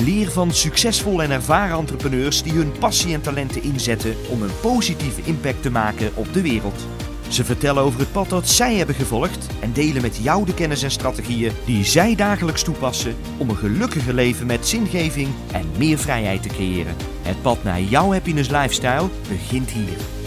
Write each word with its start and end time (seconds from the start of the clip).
Leer 0.00 0.30
van 0.30 0.52
succesvolle 0.52 1.22
en 1.22 1.30
ervaren 1.30 1.78
entrepreneurs 1.78 2.42
die 2.42 2.52
hun 2.52 2.72
passie 2.78 3.14
en 3.14 3.20
talenten 3.20 3.62
inzetten 3.62 4.14
om 4.30 4.42
een 4.42 4.60
positieve 4.60 5.20
impact 5.24 5.62
te 5.62 5.70
maken 5.70 6.10
op 6.14 6.32
de 6.32 6.42
wereld. 6.42 6.86
Ze 7.28 7.44
vertellen 7.44 7.82
over 7.82 8.00
het 8.00 8.12
pad 8.12 8.28
dat 8.28 8.48
zij 8.48 8.74
hebben 8.74 8.94
gevolgd 8.94 9.46
en 9.60 9.72
delen 9.72 10.02
met 10.02 10.16
jou 10.16 10.44
de 10.44 10.54
kennis 10.54 10.82
en 10.82 10.90
strategieën 10.90 11.52
die 11.64 11.84
zij 11.84 12.14
dagelijks 12.14 12.62
toepassen 12.62 13.16
om 13.36 13.50
een 13.50 13.56
gelukkiger 13.56 14.14
leven 14.14 14.46
met 14.46 14.66
zingeving 14.66 15.28
en 15.52 15.66
meer 15.78 15.98
vrijheid 15.98 16.42
te 16.42 16.48
creëren. 16.48 16.96
Het 17.22 17.42
pad 17.42 17.62
naar 17.62 17.80
jouw 17.80 18.12
happiness 18.12 18.50
lifestyle 18.50 19.08
begint 19.28 19.70
hier. 19.70 20.17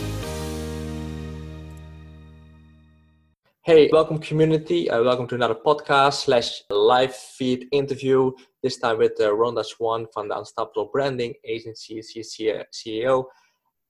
Hey, 3.64 3.92
welcome 3.94 4.18
community. 4.18 4.90
Uh, 4.90 5.04
welcome 5.04 5.28
to 5.28 5.36
another 5.36 5.54
podcast 5.54 6.24
slash 6.24 6.64
live 6.72 7.16
feed 7.16 7.68
interview. 7.72 8.32
This 8.64 8.78
time 8.78 8.98
with 8.98 9.12
uh, 9.20 9.26
Rhonda 9.26 9.64
Swan 9.64 10.08
from 10.12 10.30
the 10.30 10.40
Unstoppable 10.40 10.90
Branding 10.92 11.36
Agency. 11.46 12.02
She's 12.02 12.36
CEO 12.36 13.26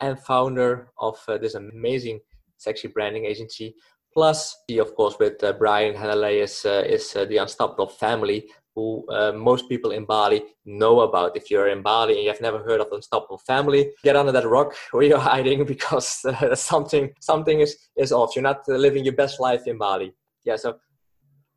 and 0.01 0.19
founder 0.19 0.91
of 0.97 1.17
uh, 1.25 1.37
this 1.37 1.53
amazing 1.53 2.19
sexy 2.57 2.89
branding 2.89 3.23
agency. 3.23 3.73
Plus, 4.13 4.57
of 4.79 4.93
course, 4.95 5.15
with 5.19 5.41
uh, 5.43 5.53
Brian 5.53 5.95
Hanalei 5.95 6.43
is, 6.43 6.65
uh, 6.65 6.83
is 6.85 7.15
uh, 7.15 7.25
the 7.25 7.37
Unstoppable 7.37 7.87
family, 7.87 8.49
who 8.75 9.05
uh, 9.09 9.31
most 9.31 9.69
people 9.69 9.91
in 9.91 10.05
Bali 10.05 10.43
know 10.65 11.01
about. 11.01 11.35
If 11.37 11.49
you're 11.49 11.69
in 11.69 11.81
Bali 11.81 12.15
and 12.15 12.23
you've 12.25 12.41
never 12.41 12.59
heard 12.59 12.81
of 12.81 12.89
the 12.89 12.97
Unstoppable 12.97 13.37
family, 13.37 13.91
get 14.03 14.17
under 14.17 14.33
that 14.33 14.47
rock 14.47 14.75
where 14.91 15.03
you're 15.03 15.17
hiding 15.17 15.65
because 15.65 16.25
uh, 16.25 16.55
something 16.71 17.13
something 17.21 17.61
is, 17.61 17.77
is 17.97 18.11
off. 18.11 18.35
You're 18.35 18.43
not 18.43 18.63
uh, 18.67 18.73
living 18.73 19.05
your 19.05 19.15
best 19.15 19.39
life 19.39 19.65
in 19.65 19.77
Bali. 19.77 20.13
Yeah, 20.43 20.57
so 20.57 20.77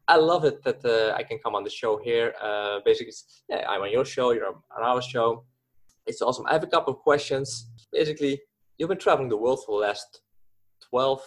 I 0.06 0.16
love 0.16 0.44
it 0.44 0.62
that 0.64 0.84
I 1.16 1.22
can 1.22 1.38
come 1.38 1.54
on 1.54 1.64
the 1.64 1.70
show 1.70 1.96
here. 1.96 2.34
basically, 2.84 3.14
yeah, 3.48 3.64
I'm 3.68 3.80
on 3.80 3.90
your 3.90 4.04
show, 4.04 4.32
you're 4.32 4.46
on 4.46 4.82
our 4.82 5.00
show. 5.00 5.44
It's 6.06 6.20
awesome. 6.20 6.44
I 6.46 6.52
have 6.52 6.62
a 6.62 6.68
couple 6.68 6.92
of 6.92 7.00
questions. 7.00 7.66
Basically, 7.90 8.42
you've 8.76 8.90
been 8.90 8.98
traveling 8.98 9.30
the 9.30 9.38
world 9.38 9.60
for 9.64 9.80
the 9.80 9.86
last 9.86 10.20
12 10.90 11.22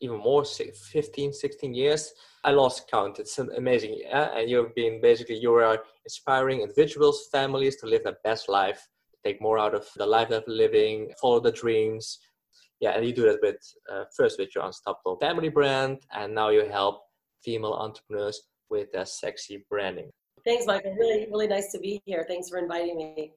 even 0.00 0.18
more 0.18 0.44
15 0.44 1.32
16 1.32 1.74
years. 1.74 2.12
I 2.44 2.50
lost 2.50 2.90
count. 2.90 3.18
It's 3.18 3.38
amazing 3.38 3.98
yeah? 4.02 4.36
and 4.36 4.48
you've 4.50 4.74
been 4.74 5.00
basically 5.00 5.38
you 5.38 5.52
are 5.54 5.82
inspiring 6.04 6.60
individuals 6.60 7.28
families 7.32 7.76
to 7.76 7.86
live 7.86 8.04
their 8.04 8.18
best 8.24 8.48
life 8.48 8.86
take 9.24 9.40
more 9.40 9.58
out 9.58 9.74
of 9.74 9.86
the 9.96 10.06
life 10.06 10.28
they're 10.28 10.42
living 10.46 11.10
follow 11.20 11.40
the 11.40 11.52
dreams. 11.52 12.18
Yeah 12.80 12.90
and 12.90 13.06
you 13.06 13.12
do 13.12 13.22
that 13.22 13.38
with 13.42 13.56
uh, 13.90 14.04
first 14.16 14.38
with 14.38 14.54
your 14.54 14.64
unstoppable 14.64 15.16
family 15.18 15.48
brand 15.48 15.98
and 16.12 16.34
now 16.34 16.50
you 16.50 16.66
help 16.68 17.02
female 17.42 17.74
entrepreneurs 17.74 18.42
with 18.70 18.92
their 18.92 19.06
sexy 19.06 19.64
branding. 19.70 20.10
Thanks 20.44 20.66
michael. 20.66 20.94
Really 20.94 21.26
really 21.30 21.48
nice 21.48 21.72
to 21.72 21.78
be 21.78 22.00
here. 22.04 22.24
Thanks 22.28 22.48
for 22.48 22.58
inviting 22.58 22.96
me. 22.96 23.32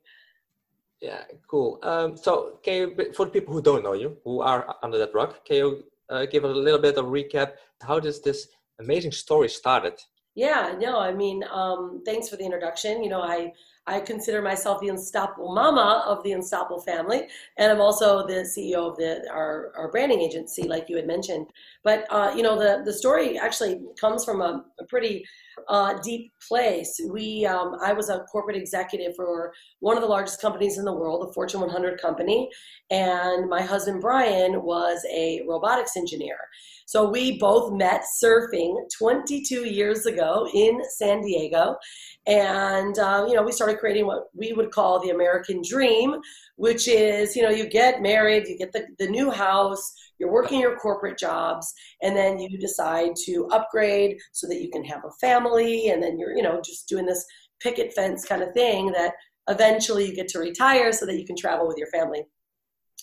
Yeah, 1.01 1.23
cool. 1.47 1.79
Um, 1.81 2.17
so, 2.17 2.59
can 2.61 2.73
you, 2.73 3.13
for 3.13 3.25
the 3.25 3.31
people 3.31 3.53
who 3.53 3.61
don't 3.61 3.83
know 3.83 3.93
you, 3.93 4.17
who 4.25 4.41
are 4.41 4.75
under 4.83 4.97
that 4.97 5.13
rock, 5.13 5.45
can 5.45 5.55
you 5.55 5.83
uh, 6.09 6.25
give 6.25 6.45
us 6.45 6.55
a 6.55 6.59
little 6.59 6.79
bit 6.79 6.97
of 6.97 7.05
recap? 7.05 7.53
How 7.81 7.99
does 7.99 8.21
this 8.21 8.47
amazing 8.79 9.11
story 9.11 9.49
started? 9.49 9.93
Yeah, 10.35 10.75
no, 10.79 10.99
I 10.99 11.11
mean, 11.11 11.43
um, 11.51 12.01
thanks 12.05 12.29
for 12.29 12.37
the 12.37 12.45
introduction. 12.45 13.03
You 13.03 13.09
know, 13.09 13.21
I 13.21 13.51
I 13.87 13.99
consider 13.99 14.41
myself 14.41 14.79
the 14.79 14.89
unstoppable 14.89 15.53
mama 15.53 16.03
of 16.07 16.23
the 16.23 16.33
unstoppable 16.33 16.81
family, 16.81 17.27
and 17.57 17.71
I'm 17.71 17.81
also 17.81 18.25
the 18.27 18.45
CEO 18.45 18.89
of 18.89 18.95
the 18.97 19.27
our, 19.31 19.73
our 19.75 19.91
branding 19.91 20.21
agency, 20.21 20.63
like 20.63 20.87
you 20.87 20.95
had 20.95 21.07
mentioned. 21.07 21.47
But 21.83 22.05
uh, 22.11 22.31
you 22.35 22.43
know, 22.43 22.57
the 22.57 22.83
the 22.85 22.93
story 22.93 23.37
actually 23.37 23.81
comes 23.99 24.23
from 24.23 24.41
a, 24.41 24.63
a 24.79 24.85
pretty 24.85 25.25
uh, 25.67 25.99
deep 26.03 26.31
place. 26.47 26.99
We, 27.11 27.45
um, 27.45 27.75
I 27.83 27.93
was 27.93 28.09
a 28.09 28.19
corporate 28.31 28.55
executive 28.55 29.15
for 29.15 29.53
one 29.79 29.97
of 29.97 30.01
the 30.01 30.09
largest 30.09 30.41
companies 30.41 30.77
in 30.77 30.85
the 30.85 30.93
world, 30.93 31.27
a 31.27 31.33
Fortune 31.33 31.61
100 31.61 32.01
company, 32.01 32.49
and 32.89 33.49
my 33.49 33.61
husband 33.61 34.01
Brian 34.01 34.63
was 34.63 35.05
a 35.11 35.41
robotics 35.47 35.97
engineer. 35.97 36.37
So 36.85 37.07
we 37.07 37.37
both 37.37 37.71
met 37.71 38.03
surfing 38.23 38.75
22 38.97 39.67
years 39.67 40.07
ago 40.07 40.47
in 40.55 40.81
San 40.97 41.21
Diego, 41.21 41.75
and 42.25 42.97
uh, 42.97 43.25
you 43.27 43.35
know 43.35 43.43
we 43.43 43.51
started 43.51 43.77
creating 43.77 44.07
what 44.07 44.23
we 44.33 44.53
would 44.53 44.71
call 44.71 44.99
the 44.99 45.11
American 45.11 45.61
dream, 45.61 46.15
which 46.55 46.87
is 46.87 47.35
you 47.35 47.43
know 47.43 47.49
you 47.49 47.69
get 47.69 48.01
married, 48.01 48.47
you 48.47 48.57
get 48.57 48.71
the, 48.71 48.87
the 48.97 49.07
new 49.07 49.29
house 49.29 49.93
you're 50.19 50.31
working 50.31 50.59
your 50.59 50.77
corporate 50.77 51.17
jobs 51.17 51.73
and 52.01 52.15
then 52.15 52.39
you 52.39 52.57
decide 52.57 53.11
to 53.25 53.47
upgrade 53.51 54.17
so 54.31 54.47
that 54.47 54.61
you 54.61 54.69
can 54.69 54.83
have 54.83 55.03
a 55.05 55.11
family 55.19 55.89
and 55.89 56.01
then 56.03 56.19
you're 56.19 56.35
you 56.35 56.43
know 56.43 56.61
just 56.63 56.87
doing 56.87 57.05
this 57.05 57.25
picket 57.59 57.93
fence 57.93 58.25
kind 58.25 58.41
of 58.41 58.53
thing 58.53 58.91
that 58.91 59.13
eventually 59.49 60.05
you 60.07 60.15
get 60.15 60.27
to 60.27 60.39
retire 60.39 60.91
so 60.91 61.05
that 61.05 61.17
you 61.19 61.25
can 61.25 61.35
travel 61.35 61.67
with 61.67 61.77
your 61.77 61.87
family. 61.87 62.23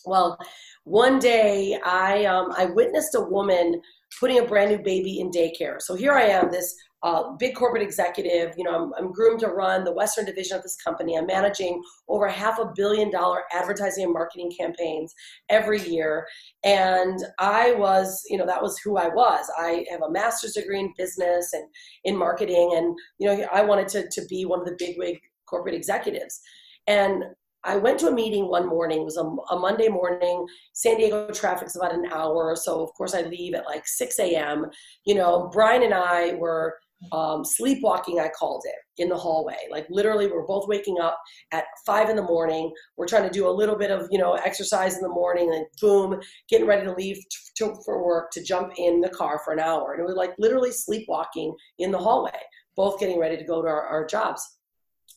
Well 0.04 0.38
one 0.84 1.18
day 1.18 1.78
i 1.84 2.24
um, 2.26 2.52
i 2.56 2.66
witnessed 2.66 3.16
a 3.16 3.20
woman 3.20 3.80
putting 4.20 4.38
a 4.38 4.46
brand 4.46 4.70
new 4.70 4.82
baby 4.82 5.20
in 5.20 5.30
daycare. 5.30 5.80
So 5.80 5.94
here 5.94 6.12
i 6.12 6.22
am 6.22 6.50
this 6.50 6.74
uh, 7.02 7.32
big 7.38 7.54
corporate 7.54 7.82
executive. 7.82 8.54
You 8.56 8.64
know, 8.64 8.74
I'm, 8.74 8.92
I'm, 8.98 9.12
groomed 9.12 9.40
to 9.40 9.48
run 9.48 9.84
the 9.84 9.92
Western 9.92 10.24
division 10.24 10.56
of 10.56 10.62
this 10.62 10.76
company. 10.76 11.16
I'm 11.16 11.26
managing 11.26 11.82
over 12.08 12.26
half 12.26 12.58
a 12.58 12.72
billion 12.74 13.10
dollar 13.10 13.42
advertising 13.52 14.04
and 14.04 14.12
marketing 14.12 14.50
campaigns 14.58 15.14
every 15.48 15.80
year. 15.82 16.26
And 16.64 17.18
I 17.38 17.72
was, 17.74 18.24
you 18.28 18.38
know, 18.38 18.46
that 18.46 18.62
was 18.62 18.78
who 18.78 18.96
I 18.96 19.08
was. 19.08 19.50
I 19.58 19.84
have 19.90 20.02
a 20.02 20.10
master's 20.10 20.54
degree 20.54 20.80
in 20.80 20.92
business 20.96 21.52
and 21.52 21.64
in 22.04 22.16
marketing. 22.16 22.72
And, 22.76 22.96
you 23.18 23.28
know, 23.28 23.46
I 23.52 23.62
wanted 23.62 23.88
to, 23.88 24.08
to 24.08 24.26
be 24.26 24.46
one 24.46 24.60
of 24.60 24.66
the 24.66 24.76
big 24.78 24.96
wig 24.98 25.18
corporate 25.46 25.74
executives. 25.74 26.40
And 26.86 27.24
I 27.66 27.76
went 27.76 27.98
to 28.00 28.06
a 28.06 28.12
meeting 28.12 28.48
one 28.48 28.68
morning. 28.68 29.00
It 29.00 29.04
was 29.04 29.16
a, 29.16 29.24
a 29.24 29.58
Monday 29.58 29.88
morning. 29.88 30.46
San 30.72 30.96
Diego 30.96 31.28
traffic's 31.32 31.74
about 31.74 31.92
an 31.92 32.06
hour. 32.12 32.54
So, 32.54 32.80
of 32.80 32.94
course, 32.94 33.12
I 33.12 33.22
leave 33.22 33.54
at 33.54 33.66
like 33.66 33.86
6 33.86 34.18
a.m. 34.20 34.66
You 35.04 35.16
know, 35.16 35.50
Brian 35.52 35.82
and 35.82 35.92
I 35.92 36.34
were 36.34 36.76
um, 37.12 37.44
sleepwalking 37.44 38.20
i 38.20 38.28
called 38.28 38.62
it 38.66 38.74
in 38.98 39.08
the 39.08 39.16
hallway. 39.16 39.56
Like 39.70 39.86
literally 39.90 40.26
we're 40.26 40.46
both 40.46 40.68
waking 40.68 40.98
up 41.00 41.18
at 41.52 41.64
five 41.84 42.08
in 42.08 42.16
the 42.16 42.22
morning. 42.22 42.72
We're 42.96 43.06
trying 43.06 43.24
to 43.24 43.30
do 43.30 43.48
a 43.48 43.50
little 43.50 43.76
bit 43.76 43.90
of 43.90 44.08
you 44.10 44.18
know 44.18 44.34
exercise 44.34 44.96
in 44.96 45.02
the 45.02 45.08
morning 45.08 45.52
and 45.54 45.66
boom 45.80 46.20
getting 46.48 46.66
ready 46.66 46.84
to 46.84 46.92
leave 46.92 47.18
to, 47.56 47.74
for 47.84 48.04
work 48.04 48.30
to 48.32 48.42
jump 48.42 48.72
in 48.76 49.00
the 49.00 49.08
car 49.08 49.40
for 49.44 49.52
an 49.52 49.60
hour. 49.60 49.92
And 49.92 50.00
it 50.00 50.06
was 50.06 50.16
like 50.16 50.32
literally 50.38 50.72
sleepwalking 50.72 51.54
in 51.78 51.90
the 51.90 51.98
hallway 51.98 52.30
both 52.76 53.00
getting 53.00 53.18
ready 53.18 53.38
to 53.38 53.44
go 53.44 53.62
to 53.62 53.68
our, 53.68 53.86
our 53.86 54.06
jobs. 54.06 54.58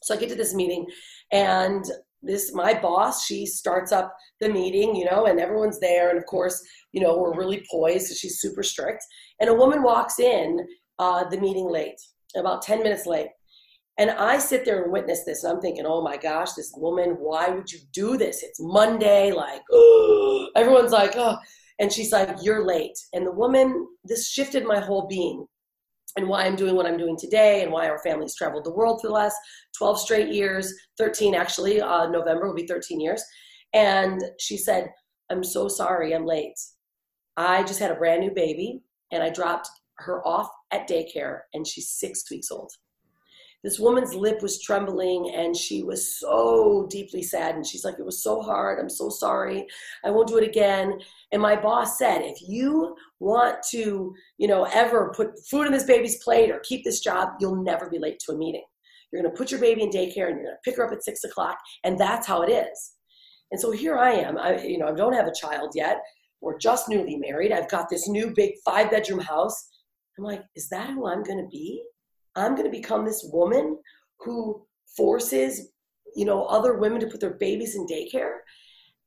So 0.02 0.14
i 0.14 0.18
get 0.18 0.30
to 0.30 0.36
this 0.36 0.56
meeting 0.56 0.86
and 1.32 1.84
this 2.22 2.54
my 2.54 2.74
boss 2.74 3.26
she 3.26 3.46
starts 3.46 3.94
up 3.94 4.14
the 4.42 4.50
meeting 4.50 4.94
you 4.94 5.06
know 5.06 5.26
and 5.26 5.40
everyone's 5.40 5.80
there. 5.80 6.10
And 6.10 6.18
of 6.18 6.26
course 6.26 6.62
you 6.92 7.02
know 7.02 7.18
we're 7.18 7.38
really 7.38 7.66
poised 7.72 8.16
she's 8.18 8.40
super 8.40 8.64
strict. 8.64 9.04
And 9.40 9.50
a 9.50 9.54
woman 9.54 9.84
walks 9.84 10.20
in 10.20 10.66
uh, 11.00 11.24
the 11.30 11.40
meeting 11.40 11.70
late, 11.70 12.00
about 12.36 12.62
10 12.62 12.84
minutes 12.84 13.06
late. 13.06 13.30
And 13.98 14.12
I 14.12 14.38
sit 14.38 14.64
there 14.64 14.84
and 14.84 14.94
witness 14.94 15.26
this, 15.26 15.44
and 15.44 15.54
I'm 15.54 15.62
thinking, 15.62 15.86
oh 15.86 16.02
my 16.02 16.16
gosh, 16.16 16.54
this 16.54 16.72
woman, 16.78 17.18
why 17.20 17.50
would 17.50 17.72
you 17.72 17.80
do 17.92 18.16
this? 18.18 18.44
It's 18.44 18.60
Monday, 18.62 19.32
like, 19.32 19.62
oh, 19.72 20.48
everyone's 20.56 20.92
like, 20.92 21.16
oh. 21.16 21.38
And 21.80 21.92
she's 21.92 22.12
like, 22.12 22.38
you're 22.42 22.66
late. 22.66 22.98
And 23.14 23.26
the 23.26 23.32
woman, 23.32 23.88
this 24.04 24.30
shifted 24.30 24.66
my 24.66 24.80
whole 24.80 25.08
being 25.08 25.46
and 26.18 26.28
why 26.28 26.46
I'm 26.46 26.56
doing 26.56 26.76
what 26.76 26.86
I'm 26.86 26.98
doing 26.98 27.18
today 27.18 27.64
and 27.64 27.72
why 27.72 27.88
our 27.88 28.00
family's 28.00 28.36
traveled 28.36 28.66
the 28.66 28.74
world 28.74 29.00
for 29.02 29.08
the 29.08 29.14
last 29.14 29.36
12 29.78 30.00
straight 30.00 30.30
years, 30.30 30.74
13 30.98 31.36
actually, 31.36 31.82
uh, 31.82 32.08
November 32.10 32.48
will 32.48 32.56
be 32.56 32.68
13 32.68 33.00
years. 33.00 33.24
And 33.74 34.22
she 34.40 34.58
said, 34.58 34.92
I'm 35.30 35.44
so 35.44 35.68
sorry, 35.68 36.14
I'm 36.14 36.26
late. 36.26 36.60
I 37.38 37.64
just 37.64 37.80
had 37.80 37.92
a 37.92 37.96
brand 37.96 38.22
new 38.22 38.32
baby 38.32 38.82
and 39.12 39.24
I 39.24 39.30
dropped 39.30 39.70
her 40.00 40.26
off 40.28 40.50
at 40.72 40.88
daycare 40.90 41.42
and 41.54 41.66
she's 41.68 41.90
six 41.90 42.30
weeks 42.30 42.52
old. 42.52 42.72
This 43.64 43.78
woman's 43.78 44.16
lip 44.16 44.42
was 44.42 44.62
trembling 44.62 45.34
and 45.36 45.56
she 45.56 45.84
was 45.84 46.18
so 46.18 46.88
deeply 46.90 47.22
sad. 47.22 47.56
And 47.56 47.66
she's 47.66 47.84
like, 47.84 47.96
It 48.00 48.06
was 48.06 48.24
so 48.24 48.42
hard. 48.42 48.80
I'm 48.80 48.90
so 48.90 49.10
sorry. 49.10 49.68
I 50.06 50.12
won't 50.12 50.30
do 50.30 50.38
it 50.38 50.48
again. 50.48 50.98
And 51.34 51.42
my 51.42 51.58
boss 51.58 51.98
said, 51.98 52.22
If 52.22 52.38
you 52.42 52.96
want 53.20 53.58
to, 53.72 54.16
you 54.38 54.48
know, 54.48 54.64
ever 54.74 55.12
put 55.14 55.32
food 55.50 55.68
in 55.68 55.74
this 55.74 55.84
baby's 55.84 56.24
plate 56.24 56.52
or 56.52 56.60
keep 56.60 56.86
this 56.86 57.02
job, 57.02 57.30
you'll 57.42 57.62
never 57.62 57.90
be 57.90 58.00
late 58.00 58.20
to 58.26 58.32
a 58.32 58.38
meeting. 58.38 58.64
You're 59.12 59.22
going 59.22 59.34
to 59.34 59.38
put 59.38 59.52
your 59.52 59.60
baby 59.60 59.84
in 59.84 59.90
daycare 59.90 60.28
and 60.28 60.38
you're 60.38 60.46
going 60.46 60.56
to 60.56 60.64
pick 60.64 60.78
her 60.78 60.86
up 60.86 60.94
at 60.94 61.04
six 61.04 61.26
o'clock. 61.26 61.58
And 61.84 62.00
that's 62.00 62.28
how 62.28 62.44
it 62.44 62.50
is. 62.52 62.94
And 63.52 63.60
so 63.60 63.72
here 63.72 63.98
I 63.98 64.12
am. 64.12 64.38
I, 64.38 64.62
you 64.62 64.78
know, 64.78 64.88
I 64.88 64.94
don't 64.94 65.14
have 65.14 65.28
a 65.28 65.34
child 65.34 65.72
yet. 65.76 66.00
We're 66.42 66.58
just 66.58 66.88
newly 66.88 67.18
married. 67.18 67.52
I've 67.52 67.70
got 67.70 67.90
this 67.90 68.08
new 68.08 68.32
big 68.34 68.54
five 68.64 68.92
bedroom 68.92 69.20
house. 69.20 69.70
I'm 70.20 70.26
like, 70.26 70.44
is 70.56 70.68
that 70.70 70.90
who 70.90 71.08
I'm 71.08 71.24
going 71.24 71.38
to 71.38 71.48
be? 71.50 71.82
I'm 72.36 72.54
going 72.56 72.70
to 72.70 72.78
become 72.78 73.06
this 73.06 73.26
woman 73.32 73.78
who 74.20 74.66
forces, 74.98 75.72
you 76.14 76.26
know, 76.26 76.44
other 76.46 76.78
women 76.78 77.00
to 77.00 77.08
put 77.08 77.22
their 77.22 77.36
babies 77.36 77.76
in 77.76 77.88
daycare. 77.88 78.40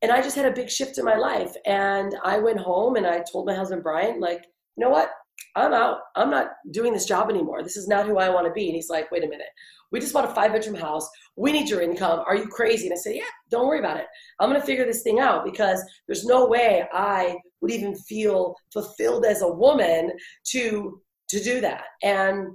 And 0.00 0.11
I 0.11 0.23
just 0.23 0.37
had 0.37 0.47
a 0.47 0.53
big 0.53 0.70
shift 0.70 0.97
in 0.97 1.05
my 1.05 1.17
life. 1.17 1.55
And 1.67 2.17
I 2.25 2.38
went 2.38 2.59
home 2.59 2.97
and 2.97 3.06
I 3.06 3.23
told 3.31 3.47
my 3.47 3.55
husband, 3.55 3.82
Brian, 3.82 4.20
like, 4.20 4.47
you 4.76 4.85
know 4.85 4.91
what? 4.91 5.11
I'm 5.55 5.73
out. 5.73 5.99
I'm 6.17 6.31
not 6.31 6.53
doing 6.71 6.93
this 6.93 7.07
job 7.07 7.29
anymore. 7.29 7.63
This 7.63 7.77
is 7.77 7.89
not 7.89 8.07
who 8.07 8.19
I 8.19 8.31
want 8.31 8.47
to 8.47 8.53
be. 8.53 8.67
And 8.67 8.75
he's 8.75 8.89
like, 8.89 9.11
wait 9.11 9.25
a 9.25 9.29
minute. 9.29 9.49
We 9.91 10.01
just 10.01 10.15
bought 10.15 10.25
a 10.25 10.35
five 10.35 10.53
bedroom 10.53 10.77
house. 10.77 11.09
We 11.37 11.53
need 11.53 11.69
your 11.69 11.83
income. 11.83 12.25
Are 12.27 12.35
you 12.35 12.49
crazy? 12.49 12.87
And 12.87 12.95
I 12.95 12.97
said, 12.97 13.17
yeah, 13.17 13.23
don't 13.51 13.67
worry 13.67 13.79
about 13.79 13.99
it. 13.99 14.07
I'm 14.41 14.49
going 14.49 14.61
to 14.61 14.67
figure 14.67 14.87
this 14.87 15.03
thing 15.03 15.21
out 15.21 15.45
because 15.45 15.85
there's 16.07 16.25
no 16.25 16.47
way 16.47 16.87
I 16.93 17.37
would 17.61 17.71
even 17.71 17.95
feel 17.95 18.55
fulfilled 18.73 19.27
as 19.27 19.43
a 19.43 19.53
woman 19.53 20.13
to 20.49 21.01
to 21.29 21.43
do 21.43 21.61
that. 21.63 21.85
And 22.03 22.49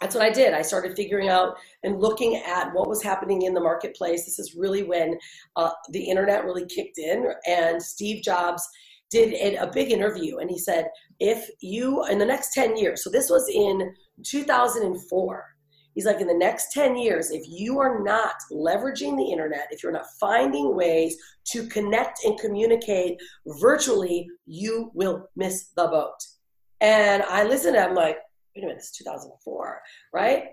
that's 0.00 0.14
what 0.14 0.24
I 0.24 0.30
did. 0.30 0.52
I 0.52 0.62
started 0.62 0.96
figuring 0.96 1.28
out 1.28 1.56
and 1.84 2.00
looking 2.00 2.36
at 2.36 2.74
what 2.74 2.88
was 2.88 3.02
happening 3.02 3.42
in 3.42 3.54
the 3.54 3.60
marketplace. 3.60 4.24
This 4.24 4.38
is 4.38 4.56
really 4.56 4.82
when 4.82 5.16
uh, 5.56 5.70
the 5.90 6.02
internet 6.02 6.44
really 6.44 6.66
kicked 6.66 6.98
in, 6.98 7.32
and 7.46 7.80
Steve 7.80 8.22
Jobs 8.22 8.68
did 9.12 9.54
a 9.54 9.70
big 9.72 9.92
interview, 9.92 10.38
and 10.38 10.50
he 10.50 10.58
said, 10.58 10.90
"If 11.20 11.48
you 11.60 12.04
in 12.06 12.18
the 12.18 12.26
next 12.26 12.52
ten 12.52 12.76
years, 12.76 13.04
so 13.04 13.10
this 13.10 13.30
was 13.30 13.48
in 13.48 13.94
2004." 14.24 15.46
He's 15.94 16.06
like, 16.06 16.20
in 16.22 16.26
the 16.26 16.34
next 16.34 16.72
10 16.72 16.96
years, 16.96 17.30
if 17.30 17.42
you 17.46 17.78
are 17.78 18.02
not 18.02 18.34
leveraging 18.50 19.16
the 19.16 19.30
internet, 19.30 19.68
if 19.70 19.82
you're 19.82 19.92
not 19.92 20.06
finding 20.18 20.74
ways 20.74 21.16
to 21.50 21.66
connect 21.66 22.24
and 22.24 22.40
communicate 22.40 23.20
virtually, 23.60 24.26
you 24.46 24.90
will 24.94 25.28
miss 25.36 25.68
the 25.76 25.86
boat. 25.88 26.16
And 26.80 27.22
I 27.24 27.44
listened 27.44 27.76
and 27.76 27.84
I'm 27.84 27.94
like, 27.94 28.16
wait 28.56 28.64
a 28.64 28.66
minute, 28.68 28.78
it's 28.78 28.96
2004, 28.96 29.82
right? 30.12 30.44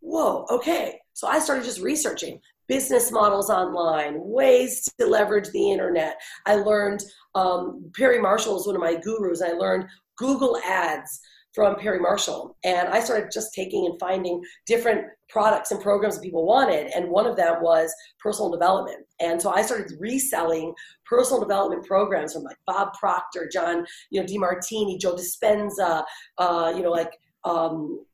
Whoa, 0.00 0.46
okay. 0.50 1.00
So 1.14 1.26
I 1.26 1.38
started 1.38 1.64
just 1.64 1.80
researching 1.80 2.40
business 2.68 3.10
models 3.10 3.50
online, 3.50 4.14
ways 4.16 4.88
to 4.98 5.06
leverage 5.06 5.48
the 5.50 5.70
internet. 5.70 6.20
I 6.46 6.56
learned 6.56 7.02
um, 7.34 7.90
Perry 7.94 8.20
Marshall 8.20 8.58
is 8.60 8.66
one 8.66 8.76
of 8.76 8.82
my 8.82 8.96
gurus. 8.96 9.42
I 9.42 9.52
learned 9.52 9.86
Google 10.16 10.58
Ads 10.64 11.20
from 11.54 11.76
Perry 11.76 12.00
Marshall. 12.00 12.56
And 12.64 12.88
I 12.88 12.98
started 12.98 13.30
just 13.32 13.54
taking 13.54 13.86
and 13.86 13.98
finding 14.00 14.42
different 14.66 15.06
products 15.28 15.70
and 15.70 15.80
programs 15.80 16.16
that 16.16 16.22
people 16.22 16.46
wanted. 16.46 16.90
And 16.94 17.08
one 17.08 17.26
of 17.26 17.36
them 17.36 17.62
was 17.62 17.94
personal 18.18 18.50
development. 18.50 19.06
And 19.20 19.40
so 19.40 19.52
I 19.52 19.62
started 19.62 19.92
reselling 20.00 20.74
personal 21.06 21.40
development 21.40 21.86
programs 21.86 22.32
from 22.32 22.42
like 22.42 22.56
Bob 22.66 22.92
Proctor, 22.98 23.48
John, 23.52 23.86
you 24.10 24.20
know, 24.20 24.26
Demartini, 24.26 25.00
Joe 25.00 25.14
Dispenza, 25.14 26.02
uh, 26.38 26.72
you 26.74 26.82
know, 26.82 26.90
like 26.90 27.12
um, 27.44 28.04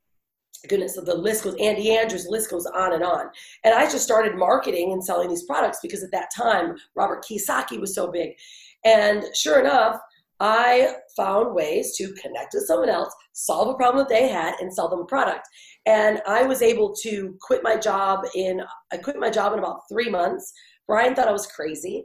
goodness, 0.69 0.95
the 0.95 1.15
list 1.15 1.45
goes, 1.45 1.57
Andy 1.61 1.97
Andrews, 1.97 2.27
list 2.29 2.51
goes 2.51 2.67
on 2.67 2.93
and 2.93 3.03
on. 3.03 3.27
And 3.65 3.75
I 3.75 3.85
just 3.85 4.05
started 4.05 4.37
marketing 4.37 4.93
and 4.93 5.05
selling 5.05 5.29
these 5.29 5.45
products 5.45 5.79
because 5.83 6.03
at 6.03 6.13
that 6.13 6.31
time, 6.37 6.77
Robert 6.95 7.25
Kiyosaki 7.25 7.81
was 7.81 7.95
so 7.95 8.11
big. 8.11 8.31
And 8.85 9.25
sure 9.35 9.61
enough, 9.61 10.01
I 10.41 10.95
found 11.17 11.55
ways 11.55 11.95
to 11.97 12.13
connect 12.15 12.55
with 12.55 12.65
someone 12.65 12.89
else, 12.89 13.15
solve 13.33 13.69
a 13.69 13.75
problem 13.75 13.99
that 13.99 14.09
they 14.09 14.29
had, 14.29 14.55
and 14.61 14.73
sell 14.73 14.89
them 14.89 15.01
a 15.01 15.05
product. 15.05 15.47
And 15.85 16.23
I 16.27 16.43
was 16.45 16.63
able 16.63 16.95
to 17.03 17.37
quit 17.43 17.63
my 17.63 17.77
job 17.77 18.25
in 18.35 18.63
I 18.93 18.97
quit 18.97 19.19
my 19.19 19.31
job 19.31 19.53
in 19.53 19.59
about 19.59 19.83
three 19.91 20.09
months. 20.09 20.53
Brian 20.87 21.15
thought 21.15 21.29
I 21.29 21.33
was 21.33 21.47
crazy, 21.47 22.03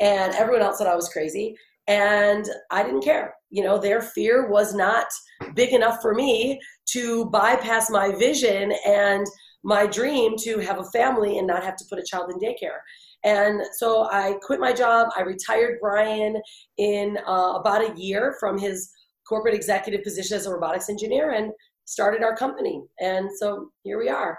and 0.00 0.32
everyone 0.34 0.62
else 0.62 0.78
thought 0.78 0.86
I 0.86 0.96
was 0.96 1.08
crazy, 1.08 1.56
and 1.86 2.48
I 2.70 2.82
didn't 2.82 3.04
care. 3.04 3.34
You 3.50 3.64
know, 3.64 3.78
their 3.78 4.00
fear 4.00 4.48
was 4.48 4.74
not 4.74 5.06
big 5.54 5.72
enough 5.72 6.00
for 6.00 6.14
me 6.14 6.60
to 6.90 7.26
bypass 7.26 7.90
my 7.90 8.12
vision 8.12 8.72
and 8.86 9.26
my 9.64 9.86
dream 9.86 10.36
to 10.38 10.58
have 10.58 10.78
a 10.78 10.90
family 10.90 11.38
and 11.38 11.46
not 11.46 11.64
have 11.64 11.76
to 11.76 11.84
put 11.88 11.98
a 11.98 12.04
child 12.04 12.30
in 12.30 12.38
daycare. 12.38 12.78
And 13.24 13.62
so 13.74 14.08
I 14.10 14.34
quit 14.42 14.58
my 14.58 14.72
job. 14.72 15.08
I 15.16 15.22
retired 15.22 15.78
Brian 15.80 16.36
in 16.78 17.18
uh, 17.26 17.54
about 17.54 17.88
a 17.88 17.94
year 17.96 18.36
from 18.40 18.58
his 18.58 18.90
corporate 19.28 19.54
executive 19.54 20.02
position 20.02 20.36
as 20.36 20.46
a 20.46 20.50
robotics 20.50 20.88
engineer 20.88 21.30
and 21.32 21.52
started 21.84 22.22
our 22.22 22.34
company. 22.34 22.82
And 23.00 23.28
so 23.38 23.70
here 23.84 23.98
we 23.98 24.08
are. 24.08 24.38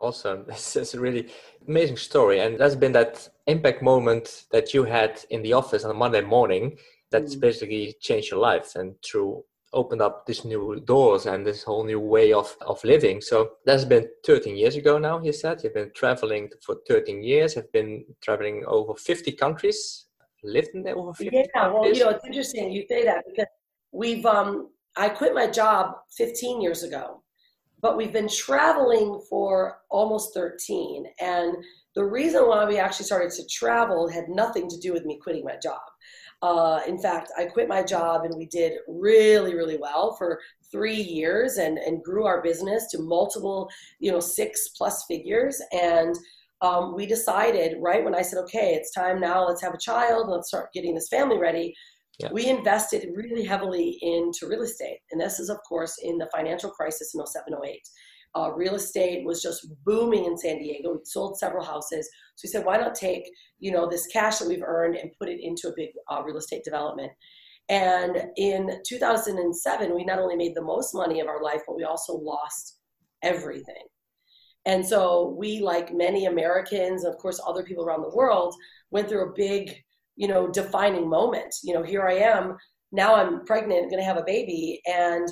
Awesome. 0.00 0.44
This 0.48 0.76
is 0.76 0.94
a 0.94 1.00
really 1.00 1.28
amazing 1.68 1.96
story. 1.96 2.40
And 2.40 2.58
that's 2.58 2.74
been 2.74 2.92
that 2.92 3.28
impact 3.46 3.82
moment 3.82 4.44
that 4.50 4.72
you 4.74 4.84
had 4.84 5.20
in 5.30 5.42
the 5.42 5.52
office 5.52 5.84
on 5.84 5.90
a 5.90 5.94
Monday 5.94 6.22
morning 6.22 6.78
that's 7.10 7.36
mm. 7.36 7.40
basically 7.40 7.94
changed 8.00 8.30
your 8.30 8.40
life 8.40 8.76
and 8.76 8.94
through 9.02 9.44
opened 9.72 10.02
up 10.02 10.26
these 10.26 10.44
new 10.44 10.80
doors 10.84 11.26
and 11.26 11.46
this 11.46 11.62
whole 11.62 11.84
new 11.84 12.00
way 12.00 12.32
of, 12.32 12.56
of 12.62 12.82
living. 12.82 13.20
So 13.20 13.52
that's 13.64 13.84
been 13.84 14.08
13 14.26 14.56
years 14.56 14.76
ago 14.76 14.98
now, 14.98 15.20
you 15.20 15.32
said. 15.32 15.62
You've 15.62 15.74
been 15.74 15.92
traveling 15.94 16.50
for 16.60 16.76
13 16.88 17.22
years, 17.22 17.54
have 17.54 17.70
been 17.70 18.04
traveling 18.20 18.64
over 18.66 18.94
50 18.94 19.32
countries, 19.32 20.06
lived 20.42 20.70
in 20.74 20.86
over 20.88 21.12
50 21.12 21.36
Yeah, 21.36 21.42
countries. 21.54 21.74
well, 21.74 21.94
you 21.94 22.04
know, 22.04 22.10
it's 22.10 22.24
interesting 22.24 22.72
you 22.72 22.84
say 22.88 23.04
that 23.04 23.24
because 23.28 23.46
we've, 23.92 24.26
um, 24.26 24.70
I 24.96 25.08
quit 25.08 25.34
my 25.34 25.46
job 25.46 25.94
15 26.16 26.60
years 26.60 26.82
ago, 26.82 27.22
but 27.82 27.96
we've 27.96 28.12
been 28.12 28.28
traveling 28.28 29.20
for 29.28 29.78
almost 29.90 30.34
13. 30.34 31.04
And 31.20 31.54
the 31.94 32.04
reason 32.04 32.46
why 32.46 32.64
we 32.64 32.78
actually 32.78 33.06
started 33.06 33.32
to 33.32 33.46
travel 33.46 34.08
had 34.08 34.28
nothing 34.28 34.68
to 34.68 34.78
do 34.78 34.92
with 34.92 35.04
me 35.04 35.18
quitting 35.22 35.44
my 35.44 35.56
job. 35.62 35.80
Uh, 36.42 36.80
in 36.86 36.98
fact, 36.98 37.30
I 37.36 37.44
quit 37.44 37.68
my 37.68 37.82
job 37.82 38.24
and 38.24 38.34
we 38.34 38.46
did 38.46 38.78
really, 38.88 39.54
really 39.54 39.76
well 39.76 40.14
for 40.16 40.40
three 40.72 41.00
years 41.00 41.58
and, 41.58 41.76
and 41.78 42.02
grew 42.02 42.24
our 42.24 42.42
business 42.42 42.86
to 42.92 42.98
multiple, 42.98 43.68
you 43.98 44.10
know, 44.10 44.20
six 44.20 44.68
plus 44.68 45.04
figures. 45.04 45.60
And 45.72 46.16
um, 46.62 46.94
we 46.94 47.06
decided 47.06 47.76
right 47.80 48.04
when 48.04 48.14
I 48.14 48.22
said, 48.22 48.38
okay, 48.40 48.74
it's 48.74 48.92
time 48.92 49.20
now, 49.20 49.46
let's 49.46 49.62
have 49.62 49.74
a 49.74 49.78
child, 49.78 50.28
let's 50.28 50.48
start 50.48 50.72
getting 50.72 50.94
this 50.94 51.08
family 51.08 51.38
ready. 51.38 51.74
Yeah. 52.20 52.28
We 52.32 52.46
invested 52.46 53.08
really 53.14 53.44
heavily 53.44 53.98
into 54.02 54.46
real 54.46 54.62
estate. 54.62 54.98
And 55.10 55.20
this 55.20 55.40
is, 55.40 55.48
of 55.48 55.58
course, 55.68 55.96
in 56.02 56.18
the 56.18 56.28
financial 56.34 56.70
crisis 56.70 57.14
in 57.14 57.26
07, 57.26 57.54
08. 57.64 57.80
Uh, 58.36 58.52
real 58.54 58.76
estate 58.76 59.24
was 59.24 59.42
just 59.42 59.66
booming 59.84 60.24
in 60.24 60.38
San 60.38 60.58
Diego. 60.58 60.92
We 60.92 60.98
sold 61.04 61.38
several 61.38 61.64
houses. 61.64 62.08
So 62.36 62.46
we 62.46 62.50
said, 62.50 62.64
why 62.64 62.76
not 62.76 62.94
take, 62.94 63.24
you 63.58 63.72
know, 63.72 63.88
this 63.88 64.06
cash 64.06 64.38
that 64.38 64.48
we've 64.48 64.62
earned 64.62 64.96
and 64.96 65.10
put 65.18 65.28
it 65.28 65.40
into 65.42 65.68
a 65.68 65.74
big 65.76 65.90
uh, 66.08 66.22
real 66.22 66.36
estate 66.36 66.62
development. 66.62 67.10
And 67.68 68.24
in 68.36 68.80
2007, 68.86 69.94
we 69.94 70.04
not 70.04 70.18
only 70.18 70.36
made 70.36 70.54
the 70.54 70.62
most 70.62 70.94
money 70.94 71.20
of 71.20 71.28
our 71.28 71.42
life, 71.42 71.62
but 71.66 71.76
we 71.76 71.84
also 71.84 72.14
lost 72.14 72.78
everything. 73.22 73.84
And 74.66 74.86
so 74.86 75.34
we, 75.38 75.60
like 75.60 75.94
many 75.94 76.26
Americans, 76.26 77.04
of 77.04 77.16
course, 77.16 77.40
other 77.46 77.62
people 77.62 77.84
around 77.84 78.02
the 78.02 78.14
world, 78.14 78.54
went 78.90 79.08
through 79.08 79.30
a 79.30 79.34
big, 79.34 79.82
you 80.20 80.28
know, 80.28 80.46
defining 80.48 81.08
moment. 81.08 81.54
You 81.64 81.72
know, 81.72 81.82
here 81.82 82.06
I 82.06 82.12
am. 82.14 82.58
Now 82.92 83.14
I'm 83.14 83.46
pregnant, 83.46 83.90
going 83.90 84.02
to 84.02 84.04
have 84.04 84.18
a 84.18 84.24
baby, 84.24 84.82
and 84.86 85.26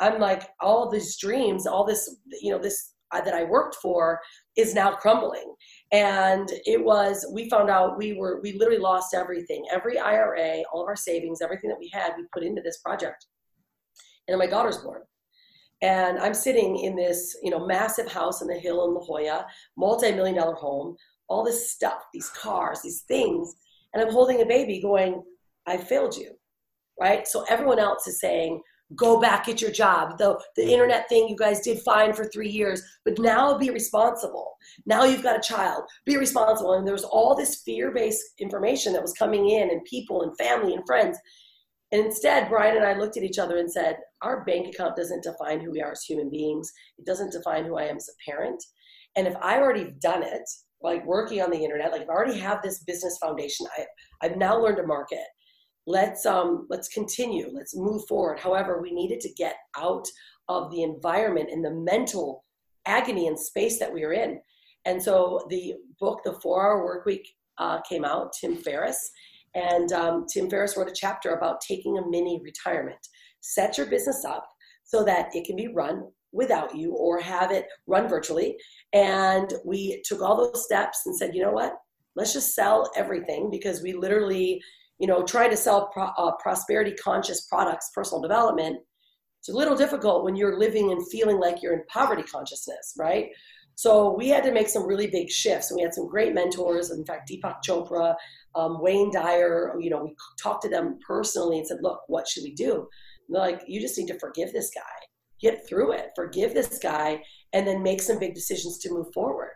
I'm 0.00 0.20
like, 0.20 0.50
all 0.60 0.90
these 0.90 1.16
dreams, 1.16 1.66
all 1.66 1.86
this, 1.86 2.14
you 2.42 2.52
know, 2.52 2.58
this 2.58 2.92
uh, 3.12 3.22
that 3.22 3.32
I 3.32 3.44
worked 3.44 3.76
for 3.76 4.20
is 4.56 4.74
now 4.74 4.92
crumbling. 4.92 5.54
And 5.92 6.50
it 6.66 6.84
was, 6.84 7.24
we 7.32 7.48
found 7.48 7.70
out 7.70 7.96
we 7.96 8.12
were, 8.14 8.40
we 8.42 8.52
literally 8.52 8.80
lost 8.80 9.14
everything. 9.14 9.64
Every 9.72 9.98
IRA, 9.98 10.62
all 10.72 10.82
of 10.82 10.88
our 10.88 10.96
savings, 10.96 11.40
everything 11.40 11.70
that 11.70 11.78
we 11.78 11.88
had, 11.92 12.12
we 12.16 12.24
put 12.34 12.42
into 12.42 12.60
this 12.60 12.78
project. 12.78 13.26
And 14.28 14.38
my 14.38 14.46
daughter's 14.46 14.78
born. 14.78 15.02
And 15.80 16.18
I'm 16.18 16.34
sitting 16.34 16.76
in 16.76 16.96
this, 16.96 17.36
you 17.42 17.50
know, 17.50 17.66
massive 17.66 18.10
house 18.10 18.42
in 18.42 18.48
the 18.48 18.54
hill 18.54 18.84
in 18.86 18.94
La 18.94 19.00
Jolla, 19.00 19.46
multi-million 19.78 20.36
dollar 20.36 20.54
home, 20.54 20.96
all 21.28 21.44
this 21.44 21.70
stuff, 21.70 22.02
these 22.12 22.28
cars, 22.30 22.80
these 22.82 23.02
things. 23.02 23.54
And 23.94 24.02
I'm 24.02 24.12
holding 24.12 24.42
a 24.42 24.46
baby 24.46 24.82
going, 24.82 25.22
I 25.66 25.76
failed 25.76 26.16
you. 26.16 26.32
Right. 27.00 27.26
So 27.26 27.44
everyone 27.48 27.78
else 27.78 28.06
is 28.06 28.20
saying, 28.20 28.60
go 28.96 29.20
back 29.20 29.48
at 29.48 29.60
your 29.60 29.70
job. 29.70 30.18
The, 30.18 30.38
the 30.56 30.70
internet 30.70 31.08
thing 31.08 31.28
you 31.28 31.36
guys 31.36 31.60
did 31.60 31.80
fine 31.80 32.12
for 32.12 32.24
three 32.26 32.48
years 32.48 32.82
but 33.04 33.18
now 33.18 33.56
be 33.56 33.70
responsible. 33.70 34.56
Now 34.86 35.04
you've 35.04 35.22
got 35.22 35.38
a 35.38 35.48
child 35.48 35.84
be 36.04 36.16
responsible. 36.16 36.74
And 36.74 36.86
there 36.86 36.94
was 36.94 37.04
all 37.04 37.34
this 37.34 37.62
fear-based 37.64 38.22
information 38.38 38.92
that 38.92 39.02
was 39.02 39.14
coming 39.14 39.48
in 39.48 39.70
and 39.70 39.84
people 39.84 40.22
and 40.22 40.36
family 40.36 40.74
and 40.74 40.84
friends. 40.86 41.18
And 41.92 42.04
instead 42.04 42.48
brian 42.48 42.76
and 42.76 42.84
i 42.84 42.94
looked 42.94 43.16
at 43.16 43.22
each 43.22 43.38
other 43.38 43.58
and 43.58 43.70
said 43.70 43.96
our 44.22 44.44
bank 44.44 44.68
account 44.68 44.96
doesn't 44.96 45.22
define 45.22 45.60
who 45.60 45.70
we 45.70 45.82
are 45.82 45.92
as 45.92 46.02
human 46.02 46.30
beings. 46.30 46.70
It 46.98 47.06
doesn't 47.06 47.32
define 47.32 47.64
who 47.64 47.78
i 47.78 47.84
am 47.84 47.96
as 47.96 48.08
a 48.08 48.30
parent. 48.30 48.62
And 49.16 49.26
if 49.26 49.34
i 49.36 49.58
already 49.58 49.94
done 50.00 50.22
it 50.22 50.48
like 50.84 51.04
working 51.04 51.42
on 51.42 51.50
the 51.50 51.64
internet 51.64 51.90
like 51.90 52.02
i 52.02 52.12
already 52.12 52.38
have 52.38 52.62
this 52.62 52.84
business 52.84 53.18
foundation 53.20 53.66
I, 53.76 53.86
i've 54.22 54.36
now 54.36 54.56
learned 54.56 54.76
to 54.76 54.86
market 54.86 55.24
let's 55.86 56.24
um 56.24 56.66
let's 56.70 56.88
continue 56.88 57.50
let's 57.52 57.76
move 57.76 58.06
forward 58.06 58.38
however 58.38 58.80
we 58.80 58.92
needed 58.92 59.20
to 59.20 59.34
get 59.34 59.56
out 59.76 60.06
of 60.48 60.70
the 60.70 60.82
environment 60.82 61.48
and 61.50 61.64
the 61.64 61.72
mental 61.72 62.44
agony 62.86 63.26
and 63.26 63.38
space 63.38 63.78
that 63.80 63.92
we 63.92 64.04
were 64.04 64.12
in 64.12 64.38
and 64.84 65.02
so 65.02 65.46
the 65.50 65.74
book 65.98 66.20
the 66.24 66.38
four 66.40 66.62
hour 66.62 66.84
work 66.84 67.04
week 67.06 67.26
uh, 67.58 67.80
came 67.88 68.04
out, 68.04 68.32
Tim 68.38 68.56
Ferriss. 68.56 69.10
And 69.54 69.92
um, 69.92 70.26
Tim 70.32 70.50
Ferriss 70.50 70.76
wrote 70.76 70.90
a 70.90 70.94
chapter 70.94 71.34
about 71.34 71.60
taking 71.60 71.98
a 71.98 72.08
mini 72.08 72.40
retirement. 72.42 72.98
Set 73.40 73.78
your 73.78 73.86
business 73.86 74.24
up 74.24 74.46
so 74.84 75.04
that 75.04 75.34
it 75.34 75.44
can 75.44 75.56
be 75.56 75.68
run 75.68 76.08
without 76.34 76.74
you 76.74 76.94
or 76.94 77.20
have 77.20 77.50
it 77.50 77.66
run 77.86 78.08
virtually. 78.08 78.56
And 78.92 79.52
we 79.64 80.02
took 80.04 80.20
all 80.20 80.36
those 80.36 80.64
steps 80.64 81.02
and 81.06 81.16
said, 81.16 81.34
you 81.34 81.42
know 81.42 81.52
what? 81.52 81.74
Let's 82.16 82.32
just 82.32 82.54
sell 82.54 82.90
everything 82.96 83.50
because 83.50 83.82
we 83.82 83.92
literally, 83.92 84.60
you 84.98 85.06
know, 85.06 85.22
try 85.22 85.48
to 85.48 85.56
sell 85.56 85.88
pro- 85.92 86.12
uh, 86.18 86.32
prosperity 86.42 86.92
conscious 86.92 87.46
products, 87.46 87.90
personal 87.94 88.20
development. 88.20 88.78
It's 89.40 89.48
a 89.48 89.56
little 89.56 89.76
difficult 89.76 90.24
when 90.24 90.36
you're 90.36 90.58
living 90.58 90.90
and 90.90 91.06
feeling 91.08 91.38
like 91.38 91.62
you're 91.62 91.74
in 91.74 91.82
poverty 91.88 92.22
consciousness, 92.22 92.94
right? 92.98 93.28
So 93.76 94.14
we 94.16 94.28
had 94.28 94.44
to 94.44 94.52
make 94.52 94.68
some 94.68 94.86
really 94.86 95.08
big 95.08 95.30
shifts, 95.30 95.70
and 95.70 95.76
we 95.76 95.82
had 95.82 95.94
some 95.94 96.08
great 96.08 96.32
mentors. 96.32 96.90
In 96.90 97.04
fact, 97.04 97.28
Deepak 97.28 97.56
Chopra, 97.66 98.14
um, 98.54 98.80
Wayne 98.80 99.10
Dyer. 99.10 99.74
You 99.80 99.90
know, 99.90 100.04
we 100.04 100.14
talked 100.40 100.62
to 100.62 100.68
them 100.68 100.98
personally 101.06 101.58
and 101.58 101.66
said, 101.66 101.78
"Look, 101.82 102.00
what 102.06 102.28
should 102.28 102.44
we 102.44 102.54
do?" 102.54 102.88
And 103.26 103.34
they're 103.34 103.42
like, 103.42 103.62
"You 103.66 103.80
just 103.80 103.98
need 103.98 104.06
to 104.08 104.18
forgive 104.18 104.52
this 104.52 104.70
guy, 104.72 105.06
get 105.40 105.66
through 105.68 105.92
it, 105.92 106.10
forgive 106.14 106.54
this 106.54 106.78
guy, 106.78 107.22
and 107.52 107.66
then 107.66 107.82
make 107.82 108.02
some 108.02 108.18
big 108.18 108.34
decisions 108.34 108.78
to 108.78 108.92
move 108.92 109.12
forward." 109.12 109.52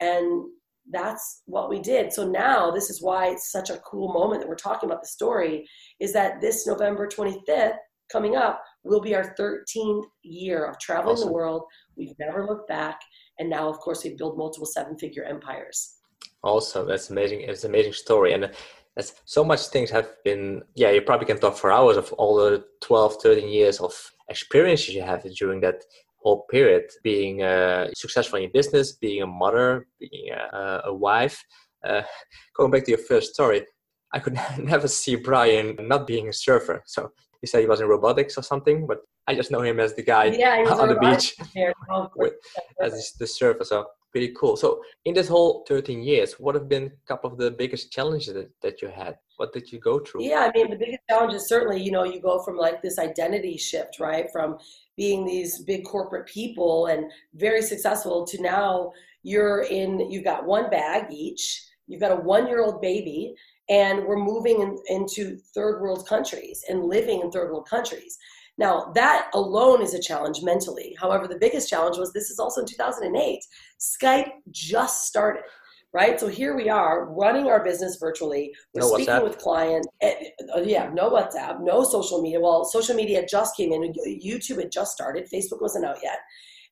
And 0.00 0.44
that's 0.92 1.42
what 1.46 1.70
we 1.70 1.80
did. 1.80 2.12
So 2.12 2.28
now 2.28 2.70
this 2.70 2.90
is 2.90 3.02
why 3.02 3.28
it's 3.28 3.50
such 3.50 3.70
a 3.70 3.78
cool 3.78 4.12
moment 4.12 4.40
that 4.40 4.48
we're 4.48 4.54
talking 4.54 4.88
about 4.88 5.02
the 5.02 5.08
story 5.08 5.66
is 5.98 6.12
that 6.12 6.40
this 6.40 6.66
November 6.66 7.08
25th 7.08 7.76
coming 8.12 8.36
up 8.36 8.62
will 8.82 9.00
be 9.00 9.14
our 9.14 9.34
13th 9.38 10.04
year 10.22 10.66
of 10.66 10.78
traveling 10.78 11.14
awesome. 11.14 11.28
the 11.28 11.32
world. 11.32 11.62
We've 11.96 12.18
never 12.18 12.46
looked 12.46 12.68
back. 12.68 13.00
And 13.38 13.48
now, 13.48 13.68
of 13.68 13.78
course, 13.78 14.04
we 14.04 14.14
build 14.14 14.36
multiple 14.36 14.66
seven 14.66 14.96
figure 14.98 15.24
empires. 15.24 15.96
Awesome. 16.42 16.86
That's 16.86 17.10
amazing. 17.10 17.40
It's 17.40 17.64
an 17.64 17.70
amazing 17.70 17.94
story. 17.94 18.34
And 18.34 18.50
that's 18.94 19.14
so 19.24 19.42
much 19.42 19.68
things 19.68 19.90
have 19.90 20.10
been, 20.22 20.62
yeah, 20.74 20.90
you 20.90 21.00
probably 21.00 21.26
can 21.26 21.40
talk 21.40 21.56
for 21.56 21.72
hours 21.72 21.96
of 21.96 22.12
all 22.12 22.36
the 22.36 22.64
12, 22.82 23.16
13 23.22 23.48
years 23.48 23.80
of 23.80 23.94
experiences 24.28 24.94
you 24.94 25.02
have 25.02 25.22
during 25.34 25.60
that 25.60 25.82
whole 26.24 26.46
period 26.50 26.84
being 27.02 27.42
uh, 27.42 27.88
successful 27.94 28.38
in 28.38 28.50
business, 28.52 28.92
being 28.92 29.22
a 29.22 29.26
mother, 29.26 29.86
being 30.00 30.30
a, 30.32 30.82
a 30.86 30.94
wife. 30.94 31.42
Uh, 31.86 32.02
going 32.56 32.70
back 32.70 32.84
to 32.84 32.92
your 32.92 32.98
first 32.98 33.34
story, 33.34 33.66
I 34.12 34.18
could 34.18 34.38
never 34.58 34.88
see 34.88 35.16
Brian 35.16 35.76
not 35.80 36.06
being 36.06 36.28
a 36.28 36.32
surfer. 36.32 36.82
So 36.86 37.10
he 37.40 37.46
said 37.46 37.60
he 37.60 37.66
was 37.66 37.80
in 37.80 37.88
robotics 37.88 38.38
or 38.38 38.42
something, 38.42 38.86
but 38.86 39.00
I 39.26 39.34
just 39.34 39.50
know 39.50 39.60
him 39.60 39.80
as 39.80 39.94
the 39.94 40.02
guy 40.02 40.26
yeah, 40.26 40.64
on 40.80 40.88
the 40.88 40.98
beach 40.98 41.34
with, 42.16 42.34
as 42.80 43.12
the 43.18 43.26
surfer. 43.26 43.64
So 43.64 43.86
pretty 44.14 44.32
cool. 44.38 44.56
So 44.56 44.80
in 45.06 45.12
this 45.12 45.26
whole 45.26 45.64
13 45.66 46.00
years, 46.00 46.34
what 46.34 46.54
have 46.54 46.68
been 46.68 46.84
a 46.84 47.08
couple 47.08 47.32
of 47.32 47.36
the 47.36 47.50
biggest 47.50 47.90
challenges 47.90 48.32
that, 48.32 48.48
that 48.62 48.80
you 48.80 48.86
had? 48.86 49.18
What 49.38 49.52
did 49.52 49.72
you 49.72 49.80
go 49.80 49.98
through? 49.98 50.22
Yeah, 50.22 50.48
I 50.48 50.56
mean, 50.56 50.70
the 50.70 50.76
biggest 50.76 51.00
challenge 51.10 51.34
is 51.34 51.48
certainly, 51.48 51.82
you 51.82 51.90
know, 51.90 52.04
you 52.04 52.20
go 52.20 52.40
from 52.44 52.56
like 52.56 52.80
this 52.80 53.00
identity 53.00 53.56
shift, 53.56 53.98
right? 53.98 54.30
From 54.30 54.56
being 54.96 55.26
these 55.26 55.64
big 55.64 55.84
corporate 55.84 56.28
people 56.28 56.86
and 56.86 57.10
very 57.34 57.60
successful 57.60 58.24
to 58.26 58.40
now 58.40 58.92
you're 59.24 59.62
in, 59.62 60.08
you've 60.12 60.22
got 60.22 60.46
one 60.46 60.70
bag 60.70 61.12
each, 61.12 61.64
you've 61.88 62.00
got 62.00 62.12
a 62.12 62.16
one 62.22 62.46
year 62.46 62.62
old 62.62 62.80
baby, 62.80 63.34
and 63.68 64.04
we're 64.04 64.16
moving 64.16 64.60
in, 64.60 64.78
into 64.96 65.38
third 65.56 65.80
world 65.80 66.06
countries 66.08 66.62
and 66.68 66.84
living 66.84 67.20
in 67.20 67.32
third 67.32 67.50
world 67.50 67.68
countries. 67.68 68.16
Now, 68.56 68.92
that 68.94 69.30
alone 69.34 69.82
is 69.82 69.94
a 69.94 70.00
challenge 70.00 70.42
mentally. 70.42 70.96
However, 71.00 71.26
the 71.26 71.38
biggest 71.38 71.68
challenge 71.68 71.98
was 71.98 72.12
this 72.12 72.30
is 72.30 72.38
also 72.38 72.60
in 72.60 72.66
2008. 72.66 73.40
Skype 73.80 74.30
just 74.50 75.06
started, 75.06 75.42
right? 75.92 76.20
So 76.20 76.28
here 76.28 76.56
we 76.56 76.68
are 76.68 77.06
running 77.06 77.46
our 77.46 77.64
business 77.64 77.96
virtually. 77.96 78.52
We're 78.72 78.82
no 78.82 78.94
speaking 78.94 79.14
WhatsApp. 79.14 79.24
with 79.24 79.38
clients. 79.38 79.88
Eh, 80.02 80.14
uh, 80.54 80.60
yeah, 80.60 80.88
no 80.92 81.10
WhatsApp, 81.10 81.62
no 81.62 81.82
social 81.82 82.22
media. 82.22 82.40
Well, 82.40 82.64
social 82.64 82.94
media 82.94 83.26
just 83.26 83.56
came 83.56 83.72
in. 83.72 83.92
YouTube 84.24 84.58
had 84.58 84.70
just 84.70 84.92
started. 84.92 85.28
Facebook 85.32 85.60
wasn't 85.60 85.86
out 85.86 85.98
yet. 86.02 86.18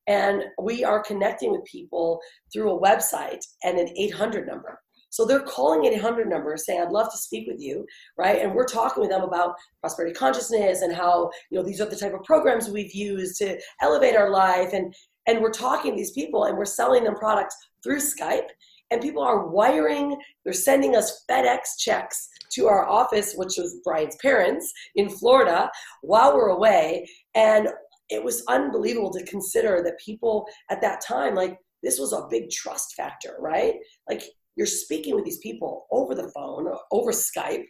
And 0.06 0.44
we 0.60 0.84
are 0.84 1.02
connecting 1.02 1.52
with 1.52 1.64
people 1.64 2.20
through 2.52 2.70
a 2.70 2.80
website 2.80 3.44
and 3.64 3.78
an 3.78 3.88
800 3.96 4.46
number. 4.46 4.80
So 5.12 5.26
they're 5.26 5.40
calling 5.40 5.86
an 5.86 5.92
800 5.92 6.26
number 6.26 6.56
saying, 6.56 6.80
I'd 6.80 6.90
love 6.90 7.12
to 7.12 7.18
speak 7.18 7.46
with 7.46 7.60
you, 7.60 7.86
right? 8.16 8.40
And 8.40 8.54
we're 8.54 8.64
talking 8.64 9.02
with 9.02 9.10
them 9.10 9.22
about 9.22 9.54
prosperity 9.80 10.14
consciousness 10.14 10.80
and 10.80 10.92
how, 10.92 11.30
you 11.50 11.58
know, 11.58 11.64
these 11.64 11.82
are 11.82 11.86
the 11.88 11.96
type 11.96 12.14
of 12.14 12.24
programs 12.24 12.70
we've 12.70 12.94
used 12.94 13.36
to 13.36 13.60
elevate 13.82 14.16
our 14.16 14.30
life. 14.30 14.72
And, 14.72 14.94
and 15.26 15.42
we're 15.42 15.50
talking 15.50 15.92
to 15.92 15.96
these 15.98 16.12
people 16.12 16.44
and 16.44 16.56
we're 16.56 16.64
selling 16.64 17.04
them 17.04 17.14
products 17.14 17.54
through 17.84 17.98
Skype. 17.98 18.48
And 18.90 19.02
people 19.02 19.22
are 19.22 19.48
wiring, 19.48 20.16
they're 20.44 20.54
sending 20.54 20.96
us 20.96 21.24
FedEx 21.30 21.60
checks 21.78 22.30
to 22.52 22.66
our 22.66 22.88
office, 22.88 23.34
which 23.34 23.54
was 23.58 23.80
Brian's 23.84 24.16
parents 24.16 24.72
in 24.96 25.10
Florida, 25.10 25.70
while 26.00 26.34
we're 26.34 26.48
away. 26.48 27.06
And 27.34 27.68
it 28.08 28.24
was 28.24 28.44
unbelievable 28.48 29.12
to 29.12 29.24
consider 29.24 29.82
that 29.84 30.00
people 30.02 30.46
at 30.70 30.80
that 30.80 31.02
time, 31.06 31.34
like, 31.34 31.58
this 31.82 31.98
was 31.98 32.12
a 32.12 32.26
big 32.30 32.48
trust 32.50 32.94
factor, 32.94 33.36
right? 33.40 33.74
Like 34.08 34.22
you're 34.56 34.66
speaking 34.66 35.14
with 35.14 35.24
these 35.24 35.38
people 35.38 35.86
over 35.90 36.14
the 36.14 36.30
phone, 36.30 36.68
over 36.90 37.12
Skype. 37.12 37.64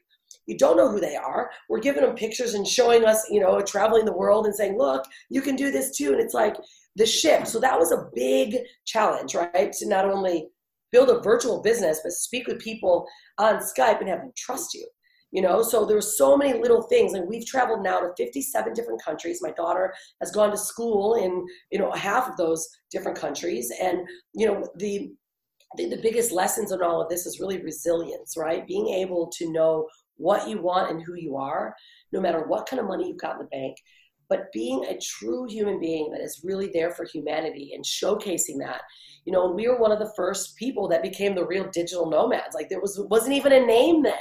You 0.46 0.56
don't 0.58 0.76
know 0.76 0.90
who 0.90 1.00
they 1.00 1.14
are. 1.14 1.50
We're 1.68 1.80
giving 1.80 2.02
them 2.02 2.16
pictures 2.16 2.54
and 2.54 2.66
showing 2.66 3.04
us, 3.04 3.26
you 3.30 3.40
know, 3.40 3.60
traveling 3.60 4.04
the 4.04 4.16
world 4.16 4.46
and 4.46 4.54
saying, 4.54 4.76
look, 4.78 5.04
you 5.30 5.40
can 5.40 5.56
do 5.56 5.70
this 5.70 5.96
too. 5.96 6.12
And 6.12 6.20
it's 6.20 6.34
like 6.34 6.56
the 6.96 7.06
shift. 7.06 7.48
So 7.48 7.60
that 7.60 7.78
was 7.78 7.92
a 7.92 8.08
big 8.14 8.56
challenge, 8.84 9.34
right? 9.34 9.72
To 9.72 9.88
not 9.88 10.04
only 10.04 10.48
build 10.90 11.10
a 11.10 11.20
virtual 11.20 11.62
business, 11.62 12.00
but 12.02 12.12
speak 12.12 12.46
with 12.46 12.58
people 12.58 13.06
on 13.38 13.56
Skype 13.56 14.00
and 14.00 14.08
have 14.08 14.20
them 14.20 14.32
trust 14.36 14.74
you. 14.74 14.86
You 15.32 15.40
know, 15.40 15.62
so 15.62 15.86
there's 15.86 16.18
so 16.18 16.36
many 16.36 16.58
little 16.58 16.82
things. 16.82 17.14
And 17.14 17.26
we've 17.26 17.46
traveled 17.46 17.82
now 17.82 18.00
to 18.00 18.12
57 18.18 18.74
different 18.74 19.02
countries. 19.02 19.40
My 19.40 19.52
daughter 19.52 19.94
has 20.20 20.30
gone 20.30 20.50
to 20.50 20.58
school 20.58 21.14
in, 21.14 21.46
you 21.70 21.78
know, 21.78 21.90
half 21.92 22.28
of 22.28 22.36
those 22.36 22.68
different 22.90 23.16
countries. 23.16 23.72
And, 23.80 24.00
you 24.34 24.46
know, 24.46 24.68
the 24.76 25.10
I 25.72 25.76
think 25.76 25.90
the 25.90 26.02
biggest 26.02 26.32
lessons 26.32 26.72
in 26.72 26.82
all 26.82 27.00
of 27.00 27.08
this 27.08 27.26
is 27.26 27.40
really 27.40 27.62
resilience, 27.62 28.36
right? 28.36 28.66
Being 28.66 28.88
able 28.88 29.28
to 29.38 29.50
know 29.50 29.88
what 30.16 30.48
you 30.48 30.60
want 30.60 30.90
and 30.90 31.02
who 31.02 31.14
you 31.14 31.36
are, 31.36 31.74
no 32.12 32.20
matter 32.20 32.44
what 32.46 32.66
kind 32.66 32.80
of 32.80 32.86
money 32.86 33.08
you've 33.08 33.20
got 33.20 33.32
in 33.32 33.38
the 33.38 33.44
bank, 33.46 33.76
but 34.28 34.50
being 34.52 34.84
a 34.86 34.98
true 34.98 35.46
human 35.46 35.78
being 35.78 36.10
that 36.10 36.22
is 36.22 36.40
really 36.42 36.70
there 36.72 36.90
for 36.90 37.04
humanity 37.04 37.72
and 37.74 37.84
showcasing 37.84 38.58
that. 38.60 38.80
You 39.26 39.32
know, 39.32 39.50
we 39.50 39.68
were 39.68 39.78
one 39.78 39.92
of 39.92 39.98
the 39.98 40.12
first 40.16 40.56
people 40.56 40.88
that 40.88 41.02
became 41.02 41.34
the 41.34 41.46
real 41.46 41.68
digital 41.70 42.08
nomads. 42.08 42.54
Like 42.54 42.70
there 42.70 42.80
was 42.80 42.98
wasn't 43.10 43.34
even 43.34 43.52
a 43.52 43.66
name 43.66 44.02
then, 44.02 44.14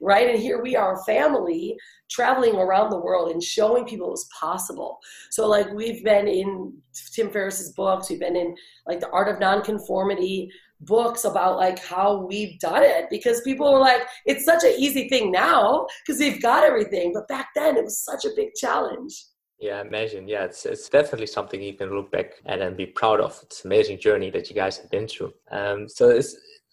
right? 0.00 0.30
And 0.30 0.38
here 0.38 0.62
we 0.62 0.76
are, 0.76 1.02
family 1.04 1.76
traveling 2.08 2.54
around 2.54 2.90
the 2.90 3.00
world 3.00 3.32
and 3.32 3.42
showing 3.42 3.84
people 3.84 4.06
it 4.06 4.12
was 4.12 4.28
possible. 4.38 4.98
So 5.30 5.48
like 5.48 5.72
we've 5.72 6.04
been 6.04 6.28
in 6.28 6.72
Tim 7.12 7.30
Ferriss's 7.30 7.72
books, 7.72 8.08
we've 8.08 8.20
been 8.20 8.36
in 8.36 8.54
like 8.86 9.00
the 9.00 9.10
Art 9.10 9.28
of 9.28 9.40
Nonconformity 9.40 10.48
books 10.80 11.24
about 11.24 11.56
like 11.56 11.78
how 11.78 12.26
we've 12.26 12.58
done 12.58 12.82
it 12.82 13.06
because 13.10 13.40
people 13.42 13.66
are 13.66 13.80
like 13.80 14.02
it's 14.26 14.44
such 14.44 14.62
an 14.64 14.74
easy 14.76 15.08
thing 15.08 15.30
now 15.30 15.86
because 16.04 16.18
they've 16.18 16.42
got 16.42 16.64
everything 16.64 17.12
but 17.12 17.26
back 17.28 17.48
then 17.54 17.76
it 17.76 17.84
was 17.84 17.98
such 17.98 18.24
a 18.24 18.30
big 18.36 18.54
challenge. 18.54 19.24
Yeah 19.58 19.80
imagine. 19.80 20.28
Yeah 20.28 20.44
it's, 20.44 20.66
it's 20.66 20.88
definitely 20.88 21.26
something 21.26 21.62
you 21.62 21.74
can 21.74 21.90
look 21.90 22.10
back 22.10 22.34
at 22.46 22.60
and 22.60 22.76
be 22.76 22.86
proud 22.86 23.20
of. 23.20 23.38
It's 23.42 23.64
an 23.64 23.72
amazing 23.72 24.00
journey 24.00 24.30
that 24.30 24.48
you 24.50 24.54
guys 24.54 24.76
have 24.78 24.90
been 24.90 25.08
through. 25.08 25.32
Um, 25.50 25.88
so 25.88 26.20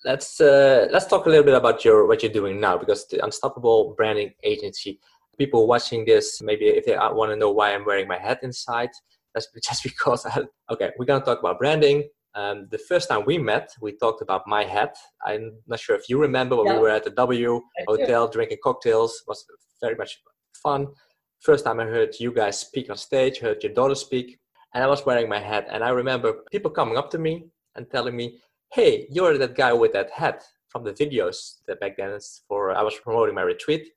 let's 0.06 0.42
uh, 0.42 0.88
let's 0.92 1.06
talk 1.06 1.26
a 1.26 1.30
little 1.30 1.46
bit 1.46 1.54
about 1.54 1.86
your 1.86 2.08
what 2.08 2.22
you're 2.22 2.32
doing 2.32 2.60
now 2.60 2.78
because 2.78 3.08
the 3.08 3.24
unstoppable 3.24 3.94
branding 3.96 4.34
agency 4.44 5.00
people 5.38 5.68
watching 5.68 6.06
this 6.06 6.42
maybe 6.42 6.66
if 6.66 6.86
they 6.86 6.96
want 6.96 7.32
to 7.32 7.36
know 7.36 7.52
why 7.52 7.74
i'm 7.74 7.86
wearing 7.86 8.08
my 8.08 8.20
hat 8.20 8.40
inside 8.44 8.90
that's 9.34 9.48
just 9.68 9.84
because 9.84 10.26
I, 10.26 10.44
okay 10.72 10.92
we're 10.98 11.06
going 11.06 11.22
to 11.22 11.26
talk 11.26 11.40
about 11.40 11.60
branding 11.60 12.04
um, 12.36 12.68
the 12.72 12.78
first 12.78 13.10
time 13.10 13.24
we 13.26 13.38
met, 13.38 13.72
we 13.80 13.92
talked 13.94 14.22
about 14.22 14.48
my 14.48 14.64
hat. 14.64 14.96
I'm 15.26 15.52
not 15.68 15.80
sure 15.80 15.96
if 15.96 16.10
you 16.10 16.20
remember, 16.20 16.56
but 16.56 16.66
yeah. 16.66 16.74
we 16.74 16.80
were 16.80 16.90
at 16.90 17.04
the 17.04 17.12
W 17.12 17.62
Hotel 17.88 18.28
drinking 18.28 18.58
cocktails. 18.64 19.12
It 19.22 19.28
was 19.28 19.46
very 19.82 19.96
much 19.96 20.20
fun. 20.62 20.88
First 21.42 21.66
time 21.66 21.80
I 21.80 21.86
heard 21.86 22.16
you 22.20 22.32
guys 22.32 22.60
speak 22.60 22.90
on 22.90 22.98
stage, 22.98 23.40
heard 23.40 23.62
your 23.62 23.74
daughter 23.74 23.96
speak, 23.96 24.40
and 24.74 24.84
I 24.84 24.88
was 24.88 25.06
wearing 25.06 25.30
my 25.30 25.40
hat. 25.40 25.68
And 25.70 25.84
I 25.84 25.90
remember 25.90 26.34
people 26.52 26.72
coming 26.72 26.98
up 26.98 27.12
to 27.12 27.20
me 27.20 27.46
and 27.76 27.90
telling 27.92 28.16
me, 28.16 28.40
"Hey, 28.72 29.08
you're 29.12 29.38
that 29.38 29.56
guy 29.56 29.74
with 29.74 29.94
that 29.94 30.10
hat 30.10 30.44
from 30.70 30.84
the 30.84 30.94
videos 30.94 31.58
that 31.68 31.80
back 31.80 31.98
then 31.98 32.18
for 32.48 32.72
I 32.72 32.82
was 32.82 32.96
promoting 33.00 33.36
my 33.36 33.44
retreat." 33.44 33.92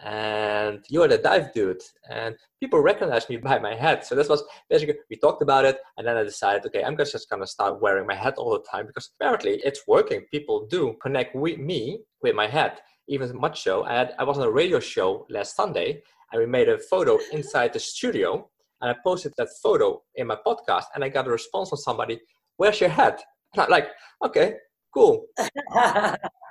And 0.00 0.84
you're 0.88 1.08
the 1.08 1.18
dive 1.18 1.52
dude. 1.52 1.82
And 2.10 2.36
people 2.60 2.80
recognize 2.80 3.28
me 3.28 3.36
by 3.48 3.58
my 3.58 3.74
hat. 3.74 4.06
So 4.06 4.14
this 4.14 4.28
was 4.28 4.42
basically 4.70 4.96
we 5.10 5.16
talked 5.16 5.42
about 5.42 5.64
it 5.64 5.78
and 5.96 6.06
then 6.06 6.16
i 6.16 6.22
decided 6.22 6.64
okay 6.66 6.82
i'm 6.84 6.96
just 6.96 7.28
gonna 7.30 7.46
start 7.46 7.80
wearing 7.80 8.06
my 8.06 8.14
hat 8.14 8.34
all 8.36 8.52
the 8.52 8.64
time 8.70 8.86
because 8.86 9.10
apparently 9.18 9.60
it's 9.64 9.86
working. 9.86 10.22
People 10.30 10.66
do 10.66 10.96
connect 11.02 11.34
with 11.34 11.58
me 11.58 12.00
with 12.22 12.34
my 12.34 12.46
hat. 12.46 12.80
Even 13.08 13.34
much 13.40 13.62
so 13.62 13.84
i, 13.84 13.94
had, 13.94 14.14
I 14.18 14.24
was 14.24 14.36
on 14.38 14.46
a 14.46 14.50
radio 14.50 14.80
show 14.80 15.26
last 15.30 15.56
sunday 15.56 16.02
and 16.30 16.40
we 16.40 16.46
made 16.46 16.68
a 16.68 16.78
photo 16.78 17.18
inside 17.32 17.72
the 17.72 17.80
studio 17.80 18.48
and 18.82 18.90
i 18.90 18.94
posted 19.02 19.32
that 19.38 19.48
photo 19.62 20.02
in 20.16 20.26
my 20.26 20.36
podcast 20.46 20.84
and 20.94 21.02
i 21.02 21.08
got 21.08 21.26
a 21.26 21.30
response 21.30 21.70
from 21.70 21.78
somebody 21.78 22.20
where's 22.58 22.80
your 22.80 22.90
hat? 22.90 23.22
And 23.54 23.62
i'm 23.62 23.70
like 23.70 23.88
okay 24.22 24.56
cool 24.92 25.24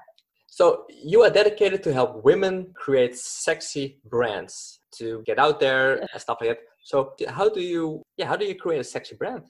So 0.57 0.85
you 0.89 1.21
are 1.21 1.29
dedicated 1.29 1.83
to 1.83 1.93
help 1.93 2.23
women 2.23 2.73
create 2.73 3.15
sexy 3.15 3.99
brands 4.05 4.79
to 4.95 5.21
get 5.27 5.37
out 5.37 5.59
there 5.59 5.97
and 5.97 6.09
stuff 6.19 6.39
like 6.41 6.49
that. 6.49 6.59
So 6.83 7.13
how 7.29 7.47
do 7.47 7.61
you 7.61 8.01
yeah, 8.17 8.25
how 8.25 8.35
do 8.35 8.43
you 8.43 8.55
create 8.55 8.79
a 8.79 8.83
sexy 8.83 9.15
brand? 9.15 9.43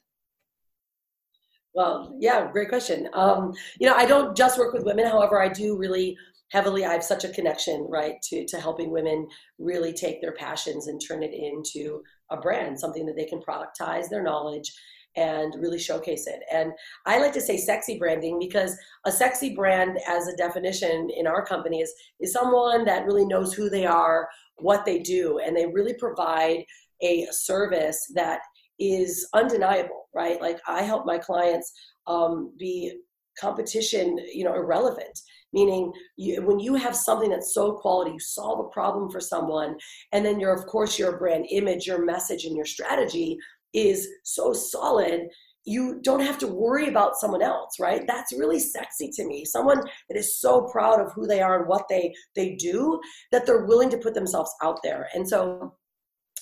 Well, 1.74 2.14
yeah, 2.20 2.52
great 2.52 2.68
question. 2.68 3.08
Um, 3.14 3.54
you 3.80 3.88
know, 3.88 3.96
I 3.96 4.06
don't 4.06 4.36
just 4.36 4.60
work 4.60 4.74
with 4.74 4.84
women. 4.84 5.08
However, 5.08 5.42
I 5.42 5.48
do 5.48 5.78
really 5.78 6.18
heavily. 6.52 6.84
I 6.84 6.92
have 6.92 7.06
such 7.06 7.24
a 7.24 7.30
connection, 7.30 7.88
right, 7.90 8.16
to 8.24 8.46
to 8.46 8.60
helping 8.60 8.92
women 8.92 9.30
really 9.60 9.94
take 9.94 10.20
their 10.20 10.34
passions 10.34 10.88
and 10.88 11.00
turn 11.00 11.24
it 11.24 11.34
into 11.34 12.04
a 12.32 12.36
brand, 12.36 12.78
something 12.78 13.06
that 13.06 13.16
they 13.16 13.24
can 13.24 13.40
productize 13.40 14.10
their 14.10 14.24
knowledge 14.24 14.74
and 15.18 15.56
really 15.60 15.80
showcase 15.80 16.28
it. 16.28 16.40
And 16.52 16.72
I 17.06 17.20
like 17.20 17.34
to 17.34 17.42
say 17.42 17.58
sexy 17.58 17.98
branding 17.98 18.40
because 18.40 18.78
a 19.06 19.12
sexy 19.12 19.56
brand, 19.56 19.98
as 20.08 20.28
a 20.28 20.38
definition 20.38 21.10
in 21.18 21.28
our 21.28 21.46
company, 21.46 21.82
is, 21.82 21.92
is 22.20 22.32
someone 22.32 22.86
that 22.86 23.06
really 23.06 23.26
knows 23.26 23.54
who 23.54 23.70
they 23.70 23.86
are, 23.86 24.30
what 24.58 24.86
they 24.86 25.00
do, 25.00 25.40
and 25.40 25.58
they 25.58 25.66
really 25.66 25.96
provide 25.96 26.64
a 27.02 27.28
service 27.32 28.00
that 28.16 28.40
is 28.80 29.28
undeniable, 29.34 30.08
right? 30.16 30.40
Like 30.40 30.60
I 30.68 30.84
help 30.84 31.06
my 31.06 31.18
clients 31.18 31.74
um, 32.06 32.54
be 32.58 32.94
competition, 33.40 34.18
you 34.34 34.44
know, 34.44 34.54
irrelevant. 34.54 35.20
Meaning, 35.54 35.94
you, 36.18 36.46
when 36.46 36.60
you 36.60 36.76
have 36.76 36.96
something 36.96 37.30
that's 37.30 37.54
so 37.54 37.72
quality, 37.72 38.12
you 38.12 38.20
solve 38.20 38.60
a 38.60 38.70
problem 38.70 39.10
for 39.10 39.22
someone, 39.22 39.78
and 40.12 40.26
then 40.26 40.40
you're, 40.40 40.54
of 40.54 40.66
course, 40.66 41.00
your 41.00 41.18
brand 41.18 41.48
image, 41.50 41.88
your 41.88 42.04
message, 42.04 42.44
and 42.44 42.56
your 42.56 42.66
strategy 42.66 43.38
is 43.78 44.08
so 44.24 44.54
solid 44.54 45.28
you 45.68 46.00
don't 46.02 46.22
have 46.22 46.38
to 46.38 46.48
worry 46.48 46.88
about 46.88 47.18
someone 47.18 47.42
else 47.42 47.78
right? 47.80 48.08
That's 48.08 48.32
really 48.32 48.60
sexy 48.60 49.10
to 49.16 49.26
me. 49.26 49.44
Someone 49.44 49.82
that 50.10 50.18
is 50.18 50.40
so 50.40 50.62
proud 50.72 51.02
of 51.02 51.12
who 51.14 51.28
they 51.28 51.42
are 51.42 51.60
and 51.60 51.68
what 51.68 51.88
they 51.90 52.14
they 52.36 52.56
do 52.56 53.00
that 53.32 53.46
they're 53.46 53.66
willing 53.66 53.90
to 53.90 53.98
put 53.98 54.14
themselves 54.14 54.52
out 54.64 54.80
there. 54.82 55.10
And 55.14 55.28
so 55.28 55.76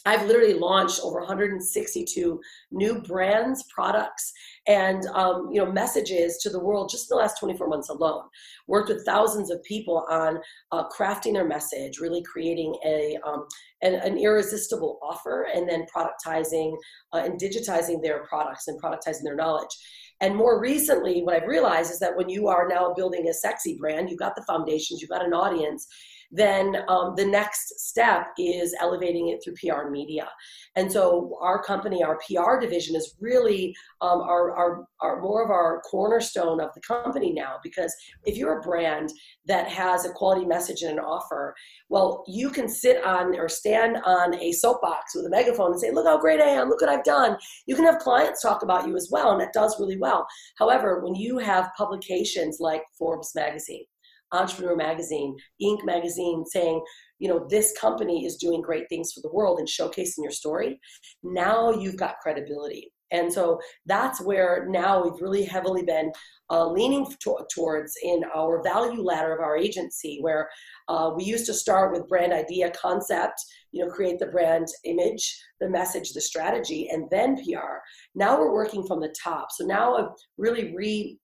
I've 0.05 0.27
literally 0.27 0.53
launched 0.53 0.99
over 1.03 1.19
162 1.19 2.39
new 2.71 3.01
brands, 3.01 3.63
products, 3.73 4.31
and 4.67 5.05
um, 5.07 5.49
you 5.51 5.63
know 5.63 5.71
messages 5.71 6.37
to 6.37 6.49
the 6.49 6.59
world 6.59 6.89
just 6.89 7.09
in 7.09 7.15
the 7.15 7.21
last 7.21 7.39
24 7.39 7.67
months 7.67 7.89
alone. 7.89 8.23
Worked 8.67 8.89
with 8.89 9.05
thousands 9.05 9.49
of 9.49 9.63
people 9.63 10.05
on 10.09 10.39
uh, 10.71 10.87
crafting 10.89 11.33
their 11.33 11.47
message, 11.47 11.99
really 11.99 12.21
creating 12.23 12.75
a 12.85 13.17
um, 13.25 13.47
an, 13.81 13.95
an, 13.95 14.17
irresistible 14.17 14.99
offer, 15.01 15.47
and 15.53 15.67
then 15.67 15.85
productizing 15.93 16.75
uh, 17.13 17.17
and 17.17 17.39
digitizing 17.39 18.01
their 18.01 18.23
products 18.25 18.67
and 18.67 18.81
productizing 18.81 19.23
their 19.23 19.35
knowledge. 19.35 19.75
And 20.21 20.35
more 20.35 20.61
recently, 20.61 21.23
what 21.23 21.35
I've 21.35 21.47
realized 21.47 21.91
is 21.91 21.99
that 21.99 22.15
when 22.15 22.29
you 22.29 22.47
are 22.47 22.67
now 22.67 22.93
building 22.93 23.27
a 23.27 23.33
sexy 23.33 23.75
brand, 23.77 24.09
you've 24.09 24.19
got 24.19 24.35
the 24.35 24.45
foundations, 24.47 25.01
you've 25.01 25.09
got 25.09 25.25
an 25.25 25.33
audience, 25.33 25.87
then 26.31 26.83
um, 26.87 27.13
the 27.15 27.25
next 27.25 27.79
step 27.79 28.27
is 28.37 28.75
elevating 28.79 29.29
it 29.29 29.41
through 29.43 29.55
PR 29.55 29.89
media. 29.89 30.27
And 30.75 30.91
so 30.91 31.37
our 31.41 31.63
company, 31.63 32.03
our 32.03 32.19
PR 32.27 32.59
division, 32.59 32.95
is 32.95 33.15
really 33.19 33.75
um, 34.01 34.21
our, 34.21 34.55
our, 34.55 34.85
our 35.01 35.21
more 35.21 35.43
of 35.43 35.49
our 35.49 35.81
cornerstone 35.89 36.59
of 36.59 36.69
the 36.73 36.81
company 36.81 37.31
now. 37.31 37.55
Because 37.63 37.95
if 38.25 38.37
you're 38.37 38.59
a 38.59 38.61
brand 38.61 39.11
that 39.45 39.67
has 39.67 40.05
a 40.05 40.11
quality 40.11 40.45
message 40.45 40.81
and 40.81 40.93
an 40.93 40.99
offer, 40.99 41.55
well, 41.89 42.23
you 42.27 42.49
can 42.49 42.67
sit 42.67 43.03
on 43.05 43.35
or 43.37 43.47
stand 43.47 43.97
on 44.05 44.35
a 44.35 44.51
soapbox 44.51 45.15
with 45.15 45.25
a 45.25 45.29
megaphone 45.29 45.71
and 45.71 45.79
say, 45.79 45.91
"Look 45.91 46.07
how 46.07 46.19
great 46.19 46.41
I 46.41 46.49
am! 46.49 46.69
Look 46.69 46.81
what 46.81 46.89
I've 46.89 47.03
done." 47.03 47.37
You 47.67 47.75
can 47.75 47.85
have 47.85 47.99
clients 47.99 48.41
talk 48.41 48.63
about 48.63 48.87
you 48.87 48.95
as 48.95 49.09
well, 49.11 49.31
and 49.31 49.41
that 49.41 49.53
does 49.53 49.79
really 49.79 49.97
well. 49.97 50.27
However, 50.57 51.01
when 51.01 51.15
you 51.15 51.37
have 51.37 51.71
publications 51.77 52.57
like 52.59 52.83
Forbes 52.97 53.33
magazine 53.35 53.85
Entrepreneur 54.31 54.75
Magazine, 54.75 55.35
Inc. 55.61 55.85
Magazine 55.85 56.45
saying, 56.45 56.83
you 57.19 57.29
know, 57.29 57.45
this 57.49 57.73
company 57.79 58.25
is 58.25 58.37
doing 58.37 58.61
great 58.61 58.87
things 58.89 59.13
for 59.13 59.21
the 59.21 59.33
world 59.33 59.59
and 59.59 59.67
showcasing 59.67 60.23
your 60.23 60.31
story, 60.31 60.79
now 61.23 61.71
you've 61.71 61.97
got 61.97 62.19
credibility. 62.21 62.91
And 63.11 63.31
so 63.31 63.59
that's 63.85 64.19
where 64.21 64.65
now 64.69 65.03
we've 65.03 65.21
really 65.21 65.45
heavily 65.45 65.83
been 65.83 66.11
uh, 66.49 66.67
leaning 66.67 67.05
to- 67.05 67.45
towards 67.53 67.93
in 68.03 68.23
our 68.35 68.61
value 68.63 69.01
ladder 69.01 69.33
of 69.33 69.41
our 69.41 69.57
agency, 69.57 70.19
where 70.21 70.49
uh, 70.87 71.11
we 71.15 71.23
used 71.23 71.45
to 71.45 71.53
start 71.53 71.91
with 71.91 72.07
brand 72.07 72.33
idea 72.33 72.71
concept, 72.71 73.39
you 73.71 73.83
know, 73.83 73.91
create 73.91 74.19
the 74.19 74.27
brand 74.27 74.67
image, 74.83 75.39
the 75.59 75.69
message, 75.69 76.13
the 76.13 76.21
strategy, 76.21 76.89
and 76.91 77.09
then 77.09 77.35
PR. 77.37 77.77
Now 78.15 78.39
we're 78.39 78.53
working 78.53 78.85
from 78.85 78.99
the 78.99 79.13
top. 79.21 79.47
So 79.51 79.65
now 79.65 79.95
I've 79.95 80.11
really 80.37 80.73
re 80.75 81.17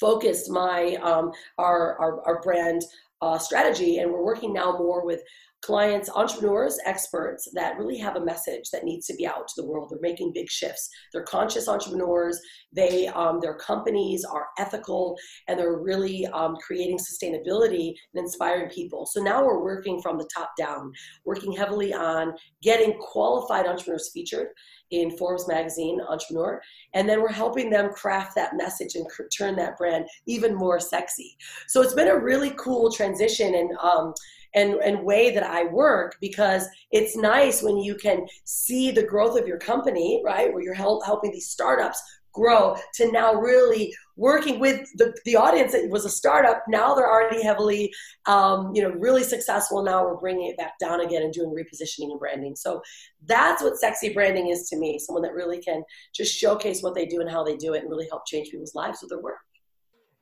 focused 0.00 0.50
my 0.50 0.96
um, 1.02 1.32
our, 1.58 1.98
our, 1.98 2.26
our 2.26 2.42
brand 2.42 2.82
uh, 3.20 3.38
strategy, 3.38 3.98
and 3.98 4.10
we're 4.10 4.24
working 4.24 4.52
now 4.52 4.72
more 4.72 5.04
with 5.04 5.22
clients, 5.60 6.08
entrepreneurs, 6.14 6.78
experts 6.84 7.48
that 7.52 7.76
really 7.76 7.98
have 7.98 8.16
a 8.16 8.24
message 8.24 8.70
that 8.72 8.84
needs 8.84 9.06
to 9.06 9.14
be 9.14 9.26
out 9.26 9.48
to 9.48 9.60
the 9.60 9.66
world. 9.66 9.88
They're 9.90 9.98
making 10.00 10.32
big 10.32 10.48
shifts. 10.48 10.88
They're 11.12 11.24
conscious 11.24 11.68
entrepreneurs. 11.68 12.40
They 12.72 13.08
um, 13.08 13.40
their 13.40 13.54
companies 13.54 14.24
are 14.24 14.46
ethical, 14.58 15.16
and 15.48 15.58
they're 15.58 15.78
really 15.78 16.26
um, 16.26 16.56
creating 16.64 16.98
sustainability 16.98 17.94
and 18.14 18.24
inspiring 18.24 18.70
people. 18.70 19.06
So 19.06 19.20
now 19.20 19.44
we're 19.44 19.62
working 19.62 20.00
from 20.00 20.18
the 20.18 20.28
top 20.34 20.50
down, 20.56 20.92
working 21.24 21.52
heavily 21.52 21.92
on 21.92 22.34
getting 22.62 22.96
qualified 23.00 23.66
entrepreneurs 23.66 24.10
featured 24.12 24.48
in 24.90 25.16
Forbes 25.16 25.46
magazine 25.48 26.00
entrepreneur 26.08 26.60
and 26.94 27.08
then 27.08 27.20
we're 27.20 27.28
helping 27.32 27.70
them 27.70 27.92
craft 27.92 28.34
that 28.34 28.56
message 28.56 28.94
and 28.94 29.06
turn 29.36 29.56
that 29.56 29.76
brand 29.76 30.06
even 30.26 30.54
more 30.54 30.80
sexy 30.80 31.36
so 31.66 31.82
it's 31.82 31.94
been 31.94 32.08
a 32.08 32.18
really 32.18 32.50
cool 32.56 32.90
transition 32.90 33.54
and 33.54 33.70
um, 33.82 34.14
and, 34.54 34.74
and 34.76 35.04
way 35.04 35.30
that 35.30 35.42
I 35.42 35.64
work 35.64 36.16
because 36.20 36.66
it's 36.90 37.16
nice 37.16 37.62
when 37.62 37.76
you 37.76 37.94
can 37.94 38.26
see 38.44 38.90
the 38.90 39.02
growth 39.02 39.38
of 39.38 39.46
your 39.46 39.58
company, 39.58 40.22
right? 40.24 40.52
Where 40.52 40.62
you're 40.62 40.74
help, 40.74 41.04
helping 41.04 41.32
these 41.32 41.50
startups 41.50 42.02
grow 42.38 42.76
to 42.94 43.10
now 43.12 43.34
really 43.34 43.94
working 44.16 44.58
with 44.58 44.80
the, 44.96 45.16
the 45.24 45.36
audience 45.36 45.72
that 45.72 45.88
was 45.90 46.04
a 46.04 46.10
startup. 46.10 46.62
Now 46.68 46.94
they're 46.94 47.10
already 47.10 47.42
heavily 47.42 47.92
um, 48.26 48.72
you 48.74 48.82
know 48.82 48.90
really 48.90 49.24
successful. 49.24 49.82
Now 49.82 50.04
we're 50.04 50.16
bringing 50.16 50.48
it 50.48 50.56
back 50.56 50.78
down 50.78 51.00
again 51.00 51.22
and 51.22 51.32
doing 51.32 51.50
repositioning 51.50 52.10
and 52.10 52.18
branding. 52.18 52.56
So 52.56 52.82
that's 53.26 53.62
what 53.62 53.78
sexy 53.78 54.12
branding 54.12 54.48
is 54.48 54.68
to 54.68 54.76
me 54.76 54.98
someone 54.98 55.22
that 55.22 55.34
really 55.34 55.60
can 55.60 55.82
just 56.14 56.36
showcase 56.36 56.82
what 56.82 56.94
they 56.94 57.06
do 57.06 57.20
and 57.20 57.30
how 57.30 57.42
they 57.42 57.56
do 57.56 57.74
it 57.74 57.82
and 57.82 57.90
really 57.90 58.08
help 58.08 58.26
change 58.26 58.50
people's 58.50 58.74
lives 58.74 59.00
with 59.02 59.10
their 59.10 59.20
work 59.20 59.38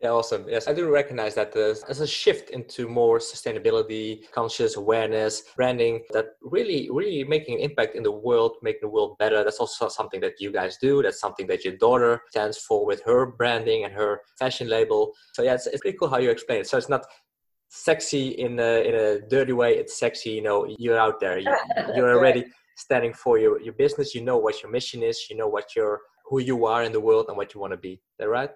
yeah, 0.02 0.10
awesome. 0.10 0.44
Yes, 0.46 0.68
I 0.68 0.74
do 0.74 0.90
recognize 0.90 1.34
that 1.36 1.52
there's, 1.52 1.80
there's 1.82 2.00
a 2.00 2.06
shift 2.06 2.50
into 2.50 2.86
more 2.86 3.18
sustainability, 3.18 4.30
conscious 4.30 4.76
awareness, 4.76 5.44
branding 5.56 6.02
that 6.10 6.36
really, 6.42 6.90
really 6.92 7.24
making 7.24 7.54
an 7.54 7.60
impact 7.62 7.96
in 7.96 8.02
the 8.02 8.12
world, 8.12 8.56
making 8.62 8.80
the 8.82 8.88
world 8.88 9.16
better. 9.18 9.42
That's 9.42 9.58
also 9.58 9.88
something 9.88 10.20
that 10.20 10.34
you 10.38 10.52
guys 10.52 10.76
do. 10.76 11.02
That's 11.02 11.18
something 11.18 11.46
that 11.46 11.64
your 11.64 11.78
daughter 11.78 12.20
stands 12.28 12.58
for 12.58 12.84
with 12.84 13.02
her 13.06 13.24
branding 13.24 13.84
and 13.84 13.94
her 13.94 14.20
fashion 14.38 14.68
label. 14.68 15.14
So 15.32 15.42
yeah, 15.42 15.54
it's, 15.54 15.66
it's 15.66 15.80
pretty 15.80 15.96
cool 15.96 16.10
how 16.10 16.18
you 16.18 16.28
explain 16.28 16.60
it. 16.60 16.66
So 16.66 16.76
it's 16.76 16.90
not 16.90 17.06
sexy 17.70 18.28
in 18.28 18.60
a, 18.60 18.86
in 18.86 18.94
a 18.94 19.20
dirty 19.28 19.54
way. 19.54 19.78
It's 19.78 19.98
sexy, 19.98 20.30
you 20.30 20.42
know, 20.42 20.66
you're 20.78 20.98
out 20.98 21.20
there. 21.20 21.38
You, 21.38 21.56
you're 21.96 22.14
already 22.14 22.44
standing 22.76 23.14
for 23.14 23.38
your, 23.38 23.62
your 23.62 23.72
business. 23.72 24.14
You 24.14 24.20
know 24.20 24.36
what 24.36 24.62
your 24.62 24.70
mission 24.70 25.02
is. 25.02 25.30
You 25.30 25.38
know 25.38 25.48
what 25.48 25.74
your, 25.74 26.02
who 26.26 26.40
you 26.40 26.66
are 26.66 26.82
in 26.82 26.92
the 26.92 27.00
world 27.00 27.26
and 27.28 27.36
what 27.38 27.54
you 27.54 27.62
want 27.62 27.72
to 27.72 27.78
be. 27.78 27.92
Is 27.92 28.00
that 28.18 28.28
right? 28.28 28.50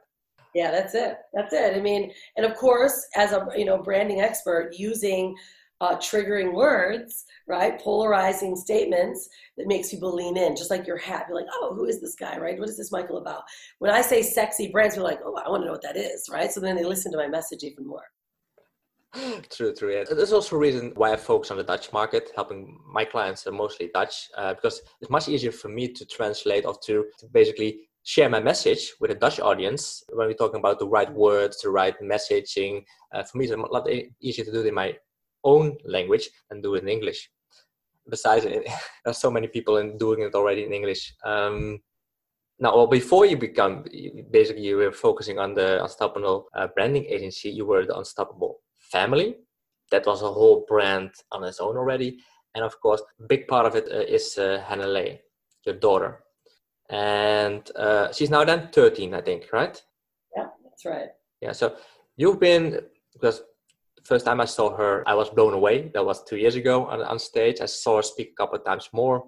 Yeah, 0.55 0.71
that's 0.71 0.95
it. 0.95 1.17
That's 1.33 1.53
it. 1.53 1.77
I 1.77 1.81
mean, 1.81 2.13
and 2.37 2.45
of 2.45 2.57
course, 2.57 3.07
as 3.15 3.33
a 3.33 3.47
you 3.57 3.65
know 3.65 3.79
branding 3.79 4.21
expert, 4.21 4.73
using 4.77 5.37
uh, 5.81 5.97
triggering 5.97 6.53
words, 6.53 7.25
right? 7.47 7.81
Polarizing 7.81 8.55
statements 8.55 9.29
that 9.57 9.67
makes 9.67 9.91
people 9.91 10.15
lean 10.15 10.37
in, 10.37 10.55
just 10.55 10.71
like 10.71 10.87
your 10.87 10.99
hat. 10.99 11.27
You're 11.29 11.39
like, 11.39 11.49
oh, 11.55 11.75
who 11.75 11.87
is 11.87 12.01
this 12.01 12.15
guy, 12.15 12.37
right? 12.37 12.59
What 12.59 12.69
is 12.69 12.77
this 12.77 12.93
Michael 12.93 13.19
about? 13.19 13.43
When 13.79 13.91
I 13.91 14.03
say 14.03 14.23
sexy 14.23 14.69
brands, 14.69 14.97
we 14.97 15.01
are 15.01 15.05
like, 15.05 15.21
oh, 15.25 15.37
I 15.37 15.49
want 15.49 15.63
to 15.63 15.67
know 15.67 15.73
what 15.73 15.83
that 15.83 15.97
is, 15.97 16.29
right? 16.31 16.53
So 16.53 16.61
then 16.61 16.77
they 16.77 16.85
listen 16.85 17.11
to 17.13 17.19
my 17.19 17.29
message 17.29 17.63
even 17.63 17.87
more. 17.87 18.05
True, 19.51 19.75
true. 19.75 19.93
Yeah. 19.93 20.05
There's 20.09 20.33
also 20.33 20.55
a 20.55 20.59
reason 20.59 20.93
why 20.95 21.13
I 21.13 21.17
focus 21.17 21.51
on 21.51 21.57
the 21.57 21.65
Dutch 21.65 21.93
market, 21.93 22.31
helping 22.37 22.79
my 22.87 23.05
clients 23.05 23.45
are 23.47 23.53
mostly 23.53 23.91
Dutch, 23.93 24.29
uh, 24.37 24.55
because 24.55 24.83
it's 25.01 25.11
much 25.11 25.29
easier 25.29 25.51
for 25.51 25.69
me 25.69 25.89
to 25.89 26.07
translate 26.07 26.65
or 26.65 26.77
to, 26.85 27.07
to 27.19 27.27
basically 27.33 27.90
share 28.11 28.29
my 28.29 28.41
message 28.41 28.95
with 28.99 29.13
a 29.13 29.15
Dutch 29.15 29.39
audience 29.39 30.03
when 30.13 30.27
we're 30.27 30.43
talking 30.43 30.59
about 30.59 30.81
the 30.81 30.89
right 30.97 31.13
words, 31.13 31.63
the 31.63 31.71
right 31.71 31.95
messaging. 32.03 32.85
Uh, 33.15 33.23
for 33.23 33.39
me, 33.39 33.45
it's 33.45 33.55
a 33.55 33.57
lot 33.57 33.89
easier 34.21 34.45
to 34.45 34.51
do 34.51 34.63
it 34.63 34.67
in 34.67 34.75
my 34.75 34.97
own 35.45 35.77
language 35.85 36.29
than 36.49 36.61
do 36.61 36.75
it 36.75 36.83
in 36.83 36.89
English. 36.89 37.31
Besides, 38.09 38.45
it, 38.57 38.67
there's 39.05 39.19
so 39.19 39.31
many 39.31 39.47
people 39.47 39.77
in 39.77 39.97
doing 39.97 40.23
it 40.23 40.35
already 40.35 40.65
in 40.65 40.73
English. 40.73 41.15
Um, 41.25 41.79
now, 42.59 42.75
well, 42.77 42.89
before 42.89 43.27
you 43.27 43.37
become 43.37 43.85
basically 44.33 44.63
you 44.63 44.77
were 44.79 44.91
focusing 44.91 45.39
on 45.39 45.55
the 45.55 45.81
Unstoppable 45.81 46.49
uh, 46.57 46.67
branding 46.75 47.05
agency, 47.05 47.49
you 47.49 47.65
were 47.65 47.87
the 47.87 47.97
Unstoppable 47.97 48.59
family. 48.91 49.37
That 49.93 50.07
was 50.07 50.23
a 50.23 50.33
whole 50.33 50.65
brand 50.67 51.13
on 51.31 51.45
its 51.45 51.61
own 51.61 51.77
already, 51.77 52.19
and 52.57 52.65
of 52.65 52.75
course, 52.81 53.03
a 53.21 53.27
big 53.29 53.47
part 53.47 53.67
of 53.67 53.77
it 53.77 53.87
uh, 53.89 54.01
is 54.17 54.37
uh, 54.37 54.65
your 55.65 55.77
daughter, 55.77 56.25
and 56.91 57.71
uh, 57.77 58.13
she's 58.13 58.31
now 58.31 58.45
then 58.45 58.69
13, 58.73 59.15
I 59.15 59.21
think, 59.21 59.47
right? 59.53 59.81
Yeah, 60.37 60.47
that's 60.65 60.85
right. 60.85 61.09
Yeah, 61.41 61.53
so 61.53 61.77
you've 62.17 62.41
been 62.41 62.81
because 63.13 63.43
the 63.97 64.03
first 64.05 64.27
time 64.27 64.41
I 64.41 64.45
saw 64.45 64.77
her, 64.77 65.03
I 65.07 65.15
was 65.15 65.31
blown 65.31 65.55
away. 65.55 65.91
That 65.95 66.05
was 66.05 66.25
two 66.25 66.37
years 66.37 66.57
ago 66.57 66.87
on, 66.87 67.01
on 67.03 67.19
stage. 67.19 67.61
I 67.61 67.67
saw 67.67 67.97
her 67.97 68.03
speak 68.03 68.31
a 68.33 68.43
couple 68.43 68.59
of 68.59 68.65
times 68.65 68.89
more 68.93 69.25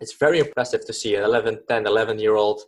it's 0.00 0.14
very 0.14 0.38
impressive 0.38 0.84
to 0.86 0.92
see 0.92 1.14
an 1.16 1.24
11 1.24 1.60
10 1.68 1.86
11 1.86 2.18
year 2.18 2.34
old 2.34 2.60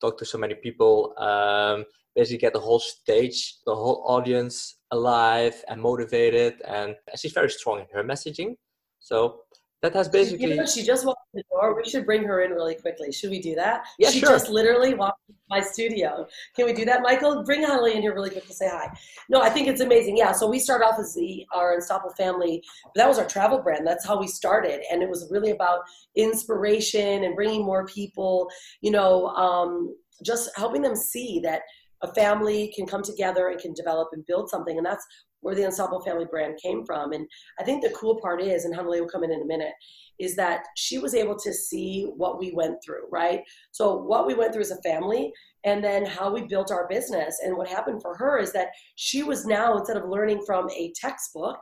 talk 0.00 0.18
to 0.18 0.24
so 0.24 0.38
many 0.38 0.54
people 0.54 1.14
um, 1.18 1.84
basically 2.14 2.38
get 2.38 2.52
the 2.52 2.60
whole 2.60 2.80
stage 2.80 3.56
the 3.66 3.74
whole 3.74 4.04
audience 4.06 4.76
alive 4.90 5.64
and 5.68 5.80
motivated 5.80 6.60
and 6.66 6.94
she's 7.16 7.32
very 7.32 7.50
strong 7.50 7.80
in 7.80 7.86
her 7.92 8.04
messaging 8.04 8.56
so 8.98 9.40
that 9.84 9.92
has 9.92 10.08
basically 10.08 10.46
you 10.46 10.56
know, 10.56 10.64
she 10.64 10.82
just 10.82 11.04
walked 11.04 11.20
in 11.34 11.38
the 11.38 11.44
door? 11.50 11.76
We 11.76 11.86
should 11.88 12.06
bring 12.06 12.24
her 12.24 12.40
in 12.40 12.52
really 12.52 12.74
quickly. 12.74 13.12
Should 13.12 13.28
we 13.28 13.38
do 13.38 13.54
that? 13.56 13.84
Yeah 13.98 14.08
she 14.08 14.20
sure. 14.20 14.30
just 14.30 14.48
literally 14.48 14.94
walked 14.94 15.20
my 15.50 15.60
studio. 15.60 16.26
Can 16.56 16.64
we 16.64 16.72
do 16.72 16.86
that 16.86 17.02
michael? 17.02 17.44
Bring 17.44 17.62
holly 17.64 17.94
in 17.94 18.00
here 18.00 18.14
really 18.14 18.30
quick 18.30 18.46
to 18.46 18.54
say 18.54 18.66
hi. 18.66 18.88
No 19.28 19.42
i 19.42 19.50
think 19.50 19.68
it's 19.68 19.82
amazing. 19.82 20.16
Yeah 20.16 20.32
so 20.32 20.48
we 20.48 20.58
start 20.58 20.80
off 20.82 20.98
as 20.98 21.14
the 21.14 21.44
our 21.54 21.74
unstoppable 21.74 22.14
family. 22.14 22.62
That 22.94 23.06
was 23.06 23.18
our 23.18 23.26
travel 23.26 23.58
brand. 23.58 23.86
That's 23.86 24.06
how 24.06 24.18
we 24.18 24.26
started. 24.26 24.80
And 24.90 25.02
it 25.02 25.08
was 25.10 25.28
really 25.30 25.50
about 25.50 25.80
inspiration 26.16 27.24
and 27.24 27.36
bringing 27.36 27.62
more 27.62 27.84
people 27.84 28.48
you 28.80 28.90
know 28.90 29.26
um, 29.26 29.94
just 30.24 30.48
helping 30.56 30.80
them 30.80 30.96
see 30.96 31.40
that 31.40 31.60
a 32.00 32.14
family 32.14 32.72
can 32.74 32.86
come 32.86 33.02
together 33.02 33.48
and 33.48 33.60
can 33.60 33.72
develop 33.72 34.08
and 34.12 34.24
build 34.26 34.48
something. 34.50 34.76
And 34.76 34.86
that's 34.86 35.06
where 35.44 35.54
the 35.54 35.64
Unstoppable 35.64 36.00
Family 36.00 36.24
brand 36.24 36.58
came 36.60 36.86
from. 36.86 37.12
And 37.12 37.26
I 37.60 37.64
think 37.64 37.82
the 37.82 37.90
cool 37.90 38.18
part 38.20 38.42
is, 38.42 38.64
and 38.64 38.74
Hanalei 38.74 39.00
will 39.00 39.08
come 39.08 39.24
in 39.24 39.30
in 39.30 39.42
a 39.42 39.46
minute, 39.46 39.74
is 40.18 40.34
that 40.36 40.64
she 40.76 40.98
was 40.98 41.14
able 41.14 41.36
to 41.38 41.52
see 41.52 42.10
what 42.16 42.38
we 42.38 42.52
went 42.52 42.76
through, 42.82 43.06
right? 43.12 43.42
So 43.70 43.94
what 43.94 44.26
we 44.26 44.32
went 44.34 44.54
through 44.54 44.62
as 44.62 44.70
a 44.70 44.80
family 44.82 45.32
and 45.64 45.84
then 45.84 46.06
how 46.06 46.32
we 46.32 46.46
built 46.46 46.70
our 46.70 46.88
business. 46.88 47.40
And 47.44 47.56
what 47.56 47.68
happened 47.68 48.00
for 48.00 48.16
her 48.16 48.38
is 48.38 48.52
that 48.52 48.68
she 48.94 49.22
was 49.22 49.44
now, 49.44 49.76
instead 49.76 49.98
of 49.98 50.08
learning 50.08 50.42
from 50.46 50.70
a 50.70 50.92
textbook, 50.94 51.58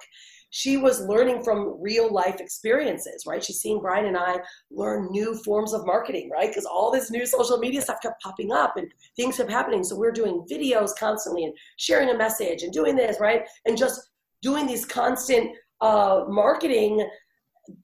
she 0.53 0.77
was 0.77 1.01
learning 1.07 1.43
from 1.43 1.79
real 1.81 2.12
life 2.12 2.38
experiences, 2.38 3.25
right? 3.27 3.43
She's 3.43 3.61
seeing 3.61 3.81
Brian 3.81 4.05
and 4.05 4.19
I 4.19 4.38
learn 4.71 5.11
new 5.11 5.35
forms 5.43 5.73
of 5.73 5.87
marketing, 5.87 6.29
right? 6.31 6.49
Because 6.49 6.67
all 6.67 6.93
this 6.93 7.11
new 7.11 7.25
social 7.25 7.57
media 7.57 7.81
stuff 7.81 8.03
kept 8.03 8.23
popping 8.23 8.53
up 8.53 8.77
and 8.77 8.87
things 9.17 9.38
kept 9.38 9.51
happening. 9.51 9.83
So 9.83 9.97
we're 9.97 10.12
doing 10.12 10.45
videos 10.53 10.91
constantly 10.95 11.45
and 11.45 11.55
sharing 11.79 12.11
a 12.11 12.19
message 12.19 12.65
and 12.65 12.73
doing 12.73 12.95
this, 12.95 13.17
right? 13.19 13.49
And 13.65 13.79
just 13.79 14.11
doing 14.43 14.67
these 14.67 14.85
constant 14.85 15.57
uh, 15.81 16.25
marketing 16.29 17.09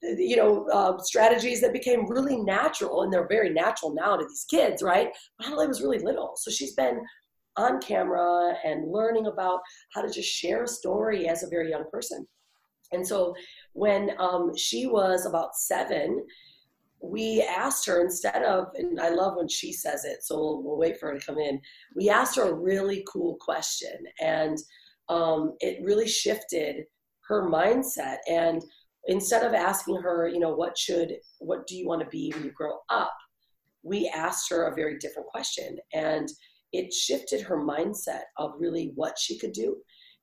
you 0.03 0.35
know 0.35 0.67
uh, 0.67 0.97
strategies 0.99 1.61
that 1.61 1.73
became 1.73 2.05
really 2.07 2.37
natural 2.37 3.01
and 3.01 3.11
they're 3.13 3.29
very 3.29 3.49
natural 3.49 3.95
now 3.95 4.17
to 4.17 4.25
these 4.27 4.45
kids 4.49 4.83
right 4.83 5.07
but 5.37 5.47
Adelaide 5.47 5.67
was 5.67 5.81
really 5.81 5.99
little 5.99 6.33
so 6.35 6.51
she's 6.51 6.73
been 6.73 6.99
on 7.55 7.79
camera 7.79 8.55
and 8.65 8.91
learning 8.91 9.27
about 9.27 9.61
how 9.93 10.01
to 10.01 10.11
just 10.11 10.27
share 10.27 10.63
a 10.63 10.67
story 10.67 11.29
as 11.29 11.43
a 11.43 11.49
very 11.49 11.69
young 11.69 11.85
person 11.89 12.27
and 12.91 13.05
so 13.05 13.35
when 13.73 14.11
um, 14.19 14.55
she 14.55 14.87
was 14.87 15.25
about 15.25 15.55
seven, 15.55 16.25
we 17.01 17.41
asked 17.41 17.85
her 17.85 18.01
instead 18.01 18.43
of, 18.43 18.67
and 18.75 18.99
I 18.99 19.09
love 19.09 19.37
when 19.37 19.47
she 19.47 19.71
says 19.71 20.05
it, 20.05 20.23
so 20.23 20.35
we'll, 20.35 20.63
we'll 20.63 20.77
wait 20.77 20.99
for 20.99 21.07
her 21.11 21.19
to 21.19 21.25
come 21.25 21.37
in. 21.37 21.61
We 21.95 22.09
asked 22.09 22.35
her 22.35 22.49
a 22.49 22.53
really 22.53 23.05
cool 23.11 23.37
question, 23.39 23.95
and 24.19 24.57
um, 25.07 25.53
it 25.59 25.83
really 25.83 26.07
shifted 26.07 26.83
her 27.27 27.47
mindset. 27.49 28.17
And 28.29 28.63
instead 29.07 29.43
of 29.43 29.53
asking 29.53 30.01
her, 30.01 30.27
you 30.27 30.39
know, 30.39 30.53
what 30.53 30.77
should, 30.77 31.13
what 31.39 31.67
do 31.67 31.77
you 31.77 31.87
want 31.87 32.01
to 32.01 32.07
be 32.07 32.33
when 32.33 32.43
you 32.43 32.51
grow 32.51 32.77
up? 32.89 33.13
We 33.83 34.11
asked 34.13 34.49
her 34.49 34.63
a 34.63 34.75
very 34.75 34.97
different 34.97 35.29
question, 35.29 35.77
and 35.93 36.27
it 36.73 36.93
shifted 36.93 37.41
her 37.41 37.57
mindset 37.57 38.23
of 38.37 38.53
really 38.59 38.91
what 38.95 39.17
she 39.17 39.37
could 39.37 39.53
do 39.53 39.77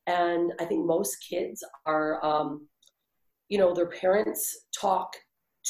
and 0.07 0.53
I 0.61 0.65
think 0.65 0.87
most 0.87 1.17
kids 1.17 1.65
are, 1.85 2.25
um, 2.25 2.69
you 3.49 3.59
know, 3.59 3.75
their 3.75 3.87
parents 3.89 4.67
talk 4.79 5.17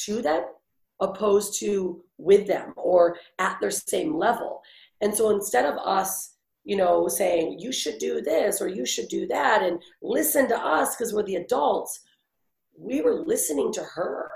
to 0.05 0.21
them 0.21 0.45
opposed 1.01 1.59
to 1.61 2.03
with 2.19 2.47
them 2.47 2.73
or 2.77 3.17
at 3.39 3.59
their 3.61 3.71
same 3.71 4.15
level. 4.15 4.63
And 5.01 5.15
so 5.15 5.31
instead 5.31 5.67
of 5.67 5.77
us, 5.79 6.35
you 6.65 6.77
know, 6.77 7.07
saying 7.09 7.59
you 7.59 7.73
should 7.73 7.99
do 7.99 8.21
this 8.21 8.61
or 8.61 8.69
you 8.69 8.85
should 8.85 9.09
do 9.09 9.27
that 9.29 9.63
and 9.63 9.81
listen 10.03 10.49
to 10.49 10.59
us 10.59 10.97
because 10.97 11.13
we're 11.13 11.23
the 11.23 11.37
adults, 11.37 12.01
we 12.79 13.01
were 13.01 13.25
listening 13.27 13.73
to 13.75 13.83
her. 13.83 14.31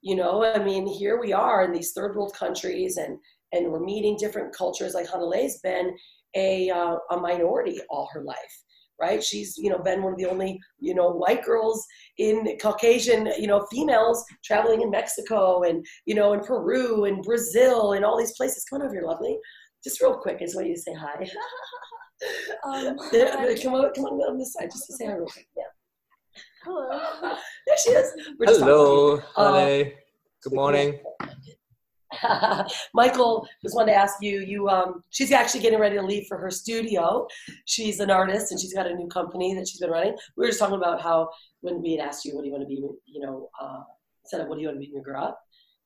You 0.00 0.16
know, 0.16 0.44
I 0.44 0.62
mean, 0.62 0.86
here 0.86 1.20
we 1.20 1.32
are 1.32 1.64
in 1.64 1.72
these 1.72 1.92
third 1.92 2.14
world 2.16 2.34
countries 2.34 2.96
and 2.96 3.18
and 3.52 3.70
we're 3.70 3.84
meeting 3.84 4.16
different 4.16 4.54
cultures. 4.54 4.94
Like 4.94 5.08
Hanalei's 5.08 5.60
been 5.60 5.96
a 6.34 6.70
uh, 6.70 6.96
a 7.10 7.16
minority 7.20 7.80
all 7.88 8.08
her 8.12 8.22
life 8.22 8.64
right? 9.00 9.22
She's, 9.22 9.56
you 9.56 9.70
know, 9.70 9.78
been 9.78 10.02
one 10.02 10.12
of 10.12 10.18
the 10.18 10.26
only, 10.26 10.60
you 10.78 10.94
know, 10.94 11.10
white 11.10 11.44
girls 11.44 11.84
in 12.18 12.56
Caucasian, 12.60 13.28
you 13.38 13.46
know, 13.46 13.66
females 13.70 14.24
traveling 14.44 14.82
in 14.82 14.90
Mexico 14.90 15.62
and, 15.62 15.84
you 16.06 16.14
know, 16.14 16.32
in 16.32 16.40
Peru 16.40 17.04
and 17.04 17.22
Brazil 17.22 17.92
and 17.92 18.04
all 18.04 18.18
these 18.18 18.36
places. 18.36 18.64
Come 18.64 18.80
on 18.80 18.86
over 18.86 18.94
here, 18.94 19.04
lovely. 19.06 19.36
Just 19.82 20.00
real 20.00 20.16
quick, 20.16 20.36
I 20.40 20.44
just 20.44 20.56
want 20.56 20.68
you 20.68 20.74
to 20.74 20.80
say 20.80 20.94
hi. 20.94 21.14
um, 22.64 22.98
come 23.62 23.74
on, 23.74 23.92
come 23.94 24.04
on 24.04 24.20
on 24.20 24.38
this 24.38 24.52
side, 24.52 24.70
just 24.70 24.86
to 24.86 24.92
say 24.94 25.06
hi 25.06 25.14
real 25.14 25.26
quick. 25.26 25.48
Yeah. 25.56 25.64
Hello. 26.64 26.88
there 27.66 27.76
she 27.76 27.90
is. 27.90 28.12
Hello. 28.40 29.20
Hi. 29.36 29.82
Uh, 29.82 29.84
Good 30.42 30.52
morning. 30.54 30.98
Michael 32.94 33.46
just 33.62 33.74
wanted 33.74 33.92
to 33.92 33.98
ask 33.98 34.16
you. 34.20 34.40
You, 34.40 34.68
um, 34.68 35.02
she's 35.10 35.32
actually 35.32 35.60
getting 35.60 35.78
ready 35.78 35.96
to 35.96 36.02
leave 36.02 36.26
for 36.26 36.38
her 36.38 36.50
studio. 36.50 37.26
She's 37.66 38.00
an 38.00 38.10
artist 38.10 38.50
and 38.50 38.60
she's 38.60 38.74
got 38.74 38.86
a 38.86 38.94
new 38.94 39.08
company 39.08 39.54
that 39.54 39.68
she's 39.68 39.80
been 39.80 39.90
running. 39.90 40.16
We 40.36 40.42
were 40.42 40.48
just 40.48 40.58
talking 40.58 40.76
about 40.76 41.00
how 41.00 41.30
when 41.60 41.82
we 41.82 41.96
had 41.96 42.06
asked 42.06 42.24
you, 42.24 42.34
what 42.34 42.42
do 42.42 42.48
you 42.48 42.52
want 42.52 42.62
to 42.62 42.68
be? 42.68 42.82
You 43.06 43.20
know, 43.20 43.48
uh, 43.60 43.82
instead 44.22 44.40
of 44.40 44.48
what 44.48 44.56
do 44.56 44.62
you 44.62 44.68
want 44.68 44.76
to 44.76 44.80
be 44.80 44.92
when 44.92 44.98
you 44.98 45.04
grow 45.04 45.22
up, 45.22 45.40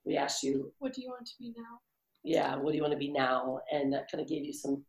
we 0.04 0.16
asked 0.16 0.42
you, 0.42 0.72
what 0.78 0.92
do 0.92 1.02
you 1.02 1.08
want 1.08 1.26
to 1.26 1.32
be 1.38 1.52
now? 1.56 1.78
Yeah, 2.24 2.56
what 2.56 2.70
do 2.70 2.76
you 2.76 2.82
want 2.82 2.92
to 2.92 2.98
be 2.98 3.12
now? 3.12 3.60
And 3.72 3.92
that 3.92 4.10
kind 4.10 4.20
of 4.20 4.28
gave 4.28 4.44
you 4.44 4.52
some, 4.52 4.82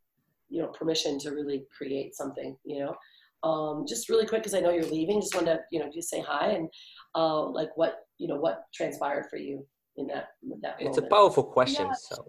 you 0.49 0.62
know, 0.62 0.67
permission 0.67 1.19
to 1.19 1.31
really 1.31 1.65
create 1.75 2.15
something. 2.15 2.55
You 2.65 2.79
know. 2.79 2.95
Um, 3.41 3.85
just 3.88 4.09
really 4.09 4.25
quick 4.25 4.41
because 4.41 4.53
I 4.53 4.59
know 4.59 4.71
you're 4.71 4.83
leaving. 4.83 5.21
Just 5.21 5.33
wanted 5.33 5.53
to, 5.53 5.59
you 5.71 5.79
know, 5.79 5.89
just 5.93 6.09
say 6.09 6.19
hi 6.19 6.49
and 6.49 6.67
uh, 7.15 7.45
like 7.45 7.69
what 7.75 7.99
you 8.17 8.27
know 8.27 8.35
what 8.35 8.63
transpired 8.73 9.27
for 9.29 9.38
you 9.38 9.65
in 9.99 10.07
that 10.07 10.29
that 10.62 10.75
it's 10.79 10.97
a 10.97 11.01
powerful 11.03 11.43
question 11.43 11.88
yeah. 11.88 11.93
so 11.93 12.25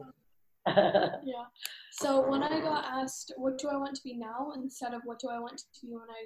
yeah 1.25 1.47
so 1.93 2.29
when 2.29 2.43
i 2.43 2.61
got 2.61 2.85
asked 2.85 3.33
what 3.37 3.57
do 3.59 3.69
i 3.69 3.77
want 3.77 3.95
to 3.95 4.03
be 4.03 4.17
now 4.17 4.53
instead 4.57 4.93
of 4.93 5.01
what 5.05 5.19
do 5.19 5.29
i 5.29 5.39
want 5.39 5.57
to 5.57 5.65
be 5.83 5.89
when 5.93 6.11
i 6.11 6.23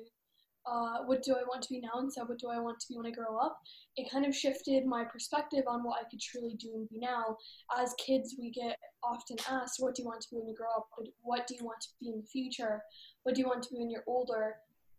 uh, 0.66 0.98
what 1.04 1.22
do 1.22 1.34
I 1.34 1.42
want 1.42 1.62
to 1.62 1.68
be 1.68 1.80
now 1.80 2.00
instead 2.00 2.22
of 2.22 2.28
what 2.30 2.38
do 2.38 2.48
I 2.48 2.58
want 2.58 2.80
to 2.80 2.86
be 2.88 2.96
when 2.96 3.06
I 3.06 3.10
grow 3.10 3.36
up? 3.38 3.58
It 3.96 4.10
kind 4.10 4.24
of 4.24 4.34
shifted 4.34 4.86
my 4.86 5.04
perspective 5.04 5.64
on 5.68 5.84
what 5.84 6.00
I 6.00 6.08
could 6.08 6.20
truly 6.20 6.54
do 6.58 6.72
and 6.74 6.88
be 6.88 6.98
now. 6.98 7.36
As 7.78 7.94
kids, 8.04 8.36
we 8.38 8.50
get 8.50 8.78
often 9.02 9.36
asked, 9.50 9.76
What 9.78 9.94
do 9.94 10.02
you 10.02 10.08
want 10.08 10.22
to 10.22 10.28
be 10.30 10.38
when 10.38 10.48
you 10.48 10.54
grow 10.56 10.70
up? 10.74 10.88
What 11.22 11.46
do 11.46 11.54
you 11.54 11.64
want 11.64 11.80
to 11.82 11.88
be 12.00 12.08
in 12.08 12.16
the 12.16 12.26
future? 12.26 12.82
What 13.24 13.34
do 13.34 13.42
you 13.42 13.46
want 13.46 13.62
to 13.64 13.70
be 13.70 13.78
when 13.78 13.90
you're 13.90 14.04
older? 14.06 14.54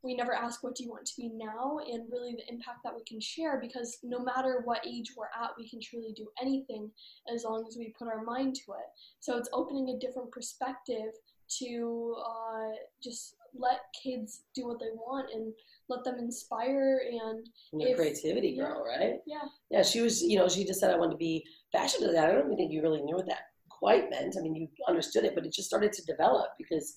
We 0.06 0.16
never 0.16 0.34
ask 0.34 0.64
what 0.64 0.76
do 0.76 0.84
you 0.84 0.90
want 0.90 1.06
to 1.06 1.14
be 1.18 1.30
now? 1.34 1.80
and 1.92 2.10
really 2.12 2.34
the 2.34 2.54
impact 2.54 2.80
that 2.84 2.94
we 2.96 3.04
can 3.04 3.20
share 3.20 3.60
because 3.60 3.98
no 4.04 4.20
matter 4.20 4.62
what 4.66 4.86
age 4.86 5.14
we're 5.18 5.26
at 5.42 5.52
we 5.58 5.70
can 5.70 5.80
truly 5.82 6.14
do 6.16 6.28
anything 6.42 6.90
as 7.34 7.44
long 7.44 7.66
as 7.68 7.76
we 7.78 7.94
put 7.98 8.08
our 8.08 8.24
mind 8.24 8.56
to 8.56 8.72
it. 8.74 8.90
So 9.20 9.38
it's 9.38 9.50
opening 9.54 9.90
a 9.90 10.00
different 10.00 10.32
perspective 10.32 11.12
to 11.60 12.16
uh, 12.26 12.72
just 13.04 13.36
let 13.58 13.80
kids 14.04 14.42
do 14.54 14.68
what 14.68 14.80
they 14.80 14.92
want 14.94 15.30
and 15.34 15.54
let 15.90 16.04
them 16.04 16.18
inspire 16.20 17.02
and, 17.10 17.46
and 17.72 17.82
their 17.82 17.90
if, 17.90 17.98
creativity 17.98 18.50
yeah, 18.50 18.64
grow 18.64 18.84
right? 18.84 19.20
Yeah. 19.26 19.38
Yeah 19.70 19.84
she 19.84 20.02
was 20.02 20.22
you 20.22 20.38
know 20.38 20.50
she 20.50 20.66
just 20.66 20.80
said 20.80 20.92
i 20.92 20.98
want 20.98 21.12
to 21.12 21.18
be 21.18 21.44
fashion 21.72 22.02
designer. 22.02 22.30
I 22.30 22.34
don't 22.34 22.46
even 22.46 22.58
think 22.58 22.72
you 22.72 22.82
really 22.82 23.02
knew 23.02 23.16
what 23.16 23.28
that 23.28 23.44
quite 23.70 24.10
meant. 24.10 24.36
I 24.38 24.42
mean 24.42 24.56
you 24.56 24.68
understood 24.88 25.24
it 25.24 25.36
but 25.36 25.46
it 25.46 25.54
just 25.54 25.68
started 25.68 25.94
to 25.94 26.06
develop 26.06 26.48
because 26.58 26.96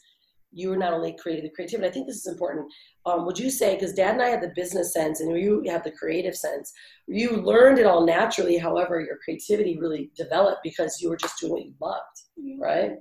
you 0.52 0.70
were 0.70 0.76
not 0.76 0.92
only 0.92 1.16
creating 1.18 1.44
the 1.44 1.50
creativity. 1.50 1.88
I 1.88 1.92
think 1.92 2.06
this 2.06 2.16
is 2.16 2.26
important. 2.26 2.66
Um, 3.06 3.26
would 3.26 3.38
you 3.38 3.50
say 3.50 3.74
because 3.74 3.92
Dad 3.92 4.14
and 4.14 4.22
I 4.22 4.28
had 4.28 4.42
the 4.42 4.52
business 4.54 4.92
sense 4.92 5.20
and 5.20 5.38
you 5.38 5.62
have 5.68 5.84
the 5.84 5.90
creative 5.92 6.36
sense, 6.36 6.72
you 7.06 7.30
learned 7.30 7.78
it 7.78 7.86
all 7.86 8.04
naturally. 8.04 8.56
However, 8.58 9.00
your 9.00 9.18
creativity 9.24 9.78
really 9.78 10.10
developed 10.16 10.60
because 10.62 11.00
you 11.00 11.08
were 11.08 11.16
just 11.16 11.38
doing 11.40 11.52
what 11.52 11.64
you 11.64 11.74
loved, 11.80 12.20
yeah. 12.36 12.56
right? 12.60 12.92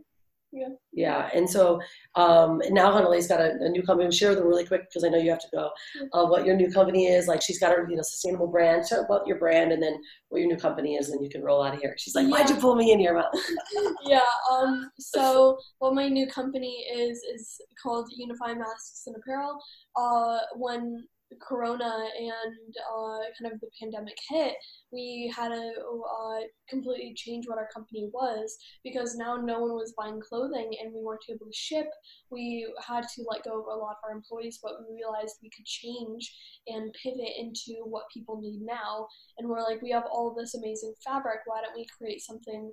Yeah. 0.57 0.69
Yeah, 0.91 1.29
and 1.35 1.47
so 1.47 1.79
um, 2.15 2.59
now 2.71 2.91
Hanalei's 2.91 3.27
got 3.27 3.39
a, 3.39 3.51
a, 3.61 3.69
new 3.69 3.83
company. 3.83 4.11
Share 4.11 4.29
with 4.29 4.39
them 4.39 4.47
really 4.47 4.65
quick 4.65 4.89
because 4.89 5.03
I 5.03 5.09
know 5.09 5.19
you 5.19 5.29
have 5.29 5.41
to 5.41 5.47
go. 5.53 5.69
Uh, 6.13 6.25
what 6.25 6.45
your 6.45 6.55
new 6.55 6.71
company 6.71 7.05
is? 7.05 7.27
Like 7.27 7.43
she's 7.43 7.59
got 7.59 7.71
her, 7.71 7.87
you 7.87 7.95
know, 7.95 8.01
sustainable 8.01 8.47
brand. 8.47 8.87
Share 8.87 9.03
about 9.03 9.27
your 9.27 9.37
brand 9.37 9.71
and 9.71 9.83
then 9.83 10.01
what 10.29 10.39
your 10.39 10.47
new 10.47 10.57
company 10.57 10.95
is, 10.95 11.09
and 11.09 11.23
you 11.23 11.29
can 11.29 11.43
roll 11.43 11.61
out 11.61 11.75
of 11.75 11.81
here. 11.81 11.93
She's 11.99 12.15
like, 12.15 12.27
"Why'd 12.27 12.49
you 12.49 12.55
pull 12.55 12.75
me 12.75 12.91
in 12.91 12.99
here, 12.99 13.13
Mom?" 13.13 13.25
yeah. 14.05 14.21
Um. 14.51 14.89
So 14.99 15.59
what 15.77 15.93
my 15.93 16.09
new 16.09 16.25
company 16.27 16.87
is 16.91 17.19
is 17.31 17.61
called 17.81 18.09
Unify 18.15 18.53
Masks 18.55 19.03
and 19.05 19.15
Apparel. 19.15 19.59
Uh, 19.95 20.39
when 20.55 21.05
corona 21.41 22.09
and 22.17 22.75
uh, 22.77 23.19
kind 23.39 23.53
of 23.53 23.59
the 23.59 23.69
pandemic 23.79 24.17
hit, 24.29 24.53
we 24.91 25.31
had 25.35 25.49
to 25.49 25.57
uh, 25.57 26.39
completely 26.69 27.13
change 27.15 27.47
what 27.47 27.57
our 27.57 27.67
company 27.73 28.09
was 28.13 28.55
because 28.83 29.15
now 29.15 29.35
no 29.35 29.59
one 29.59 29.73
was 29.73 29.93
buying 29.97 30.19
clothing 30.21 30.71
and 30.81 30.93
we 30.93 31.01
weren't 31.03 31.23
able 31.29 31.45
to 31.45 31.57
ship. 31.57 31.87
We 32.31 32.71
had 32.85 33.03
to 33.03 33.23
let 33.29 33.43
go 33.43 33.59
of 33.59 33.65
a 33.65 33.79
lot 33.79 33.97
of 33.97 34.09
our 34.09 34.15
employees, 34.15 34.59
but 34.61 34.73
we 34.79 34.95
realized 34.95 35.35
we 35.41 35.51
could 35.55 35.65
change 35.65 36.33
and 36.67 36.93
pivot 37.03 37.33
into 37.37 37.83
what 37.85 38.09
people 38.13 38.39
need 38.41 38.61
now. 38.61 39.07
And 39.37 39.47
we're 39.47 39.63
like, 39.63 39.81
we 39.81 39.91
have 39.91 40.05
all 40.11 40.33
this 40.37 40.55
amazing 40.55 40.93
fabric. 41.03 41.39
Why 41.45 41.61
don't 41.61 41.75
we 41.75 41.85
create 41.97 42.21
something? 42.21 42.71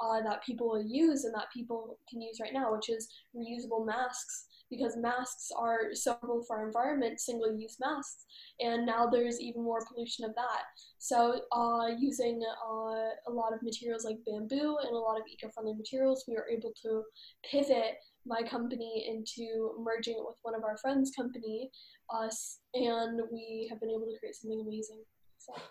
Uh, 0.00 0.20
that 0.20 0.42
people 0.44 0.82
use 0.84 1.24
and 1.24 1.34
that 1.34 1.46
people 1.54 1.96
can 2.10 2.20
use 2.20 2.38
right 2.40 2.52
now, 2.52 2.72
which 2.72 2.88
is 2.88 3.08
reusable 3.36 3.86
masks 3.86 4.46
because 4.72 4.96
masks 4.96 5.50
are 5.56 5.92
so 5.92 6.12
suitable 6.14 6.42
for 6.46 6.56
our 6.56 6.66
environment, 6.66 7.20
single 7.20 7.54
use 7.54 7.76
masks, 7.78 8.24
and 8.58 8.86
now 8.86 9.06
there's 9.06 9.38
even 9.38 9.62
more 9.62 9.84
pollution 9.86 10.24
of 10.24 10.34
that. 10.34 10.62
So, 10.98 11.42
uh, 11.52 11.88
using 11.98 12.40
uh, 12.42 13.10
a 13.28 13.30
lot 13.30 13.52
of 13.52 13.62
materials 13.62 14.04
like 14.04 14.16
bamboo 14.26 14.78
and 14.82 14.94
a 14.94 14.98
lot 14.98 15.20
of 15.20 15.26
eco 15.30 15.50
friendly 15.50 15.74
materials, 15.74 16.24
we 16.26 16.34
were 16.34 16.48
able 16.48 16.72
to 16.82 17.02
pivot 17.48 17.96
my 18.24 18.42
company 18.42 19.06
into 19.08 19.74
merging 19.78 20.14
it 20.14 20.24
with 20.24 20.36
one 20.42 20.54
of 20.54 20.64
our 20.64 20.78
friends' 20.78 21.10
company, 21.14 21.70
us, 22.10 22.60
and 22.74 23.20
we 23.30 23.66
have 23.70 23.78
been 23.78 23.90
able 23.90 24.06
to 24.06 24.18
create 24.18 24.36
something 24.36 24.60
amazing. 24.60 25.02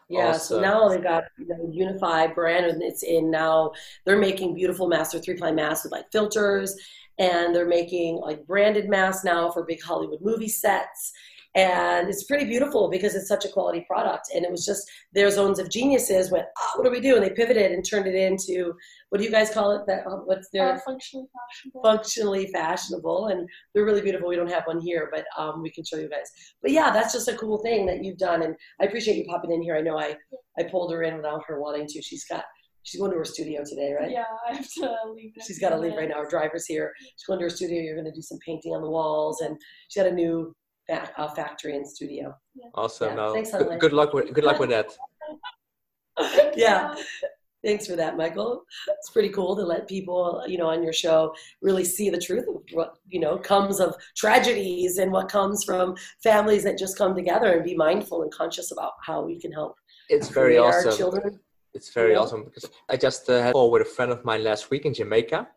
Yeah, 0.10 0.30
awesome. 0.30 0.58
so 0.58 0.62
now 0.62 0.90
they've 0.90 1.04
got 1.04 1.24
you 1.38 1.48
know, 1.48 1.70
unified 1.72 2.36
brand, 2.36 2.66
and 2.66 2.82
it's 2.82 3.04
in 3.04 3.32
now. 3.32 3.72
They're 4.06 4.18
making 4.18 4.56
beautiful 4.56 4.88
master 4.88 5.20
three 5.20 5.36
ply 5.36 5.52
masks 5.52 5.84
with 5.86 5.94
like 5.94 6.12
filters 6.12 6.76
and 7.22 7.56
they're 7.56 7.68
making 7.68 8.16
like 8.18 8.46
branded 8.48 8.90
masks 8.90 9.24
now 9.24 9.52
for 9.52 9.64
big 9.64 9.82
Hollywood 9.82 10.22
movie 10.22 10.48
sets. 10.48 11.14
And 11.54 12.08
it's 12.08 12.24
pretty 12.24 12.46
beautiful 12.46 12.90
because 12.90 13.14
it's 13.14 13.28
such 13.28 13.44
a 13.44 13.50
quality 13.50 13.86
product. 13.86 14.30
And 14.34 14.46
it 14.46 14.52
was 14.52 14.66
just 14.66 14.90
their 15.14 15.30
zones 15.30 15.60
of 15.60 15.70
geniuses 15.70 16.32
went, 16.32 16.46
oh, 16.58 16.72
what 16.76 16.86
do 16.86 16.92
we 16.92 17.02
do? 17.02 17.16
And 17.16 17.26
they 17.26 17.30
pivoted 17.30 17.72
and 17.72 17.84
turned 17.84 18.08
it 18.08 18.16
into 18.16 18.74
what 19.10 19.18
do 19.18 19.26
you 19.26 19.32
guys 19.32 19.50
call 19.50 19.72
it? 19.74 19.82
That 19.86 20.08
uh, 20.08 20.18
what's 20.24 20.48
their 20.54 20.76
uh, 20.76 20.80
functionally 20.86 21.28
fashionable. 21.34 21.84
Functionally 21.84 22.48
fashionable, 22.54 23.28
and 23.28 23.50
they're 23.74 23.84
really 23.84 24.02
beautiful. 24.02 24.30
We 24.30 24.38
don't 24.38 24.50
have 24.50 24.64
one 24.66 24.80
here, 24.80 25.10
but 25.12 25.26
um, 25.38 25.62
we 25.62 25.70
can 25.70 25.84
show 25.84 25.98
you 25.98 26.10
guys. 26.10 26.32
But 26.62 26.72
yeah, 26.72 26.92
that's 26.92 27.12
just 27.12 27.28
a 27.28 27.36
cool 27.36 27.58
thing 27.58 27.86
that 27.88 28.04
you've 28.04 28.18
done, 28.18 28.44
and 28.44 28.56
I 28.80 28.86
appreciate 28.86 29.18
you 29.18 29.26
popping 29.26 29.52
in 29.52 29.62
here. 29.62 29.76
I 29.76 29.82
know 29.82 30.00
I 30.00 30.16
I 30.58 30.64
pulled 30.64 30.94
her 30.94 31.04
in 31.04 31.18
without 31.18 31.44
her 31.48 31.60
wanting 31.60 31.88
to. 31.88 32.02
She's 32.02 32.24
got 32.24 32.46
She's 32.84 33.00
going 33.00 33.12
to 33.12 33.18
her 33.18 33.26
studio 33.26 33.62
today, 33.64 33.94
right? 33.94 34.10
Yeah, 34.10 34.24
I 34.50 34.56
have 34.56 34.68
to 34.80 34.96
leave. 35.14 35.34
She's 35.46 35.60
got 35.60 35.70
to 35.70 35.78
leave 35.78 35.94
right 35.96 36.10
now. 36.10 36.24
Her 36.24 36.30
driver's 36.30 36.66
here. 36.66 36.92
She's 37.00 37.26
going 37.28 37.40
to 37.40 37.44
her 37.44 37.50
studio. 37.50 37.80
You're 37.82 37.96
going 37.96 38.12
to 38.12 38.12
do 38.12 38.24
some 38.24 38.40
painting 38.46 38.74
on 38.74 38.82
the 38.82 38.90
walls, 38.90 39.42
and 39.42 39.56
she's 39.88 40.02
got 40.02 40.12
a 40.12 40.16
new 40.16 40.56
fa- 40.92 41.12
uh, 41.18 41.28
factory 41.30 41.76
and 41.76 41.88
studio. 41.88 42.36
Yeah. 42.56 42.68
Awesome. 42.76 43.18
Yeah. 43.18 43.34
Thanks, 43.34 43.52
good, 43.52 43.80
good 43.80 43.94
luck 43.94 44.14
with 44.14 44.34
good 44.34 44.44
luck 44.44 44.60
with 44.60 44.70
that. 44.70 44.90
yeah. 46.56 46.96
Thanks 47.64 47.86
for 47.86 47.96
that, 47.96 48.18
Michael. 48.18 48.64
It's 48.88 49.12
pretty 49.12 49.30
cool 49.30 49.56
to 49.56 49.62
let 49.62 49.88
people, 49.88 50.44
you 50.48 50.58
know, 50.58 50.70
on 50.70 50.82
your 50.82 50.94
show 50.94 51.32
really 51.62 51.84
see 51.84 52.10
the 52.10 52.18
truth 52.18 52.48
of 52.48 52.56
what, 52.72 52.98
you 53.08 53.20
know, 53.20 53.38
comes 53.38 53.80
of 53.80 53.96
tragedies 54.18 54.98
and 54.98 55.12
what 55.12 55.30
comes 55.30 55.64
from 55.64 55.96
families 56.24 56.64
that 56.64 56.80
just 56.80 56.98
come 56.98 57.14
together 57.14 57.54
and 57.54 57.64
be 57.64 57.76
mindful 57.76 58.24
and 58.24 58.34
conscious 58.34 58.72
about 58.72 58.94
how 59.06 59.22
we 59.22 59.40
can 59.40 59.52
help. 59.52 59.76
It's 60.10 60.30
very 60.30 60.58
awesome. 60.58 60.98
children 60.98 61.40
it's 61.74 61.94
very 61.94 62.14
yeah. 62.14 62.20
awesome 62.20 62.44
because 62.44 62.70
I 62.90 62.98
just 62.98 63.30
uh, 63.30 63.42
had 63.42 63.50
a 63.50 63.54
call 63.54 63.72
with 63.72 63.82
a 63.82 63.86
friend 63.86 64.12
of 64.12 64.24
mine 64.26 64.44
last 64.44 64.70
week 64.70 64.86
in 64.86 64.94
Jamaica. 64.94 65.48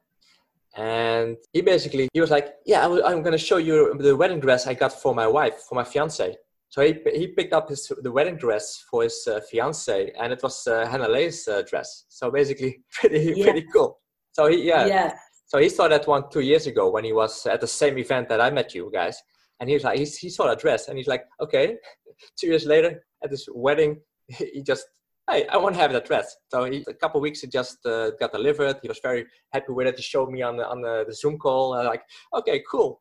And 0.77 1.37
he 1.53 1.61
basically, 1.61 2.09
he 2.13 2.21
was 2.21 2.31
like, 2.31 2.55
yeah, 2.67 2.81
i 2.81 2.83
w- 2.83 3.05
I'm 3.05 3.23
going 3.23 3.33
to 3.33 3.39
show 3.39 3.59
you 3.59 3.95
the 3.99 4.17
wedding 4.17 4.41
dress 4.41 4.67
I 4.67 4.75
got 4.75 4.93
for 4.93 5.15
my 5.15 5.27
wife, 5.27 5.63
for 5.69 5.77
my 5.77 5.85
fiance. 5.85 6.37
So 6.69 6.83
he, 6.83 6.97
he 7.15 7.29
picked 7.29 7.53
up 7.53 7.69
his 7.69 7.93
the 8.03 8.11
wedding 8.11 8.37
dress 8.37 8.85
for 8.91 9.05
his 9.05 9.29
uh, 9.29 9.39
fiance, 9.49 10.11
and 10.19 10.33
it 10.33 10.43
was 10.43 10.67
uh, 10.67 10.85
Hanalei's 10.91 11.47
uh, 11.47 11.63
dress. 11.63 12.07
So 12.09 12.33
basically, 12.33 12.83
pretty 12.91 13.35
yeah. 13.37 13.45
pretty 13.45 13.67
cool. 13.73 14.01
So 14.33 14.49
he 14.49 14.67
yeah. 14.67 14.87
yeah. 14.87 15.15
So 15.47 15.59
he 15.59 15.69
saw 15.69 15.87
that 15.87 16.09
one 16.09 16.25
two 16.33 16.41
years 16.41 16.67
ago 16.67 16.91
when 16.91 17.05
he 17.05 17.13
was 17.13 17.47
at 17.47 17.61
the 17.61 17.69
same 17.69 17.97
event 17.99 18.29
that 18.29 18.41
I 18.41 18.51
met 18.51 18.75
you 18.75 18.91
guys, 18.93 19.23
and 19.61 19.69
he 19.69 19.75
was 19.75 19.85
like, 19.85 19.99
he, 20.01 20.05
he 20.05 20.29
saw 20.29 20.49
that 20.49 20.59
dress, 20.59 20.89
and 20.89 20.99
he's 20.99 21.07
like, 21.07 21.25
okay. 21.41 21.77
two 22.37 22.49
years 22.49 22.67
later, 22.67 23.05
at 23.23 23.31
this 23.31 23.47
wedding, 23.55 24.01
he 24.29 24.61
just 24.63 24.87
hey, 25.31 25.47
I 25.49 25.57
want 25.57 25.75
to 25.75 25.81
have 25.81 25.93
that 25.93 26.07
dress. 26.07 26.37
So 26.51 26.65
he, 26.65 26.85
a 26.89 26.95
couple 26.95 27.21
weeks, 27.21 27.43
it 27.43 27.53
just 27.53 27.85
uh, 27.87 28.11
got 28.21 28.33
delivered. 28.33 28.77
He 28.83 28.89
was 28.89 29.01
very 29.03 29.27
happy 29.53 29.73
with 29.73 29.87
it. 29.87 29.97
He 29.97 30.03
showed 30.03 30.31
me 30.31 30.43
on 30.43 30.57
the, 30.57 30.69
on 30.69 30.81
the, 30.81 31.05
the 31.07 31.15
Zoom 31.15 31.39
call. 31.39 31.75
Uh, 31.75 31.85
like, 31.85 32.03
okay, 32.35 32.63
cool. 32.71 33.01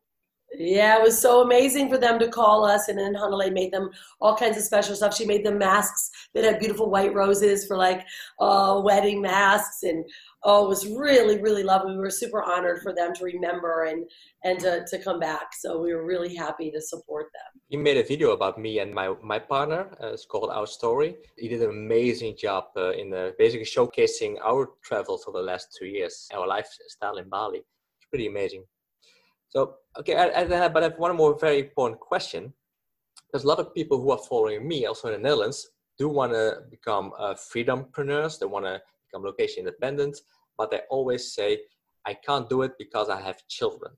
Yeah, 0.56 0.98
it 0.98 1.02
was 1.02 1.20
so 1.20 1.42
amazing 1.42 1.88
for 1.88 1.98
them 1.98 2.18
to 2.20 2.28
call 2.28 2.64
us, 2.64 2.88
and 2.88 2.96
then 2.96 3.14
Hanalei 3.14 3.52
made 3.52 3.72
them 3.72 3.90
all 4.20 4.36
kinds 4.36 4.56
of 4.56 4.62
special 4.62 4.94
stuff. 4.94 5.16
She 5.16 5.26
made 5.26 5.44
them 5.44 5.58
masks 5.58 6.10
that 6.32 6.44
had 6.44 6.60
beautiful 6.60 6.90
white 6.90 7.12
roses 7.12 7.66
for 7.66 7.76
like 7.76 8.06
uh, 8.38 8.80
wedding 8.84 9.20
masks, 9.20 9.82
and 9.82 10.04
oh, 10.44 10.66
it 10.66 10.68
was 10.68 10.86
really, 10.86 11.40
really 11.40 11.64
lovely. 11.64 11.92
We 11.92 11.98
were 11.98 12.10
super 12.10 12.42
honored 12.42 12.82
for 12.82 12.94
them 12.94 13.12
to 13.14 13.24
remember 13.24 13.84
and 13.84 14.08
and 14.44 14.60
to, 14.60 14.84
to 14.88 14.98
come 15.02 15.18
back. 15.18 15.54
So 15.58 15.80
we 15.80 15.92
were 15.92 16.06
really 16.06 16.36
happy 16.36 16.70
to 16.70 16.80
support 16.80 17.26
them. 17.34 17.43
He 17.74 17.80
made 17.80 17.96
a 17.96 18.04
video 18.04 18.30
about 18.30 18.56
me 18.56 18.78
and 18.78 18.94
my 18.94 19.08
my 19.20 19.40
partner. 19.40 19.82
Uh, 20.00 20.12
it's 20.14 20.24
called 20.24 20.50
Our 20.50 20.64
Story. 20.64 21.16
He 21.36 21.48
did 21.48 21.60
an 21.60 21.70
amazing 21.70 22.36
job 22.36 22.66
uh, 22.76 22.92
in 22.92 23.12
uh, 23.12 23.32
basically 23.36 23.66
showcasing 23.66 24.32
our 24.44 24.70
travels 24.84 25.24
over 25.26 25.38
the 25.38 25.48
last 25.52 25.74
two 25.76 25.86
years, 25.86 26.28
our 26.32 26.46
lifestyle 26.46 27.16
in 27.16 27.28
Bali. 27.28 27.58
It's 27.96 28.08
pretty 28.08 28.28
amazing. 28.28 28.62
So 29.48 29.58
okay, 29.98 30.14
I, 30.14 30.26
I, 30.42 30.68
but 30.68 30.84
I 30.84 30.88
have 30.88 30.98
one 31.00 31.16
more 31.16 31.36
very 31.36 31.58
important 31.66 31.98
question. 31.98 32.52
There's 33.32 33.42
a 33.42 33.48
lot 33.48 33.58
of 33.58 33.74
people 33.74 34.00
who 34.00 34.12
are 34.12 34.22
following 34.30 34.68
me, 34.68 34.86
also 34.86 35.08
in 35.08 35.14
the 35.14 35.28
Netherlands, 35.28 35.68
do 35.98 36.08
want 36.08 36.30
to 36.32 36.60
become 36.70 37.10
uh, 37.18 37.34
freedompreneurs. 37.34 38.38
They 38.38 38.46
want 38.46 38.66
to 38.66 38.80
become 39.04 39.24
location 39.24 39.66
independent, 39.66 40.20
but 40.56 40.70
they 40.70 40.82
always 40.90 41.34
say, 41.34 41.48
I 42.06 42.14
can't 42.14 42.48
do 42.48 42.62
it 42.62 42.78
because 42.78 43.08
I 43.08 43.20
have 43.20 43.48
children. 43.48 43.94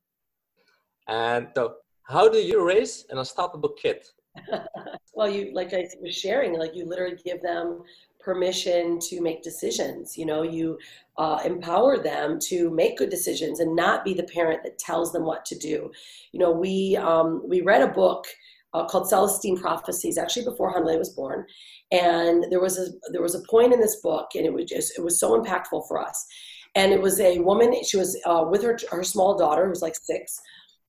And 1.09 1.49
so, 1.55 1.75
how 2.09 2.29
do 2.29 2.39
you 2.39 2.65
raise 2.65 3.05
an 3.11 3.19
unstoppable 3.19 3.71
kid? 3.71 4.05
well, 5.15 5.29
you, 5.29 5.53
like 5.55 5.73
I 5.73 5.87
was 6.01 6.15
sharing, 6.15 6.59
like 6.59 6.75
you 6.75 6.87
literally 6.87 7.17
give 7.25 7.43
them 7.43 7.83
permission 8.21 8.99
to 9.01 9.21
make 9.21 9.43
decisions. 9.43 10.17
You 10.17 10.27
know, 10.27 10.43
you 10.43 10.79
uh, 11.17 11.41
empower 11.45 12.03
them 12.03 12.39
to 12.41 12.71
make 12.71 12.99
good 12.99 13.11
decisions 13.11 13.61
and 13.61 13.75
not 13.75 14.05
be 14.05 14.15
the 14.15 14.25
parent 14.25 14.63
that 14.65 14.79
tells 14.79 15.13
them 15.13 15.25
what 15.25 15.45
to 15.47 15.59
do. 15.59 15.91
You 16.33 16.41
know, 16.41 16.51
we 16.51 16.97
um, 16.97 17.43
we 17.49 17.63
read 17.63 17.83
a 17.83 17.93
book 17.93 18.27
uh, 18.75 18.85
called 18.87 19.09
Celestine 19.09 19.61
Prophecies 19.61 20.19
actually 20.19 20.45
before 20.45 20.75
Hanalei 20.75 20.99
was 20.99 21.11
born, 21.11 21.47
and 21.91 22.45
there 22.51 22.61
was 22.61 22.79
a 22.79 22.87
there 23.13 23.23
was 23.23 23.35
a 23.35 23.43
point 23.49 23.73
in 23.73 23.81
this 23.81 23.97
book, 23.97 24.31
and 24.35 24.45
it 24.45 24.53
was 24.53 24.67
just 24.67 24.99
it 24.99 25.03
was 25.03 25.19
so 25.19 25.41
impactful 25.41 25.87
for 25.89 26.01
us. 26.01 26.27
And 26.75 26.93
it 26.93 27.01
was 27.01 27.19
a 27.21 27.39
woman. 27.39 27.75
She 27.85 27.97
was 27.97 28.21
uh, 28.27 28.45
with 28.49 28.63
her 28.63 28.79
her 28.91 29.03
small 29.03 29.39
daughter, 29.39 29.65
who 29.65 29.71
was 29.71 29.83
like 29.83 29.97
six, 29.97 30.41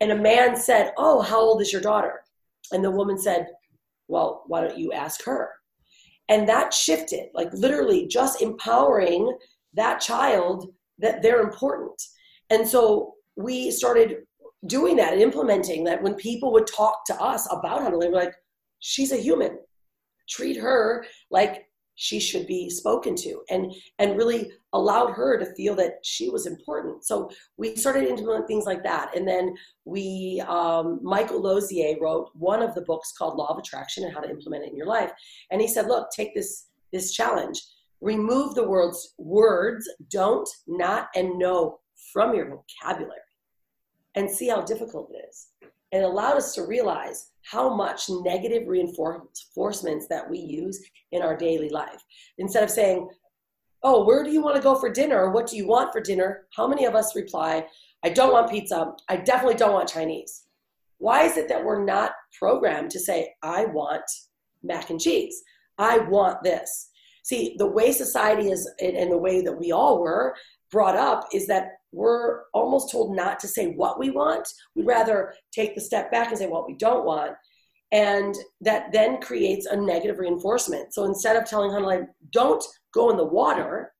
and 0.01 0.11
a 0.11 0.15
man 0.15 0.55
said, 0.55 0.93
"Oh, 0.97 1.21
how 1.21 1.39
old 1.39 1.61
is 1.61 1.71
your 1.71 1.81
daughter?" 1.81 2.23
And 2.71 2.83
the 2.83 2.91
woman 2.91 3.17
said, 3.17 3.47
"Well, 4.07 4.43
why 4.47 4.61
don't 4.61 4.77
you 4.77 4.91
ask 4.91 5.23
her?" 5.25 5.51
And 6.29 6.47
that 6.49 6.73
shifted, 6.73 7.29
like 7.33 7.51
literally 7.53 8.07
just 8.07 8.41
empowering 8.41 9.37
that 9.73 10.01
child 10.01 10.73
that 10.99 11.21
they're 11.21 11.41
important. 11.41 12.01
And 12.49 12.67
so 12.67 13.15
we 13.35 13.71
started 13.71 14.23
doing 14.65 14.95
that 14.97 15.13
and 15.13 15.21
implementing 15.21 15.83
that 15.85 16.01
when 16.01 16.15
people 16.15 16.51
would 16.51 16.67
talk 16.67 17.05
to 17.05 17.21
us 17.21 17.47
about 17.51 17.91
we're 17.93 18.09
like, 18.11 18.33
she's 18.79 19.11
a 19.11 19.17
human 19.17 19.57
treat 20.27 20.57
her 20.57 21.05
like 21.31 21.66
she 21.97 22.19
should 22.19 22.45
be 22.45 22.69
spoken 22.69 23.15
to 23.15 23.41
and 23.49 23.73
and 23.97 24.15
really 24.15 24.51
allowed 24.73 25.09
her 25.09 25.37
to 25.37 25.53
feel 25.55 25.75
that 25.75 25.95
she 26.03 26.29
was 26.29 26.45
important. 26.45 27.03
So 27.03 27.29
we 27.57 27.75
started 27.75 28.07
implementing 28.07 28.45
things 28.45 28.65
like 28.65 28.83
that. 28.83 29.17
And 29.17 29.27
then 29.27 29.55
we 29.83 30.41
um, 30.47 30.99
michael 31.01 31.41
Losier 31.41 31.95
wrote 31.99 32.29
one 32.33 32.61
of 32.61 32.75
the 32.75 32.83
books 32.83 33.13
called 33.17 33.35
law 33.35 33.47
of 33.47 33.57
attraction 33.57 34.03
and 34.03 34.13
how 34.13 34.21
to 34.21 34.29
implement 34.29 34.63
it 34.63 34.69
in 34.69 34.77
your 34.77 34.85
life. 34.85 35.11
And 35.51 35.59
he 35.59 35.67
said 35.67 35.87
look 35.87 36.09
take 36.11 36.33
this 36.35 36.67
this 36.93 37.11
challenge. 37.13 37.61
Remove 37.99 38.53
the 38.53 38.67
words 38.67 39.15
words 39.17 39.89
don't 40.09 40.47
not 40.67 41.09
and 41.15 41.37
no 41.39 41.79
from 42.13 42.35
your 42.35 42.47
vocabulary 42.47 43.19
and 44.13 44.29
see 44.29 44.49
how 44.49 44.61
difficult 44.61 45.11
it 45.11 45.25
is. 45.29 45.47
And 45.91 46.03
allowed 46.03 46.37
us 46.37 46.53
to 46.55 46.67
realize 46.67 47.31
how 47.49 47.73
much 47.73 48.09
negative 48.09 48.67
reinforcements 48.67 50.07
that 50.07 50.29
we 50.29 50.39
use 50.39 50.83
in 51.11 51.21
our 51.21 51.35
daily 51.35 51.69
life. 51.69 52.03
Instead 52.37 52.63
of 52.63 52.69
saying, 52.69 53.07
Oh, 53.83 54.05
where 54.05 54.23
do 54.23 54.31
you 54.31 54.41
want 54.41 54.55
to 54.55 54.61
go 54.61 54.75
for 54.75 54.89
dinner? 54.91 55.19
Or 55.19 55.31
what 55.31 55.47
do 55.47 55.55
you 55.55 55.67
want 55.67 55.93
for 55.93 56.01
dinner? 56.01 56.47
How 56.55 56.67
many 56.67 56.85
of 56.85 56.95
us 56.95 57.15
reply, 57.15 57.65
I 58.03 58.09
don't 58.09 58.31
want 58.31 58.49
pizza. 58.49 58.93
I 59.07 59.17
definitely 59.17 59.55
don't 59.55 59.73
want 59.73 59.89
Chinese. 59.89 60.45
Why 60.97 61.23
is 61.23 61.37
it 61.37 61.47
that 61.49 61.63
we're 61.63 61.85
not 61.85 62.13
programmed 62.37 62.89
to 62.91 62.99
say, 62.99 63.33
I 63.43 63.65
want 63.65 64.03
mac 64.63 64.89
and 64.89 64.99
cheese? 64.99 65.41
I 65.77 65.99
want 65.99 66.43
this. 66.43 66.89
See, 67.23 67.55
the 67.57 67.67
way 67.67 67.91
society 67.91 68.49
is 68.49 68.69
and 68.79 69.11
the 69.11 69.17
way 69.17 69.41
that 69.41 69.59
we 69.59 69.71
all 69.71 69.99
were 70.01 70.35
brought 70.71 70.95
up 70.95 71.27
is 71.33 71.45
that 71.47 71.76
we're 71.91 72.41
almost 72.53 72.91
told 72.91 73.15
not 73.15 73.39
to 73.39 73.47
say 73.47 73.73
what 73.73 73.99
we 73.99 74.09
want. 74.09 74.47
We'd 74.75 74.85
rather 74.85 75.33
take 75.51 75.75
the 75.75 75.81
step 75.81 76.11
back 76.11 76.29
and 76.29 76.37
say 76.37 76.47
what 76.47 76.67
we 76.67 76.75
don't 76.75 77.05
want. 77.05 77.33
And 77.91 78.35
that 78.61 78.91
then 78.91 79.21
creates 79.21 79.65
a 79.65 79.75
negative 79.75 80.19
reinforcement. 80.19 80.93
So 80.93 81.05
instead 81.05 81.37
of 81.37 81.45
telling 81.45 81.71
Hanalei, 81.71 82.05
don't 82.31 82.63
go 82.93 83.09
in 83.09 83.17
the 83.17 83.25
water, 83.25 83.93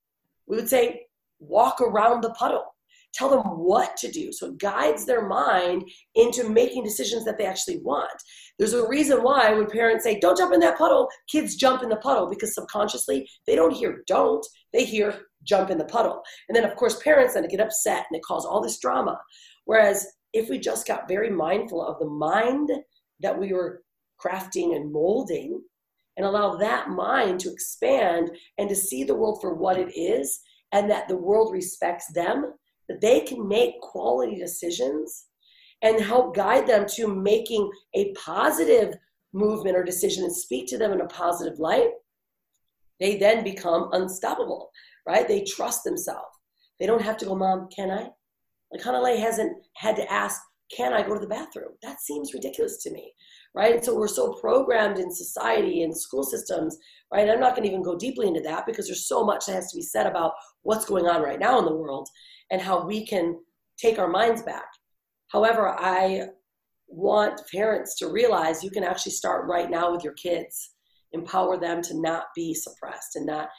we 0.45 0.57
would 0.57 0.69
say, 0.69 1.03
walk 1.39 1.79
around 1.81 2.21
the 2.21 2.31
puddle. 2.31 2.65
Tell 3.13 3.29
them 3.29 3.41
what 3.41 3.95
to 3.97 4.11
do. 4.11 4.31
So 4.31 4.47
it 4.47 4.59
guides 4.59 5.05
their 5.05 5.27
mind 5.27 5.89
into 6.15 6.49
making 6.49 6.83
decisions 6.83 7.23
that 7.25 7.37
they 7.37 7.45
actually 7.45 7.79
want. 7.79 8.11
There's 8.59 8.73
a 8.73 8.87
reason 8.87 9.23
why 9.23 9.53
when 9.53 9.67
parents 9.67 10.03
say, 10.03 10.19
don't 10.19 10.37
jump 10.37 10.53
in 10.53 10.59
that 10.59 10.77
puddle, 10.77 11.07
kids 11.29 11.55
jump 11.55 11.81
in 11.81 11.89
the 11.89 11.95
puddle 11.97 12.29
because 12.29 12.53
subconsciously 12.53 13.27
they 13.47 13.55
don't 13.55 13.73
hear 13.73 14.03
don't, 14.07 14.45
they 14.73 14.83
hear 14.83 15.21
jump 15.43 15.69
in 15.69 15.77
the 15.77 15.85
puddle. 15.85 16.21
And 16.47 16.55
then, 16.55 16.65
of 16.65 16.75
course, 16.75 17.01
parents 17.01 17.33
then 17.33 17.47
get 17.47 17.59
upset 17.59 18.05
and 18.09 18.17
it 18.17 18.23
causes 18.23 18.45
all 18.45 18.61
this 18.61 18.79
drama. 18.79 19.19
Whereas 19.65 20.05
if 20.33 20.49
we 20.49 20.59
just 20.59 20.87
got 20.87 21.07
very 21.07 21.29
mindful 21.29 21.85
of 21.85 21.99
the 21.99 22.05
mind 22.05 22.69
that 23.19 23.37
we 23.37 23.53
were 23.53 23.83
crafting 24.23 24.75
and 24.75 24.91
molding 24.91 25.61
and 26.15 26.25
allow 26.25 26.55
that 26.55 26.89
mind 26.89 27.39
to 27.39 27.51
expand 27.51 28.31
and 28.57 28.67
to 28.69 28.75
see 28.75 29.03
the 29.03 29.15
world 29.15 29.39
for 29.41 29.53
what 29.53 29.77
it 29.77 29.95
is 29.95 30.39
and 30.71 30.89
that 30.89 31.07
the 31.07 31.17
world 31.17 31.53
respects 31.53 32.11
them, 32.13 32.53
that 32.89 33.01
they 33.01 33.21
can 33.21 33.47
make 33.47 33.79
quality 33.81 34.35
decisions 34.35 35.27
and 35.81 36.01
help 36.01 36.35
guide 36.35 36.67
them 36.67 36.85
to 36.87 37.07
making 37.07 37.69
a 37.95 38.13
positive 38.13 38.95
movement 39.33 39.77
or 39.77 39.83
decision 39.83 40.23
and 40.23 40.35
speak 40.35 40.67
to 40.67 40.77
them 40.77 40.91
in 40.91 41.01
a 41.01 41.07
positive 41.07 41.59
light, 41.59 41.89
they 42.99 43.17
then 43.17 43.43
become 43.43 43.89
unstoppable 43.91 44.71
right? 45.07 45.27
They 45.27 45.43
trust 45.43 45.83
themselves. 45.83 46.27
They 46.79 46.85
don't 46.85 47.01
have 47.01 47.17
to 47.17 47.25
go, 47.25 47.35
Mom, 47.35 47.69
can 47.75 47.89
I? 47.89 48.09
Like 48.71 48.83
Hanalei 48.83 49.19
hasn't 49.19 49.53
had 49.75 49.95
to 49.95 50.11
ask, 50.11 50.39
Can 50.75 50.93
I 50.93 51.01
go 51.01 51.13
to 51.13 51.19
the 51.19 51.27
bathroom? 51.27 51.71
That 51.81 52.01
seems 52.01 52.33
ridiculous 52.33 52.83
to 52.83 52.91
me, 52.91 53.13
right? 53.55 53.75
And 53.75 53.83
so 53.83 53.95
we're 53.95 54.07
so 54.07 54.33
programmed 54.33 54.99
in 54.99 55.11
society 55.11 55.83
and 55.83 55.97
school 55.97 56.23
systems, 56.23 56.77
right? 57.11 57.29
I'm 57.29 57.39
not 57.39 57.55
going 57.55 57.63
to 57.63 57.69
even 57.69 57.83
go 57.83 57.97
deeply 57.97 58.27
into 58.27 58.41
that 58.41 58.65
because 58.65 58.87
there's 58.87 59.07
so 59.07 59.23
much 59.23 59.45
that 59.45 59.53
has 59.53 59.71
to 59.71 59.77
be 59.77 59.81
said 59.81 60.05
about 60.05 60.33
what's 60.63 60.85
going 60.85 61.07
on 61.07 61.21
right 61.21 61.39
now 61.39 61.57
in 61.59 61.65
the 61.65 61.75
world 61.75 62.09
and 62.51 62.61
how 62.61 62.85
we 62.85 63.05
can 63.05 63.37
take 63.77 63.97
our 63.99 64.09
minds 64.09 64.43
back. 64.43 64.67
However, 65.29 65.69
I 65.79 66.27
want 66.87 67.41
parents 67.51 67.97
to 67.99 68.07
realize 68.07 68.63
you 68.63 68.71
can 68.71 68.83
actually 68.83 69.11
start 69.11 69.47
right 69.47 69.69
now 69.69 69.91
with 69.91 70.03
your 70.03 70.13
kids 70.13 70.71
empower 71.13 71.57
them 71.59 71.81
to 71.81 71.99
not 71.99 72.25
be 72.35 72.53
suppressed 72.53 73.15
and 73.15 73.25
not 73.25 73.49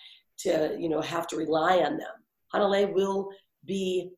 to 0.40 0.76
you 0.78 0.88
know 0.88 1.00
have 1.00 1.26
to 1.28 1.36
rely 1.36 1.78
on 1.78 1.96
them. 1.96 2.16
Hanalei 2.54 2.92
will 2.92 3.28
be 3.64 4.10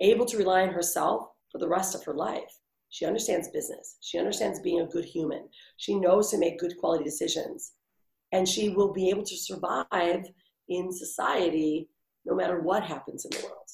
able 0.00 0.26
to 0.26 0.36
rely 0.36 0.62
on 0.62 0.72
herself 0.72 1.28
for 1.50 1.58
the 1.58 1.68
rest 1.68 1.94
of 1.94 2.04
her 2.04 2.14
life. 2.14 2.58
She 2.90 3.04
understands 3.04 3.48
business. 3.48 3.96
She 4.00 4.18
understands 4.18 4.60
being 4.60 4.80
a 4.80 4.86
good 4.86 5.04
human. 5.04 5.48
She 5.76 5.94
knows 5.94 6.30
to 6.30 6.38
make 6.38 6.58
good 6.58 6.76
quality 6.78 7.04
decisions. 7.04 7.72
And 8.32 8.48
she 8.48 8.70
will 8.70 8.92
be 8.92 9.10
able 9.10 9.24
to 9.24 9.36
survive 9.36 10.24
in 10.68 10.92
society 10.92 11.88
no 12.24 12.34
matter 12.34 12.60
what 12.60 12.82
happens 12.82 13.24
in 13.24 13.30
the 13.30 13.46
world. 13.46 13.68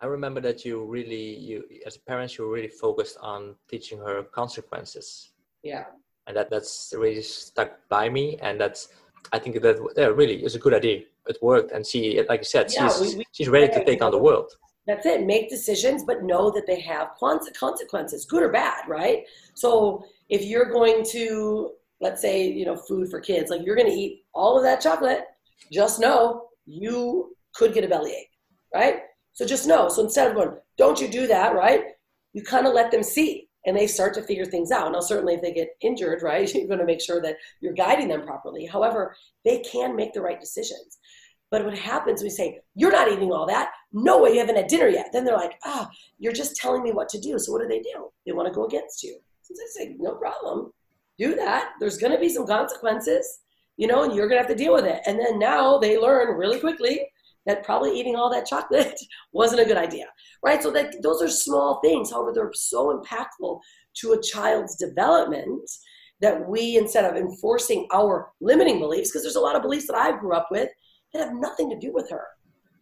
I 0.00 0.06
remember 0.06 0.40
that 0.40 0.64
you 0.64 0.84
really, 0.84 1.36
you 1.38 1.64
as 1.86 1.96
parents, 1.96 2.38
you 2.38 2.44
were 2.44 2.52
really 2.52 2.68
focused 2.68 3.18
on 3.20 3.54
teaching 3.68 3.98
her 3.98 4.22
consequences. 4.22 5.30
Yeah. 5.62 5.84
And 6.26 6.36
that 6.36 6.50
that's 6.50 6.94
really 6.96 7.22
stuck 7.22 7.72
by 7.88 8.08
me. 8.08 8.38
And 8.40 8.60
that's 8.60 8.88
I 9.32 9.38
think 9.38 9.60
that 9.62 9.76
yeah, 9.96 10.06
really 10.06 10.42
is 10.44 10.54
a 10.54 10.58
good 10.58 10.74
idea. 10.74 11.02
It 11.26 11.38
worked, 11.42 11.72
and 11.72 11.86
she, 11.86 12.22
like 12.28 12.40
you 12.40 12.44
said, 12.44 12.70
yeah, 12.72 12.88
she's 12.88 13.00
we, 13.00 13.18
we, 13.18 13.24
she's 13.32 13.48
ready 13.48 13.68
to 13.68 13.84
take 13.84 14.02
on 14.02 14.10
the 14.10 14.18
world. 14.18 14.50
That's 14.86 15.06
it. 15.06 15.26
Make 15.26 15.50
decisions, 15.50 16.04
but 16.04 16.24
know 16.24 16.50
that 16.50 16.66
they 16.66 16.80
have 16.80 17.10
consequences, 17.18 18.24
good 18.24 18.42
or 18.42 18.48
bad, 18.48 18.88
right? 18.88 19.24
So 19.54 20.04
if 20.28 20.44
you're 20.44 20.70
going 20.70 21.04
to, 21.10 21.72
let's 22.00 22.22
say, 22.22 22.48
you 22.48 22.64
know, 22.64 22.76
food 22.76 23.10
for 23.10 23.20
kids, 23.20 23.50
like 23.50 23.60
you're 23.64 23.76
going 23.76 23.90
to 23.90 23.94
eat 23.94 24.24
all 24.32 24.56
of 24.56 24.64
that 24.64 24.80
chocolate, 24.80 25.24
just 25.70 26.00
know 26.00 26.48
you 26.64 27.36
could 27.54 27.74
get 27.74 27.84
a 27.84 27.88
bellyache, 27.88 28.30
right? 28.74 29.00
So 29.34 29.44
just 29.44 29.66
know. 29.66 29.88
So 29.88 30.02
instead 30.02 30.28
of 30.28 30.34
going, 30.34 30.56
don't 30.78 31.00
you 31.00 31.08
do 31.08 31.26
that, 31.26 31.54
right? 31.54 31.82
You 32.32 32.42
kind 32.42 32.66
of 32.66 32.72
let 32.72 32.90
them 32.90 33.02
see 33.02 33.49
and 33.66 33.76
they 33.76 33.86
start 33.86 34.14
to 34.14 34.22
figure 34.22 34.46
things 34.46 34.70
out. 34.70 34.90
Now, 34.92 35.00
certainly, 35.00 35.34
if 35.34 35.42
they 35.42 35.52
get 35.52 35.76
injured, 35.80 36.22
right, 36.22 36.52
you're 36.54 36.66
going 36.66 36.78
to 36.78 36.86
make 36.86 37.00
sure 37.00 37.20
that 37.22 37.36
you're 37.60 37.72
guiding 37.72 38.08
them 38.08 38.22
properly. 38.22 38.66
However, 38.66 39.14
they 39.44 39.60
can 39.60 39.96
make 39.96 40.12
the 40.12 40.22
right 40.22 40.40
decisions. 40.40 40.98
But 41.50 41.64
what 41.64 41.76
happens, 41.76 42.22
we 42.22 42.30
say, 42.30 42.60
You're 42.74 42.92
not 42.92 43.10
eating 43.10 43.32
all 43.32 43.46
that. 43.46 43.72
No 43.92 44.22
way, 44.22 44.32
you 44.32 44.38
haven't 44.38 44.56
had 44.56 44.68
dinner 44.68 44.88
yet. 44.88 45.08
Then 45.12 45.24
they're 45.24 45.36
like, 45.36 45.58
Ah, 45.64 45.88
oh, 45.88 45.94
you're 46.18 46.32
just 46.32 46.56
telling 46.56 46.82
me 46.82 46.92
what 46.92 47.08
to 47.10 47.20
do. 47.20 47.38
So 47.38 47.52
what 47.52 47.60
do 47.60 47.68
they 47.68 47.80
do? 47.80 48.10
They 48.24 48.32
want 48.32 48.48
to 48.48 48.54
go 48.54 48.66
against 48.66 49.02
you. 49.02 49.18
So 49.42 49.54
I 49.54 49.84
say, 49.84 49.96
No 49.98 50.14
problem. 50.14 50.72
Do 51.18 51.34
that. 51.34 51.72
There's 51.80 51.98
going 51.98 52.12
to 52.12 52.20
be 52.20 52.28
some 52.28 52.46
consequences, 52.46 53.40
you 53.76 53.86
know, 53.88 54.04
and 54.04 54.14
you're 54.14 54.28
going 54.28 54.40
to 54.40 54.46
have 54.46 54.56
to 54.56 54.62
deal 54.62 54.72
with 54.72 54.86
it. 54.86 55.02
And 55.06 55.18
then 55.18 55.38
now 55.38 55.76
they 55.76 55.98
learn 55.98 56.36
really 56.36 56.60
quickly 56.60 57.09
that 57.50 57.64
probably 57.64 57.98
eating 57.98 58.16
all 58.16 58.30
that 58.30 58.46
chocolate 58.46 58.98
wasn't 59.32 59.60
a 59.60 59.64
good 59.64 59.76
idea, 59.76 60.06
right? 60.42 60.62
So 60.62 60.70
that 60.70 60.94
those 61.02 61.20
are 61.20 61.28
small 61.28 61.80
things. 61.82 62.10
However, 62.10 62.32
they're 62.34 62.52
so 62.54 62.98
impactful 62.98 63.60
to 63.96 64.12
a 64.12 64.22
child's 64.22 64.76
development 64.76 65.68
that 66.20 66.48
we, 66.48 66.76
instead 66.76 67.04
of 67.04 67.16
enforcing 67.16 67.88
our 67.92 68.30
limiting 68.40 68.78
beliefs, 68.78 69.10
because 69.10 69.22
there's 69.22 69.36
a 69.36 69.40
lot 69.40 69.56
of 69.56 69.62
beliefs 69.62 69.86
that 69.86 69.96
I 69.96 70.18
grew 70.18 70.34
up 70.34 70.48
with 70.50 70.68
that 71.12 71.26
have 71.26 71.34
nothing 71.34 71.70
to 71.70 71.78
do 71.78 71.92
with 71.92 72.08
her, 72.10 72.24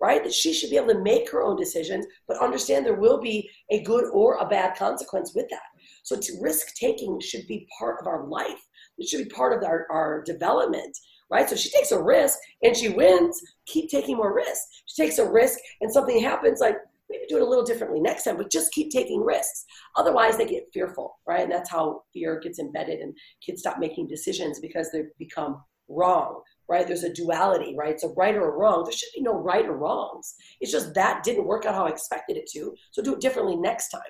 right? 0.01 0.23
That 0.23 0.35
she 0.35 0.53
should 0.53 0.71
be 0.71 0.77
able 0.77 0.93
to 0.93 1.03
make 1.03 1.31
her 1.31 1.43
own 1.43 1.57
decisions, 1.57 2.05
but 2.27 2.43
understand 2.43 2.85
there 2.85 3.01
will 3.01 3.21
be 3.21 3.49
a 3.71 3.83
good 3.85 4.05
or 4.13 4.37
a 4.37 4.49
bad 4.49 4.77
consequence 4.77 5.33
with 5.35 5.49
that. 5.51 5.63
So 6.03 6.19
risk 6.41 6.75
taking 6.75 7.21
should 7.21 7.47
be 7.47 7.67
part 7.79 8.01
of 8.01 8.07
our 8.07 8.27
life. 8.27 8.61
It 8.99 9.09
should 9.09 9.23
be 9.23 9.31
part 9.31 9.57
of 9.57 9.67
our, 9.67 9.87
our 9.91 10.23
development 10.25 10.97
right? 11.31 11.49
So 11.49 11.57
she 11.57 11.71
takes 11.71 11.93
a 11.93 12.03
risk 12.03 12.39
and 12.63 12.77
she 12.77 12.89
wins. 12.89 13.41
Keep 13.67 13.91
taking 13.91 14.17
more 14.17 14.35
risks. 14.35 14.83
She 14.87 15.03
takes 15.03 15.19
a 15.19 15.31
risk 15.31 15.59
and 15.81 15.93
something 15.93 16.23
happens, 16.23 16.61
like 16.61 16.77
maybe 17.11 17.25
do 17.29 17.37
it 17.37 17.43
a 17.43 17.49
little 17.49 17.65
differently 17.65 18.01
next 18.01 18.25
time, 18.25 18.37
but 18.37 18.51
just 18.51 18.73
keep 18.73 18.91
taking 18.91 19.21
risks. 19.21 19.65
Otherwise, 19.97 20.37
they 20.37 20.47
get 20.47 20.69
fearful, 20.73 21.19
right? 21.27 21.43
And 21.43 21.53
that's 21.53 21.71
how 21.71 22.03
fear 22.13 22.39
gets 22.41 22.59
embedded 22.59 23.01
and 23.01 23.17
kids 23.45 23.61
stop 23.61 23.79
making 23.79 24.09
decisions 24.09 24.61
because 24.61 24.91
they 24.91 25.05
become 25.19 25.63
wrong, 25.89 26.43
right? 26.69 26.87
There's 26.87 27.05
a 27.05 27.13
duality, 27.13 27.75
right? 27.77 27.99
So 27.99 28.13
right 28.17 28.35
or 28.35 28.57
wrong. 28.57 28.85
There 28.85 28.93
should 28.93 29.09
be 29.15 29.23
no 29.23 29.35
right 29.35 29.65
or 29.65 29.77
wrongs. 29.77 30.35
It's 30.61 30.73
just 30.73 30.95
that 30.95 31.23
didn't 31.23 31.47
work 31.47 31.65
out 31.65 31.75
how 31.75 31.87
I 31.87 31.91
expected 31.91 32.37
it 32.37 32.49
to. 32.53 32.75
So 32.91 33.03
do 33.03 33.15
it 33.15 33.21
differently 33.21 33.57
next 33.57 33.89
time, 33.89 34.03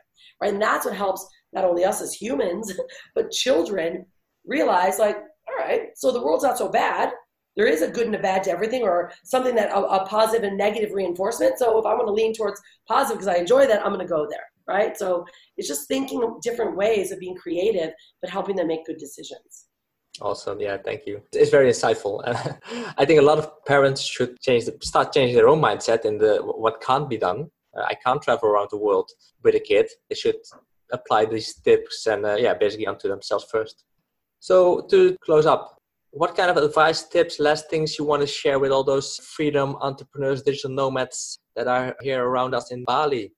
right? 0.43 0.53
And 0.53 0.61
that's 0.61 0.85
what 0.85 0.97
helps 0.97 1.27
not 1.53 1.65
only 1.65 1.85
us 1.85 2.03
as 2.03 2.13
humans, 2.13 2.73
but 3.15 3.31
children 3.31 4.07
realize 4.45 4.99
like 4.99 5.19
so 5.95 6.11
the 6.13 6.23
world's 6.23 6.45
not 6.45 6.59
so 6.59 6.69
bad. 6.69 7.13
There 7.57 7.67
is 7.67 7.83
a 7.83 7.91
good 7.91 8.07
and 8.07 8.15
a 8.15 8.21
bad 8.21 8.45
to 8.45 8.51
everything, 8.51 8.83
or 8.83 9.11
something 9.25 9.55
that 9.57 9.71
a, 9.71 9.79
a 9.79 10.07
positive 10.07 10.45
and 10.49 10.57
negative 10.57 10.93
reinforcement. 10.93 11.59
So 11.59 11.79
if 11.79 11.87
I 11.87 11.95
want 11.95 12.07
to 12.07 12.13
lean 12.13 12.33
towards 12.33 12.61
positive 12.87 13.19
because 13.19 13.35
I 13.35 13.41
enjoy 13.41 13.67
that, 13.67 13.81
I'm 13.85 13.93
going 13.93 14.07
to 14.07 14.13
go 14.13 14.27
there, 14.31 14.47
right? 14.69 14.97
So 14.97 15.25
it's 15.57 15.67
just 15.67 15.89
thinking 15.89 16.39
different 16.41 16.77
ways 16.77 17.11
of 17.11 17.19
being 17.19 17.37
creative, 17.37 17.91
but 18.21 18.31
helping 18.31 18.55
them 18.57 18.69
make 18.69 18.87
good 18.87 18.99
decisions. 18.99 19.67
Awesome. 20.21 20.61
Yeah, 20.61 20.79
thank 20.79 21.07
you. 21.07 21.23
It's 21.33 21.51
very 21.51 21.71
insightful. 21.71 22.23
I 22.99 23.05
think 23.05 23.21
a 23.21 23.25
lot 23.25 23.39
of 23.39 23.65
parents 23.65 24.03
should 24.03 24.39
change, 24.41 24.65
the, 24.65 24.77
start 24.83 25.13
changing 25.13 25.37
their 25.37 25.49
own 25.49 25.61
mindset 25.61 26.05
in 26.05 26.19
the 26.19 26.39
what 26.43 26.81
can't 26.81 27.09
be 27.09 27.17
done. 27.17 27.51
I 27.77 27.95
can't 27.95 28.21
travel 28.21 28.49
around 28.49 28.69
the 28.71 28.79
world 28.79 29.11
with 29.45 29.55
a 29.55 29.61
kid. 29.61 29.89
They 30.09 30.17
should 30.17 30.37
apply 30.93 31.27
these 31.27 31.55
tips 31.55 32.07
and 32.07 32.25
uh, 32.25 32.37
yeah, 32.37 32.55
basically 32.55 32.87
onto 32.87 33.09
themselves 33.09 33.47
first. 33.51 33.85
So 34.41 34.87
to 34.91 35.17
close 35.25 35.47
up, 35.47 35.79
what 36.11 36.37
kind 36.37 36.51
of 36.51 36.57
advice, 36.57 37.05
tips, 37.05 37.39
last 37.39 37.69
things 37.69 37.99
you 37.99 38.05
want 38.05 38.23
to 38.23 38.27
share 38.27 38.59
with 38.59 38.73
all 38.73 38.85
those 38.85 39.17
freedom 39.19 39.77
entrepreneurs, 39.81 40.43
digital 40.43 40.71
nomads 40.71 41.39
that 41.55 41.67
are 41.67 41.95
here 42.01 42.25
around 42.25 42.55
us 42.55 42.71
in 42.71 42.85
Bali? 42.85 43.33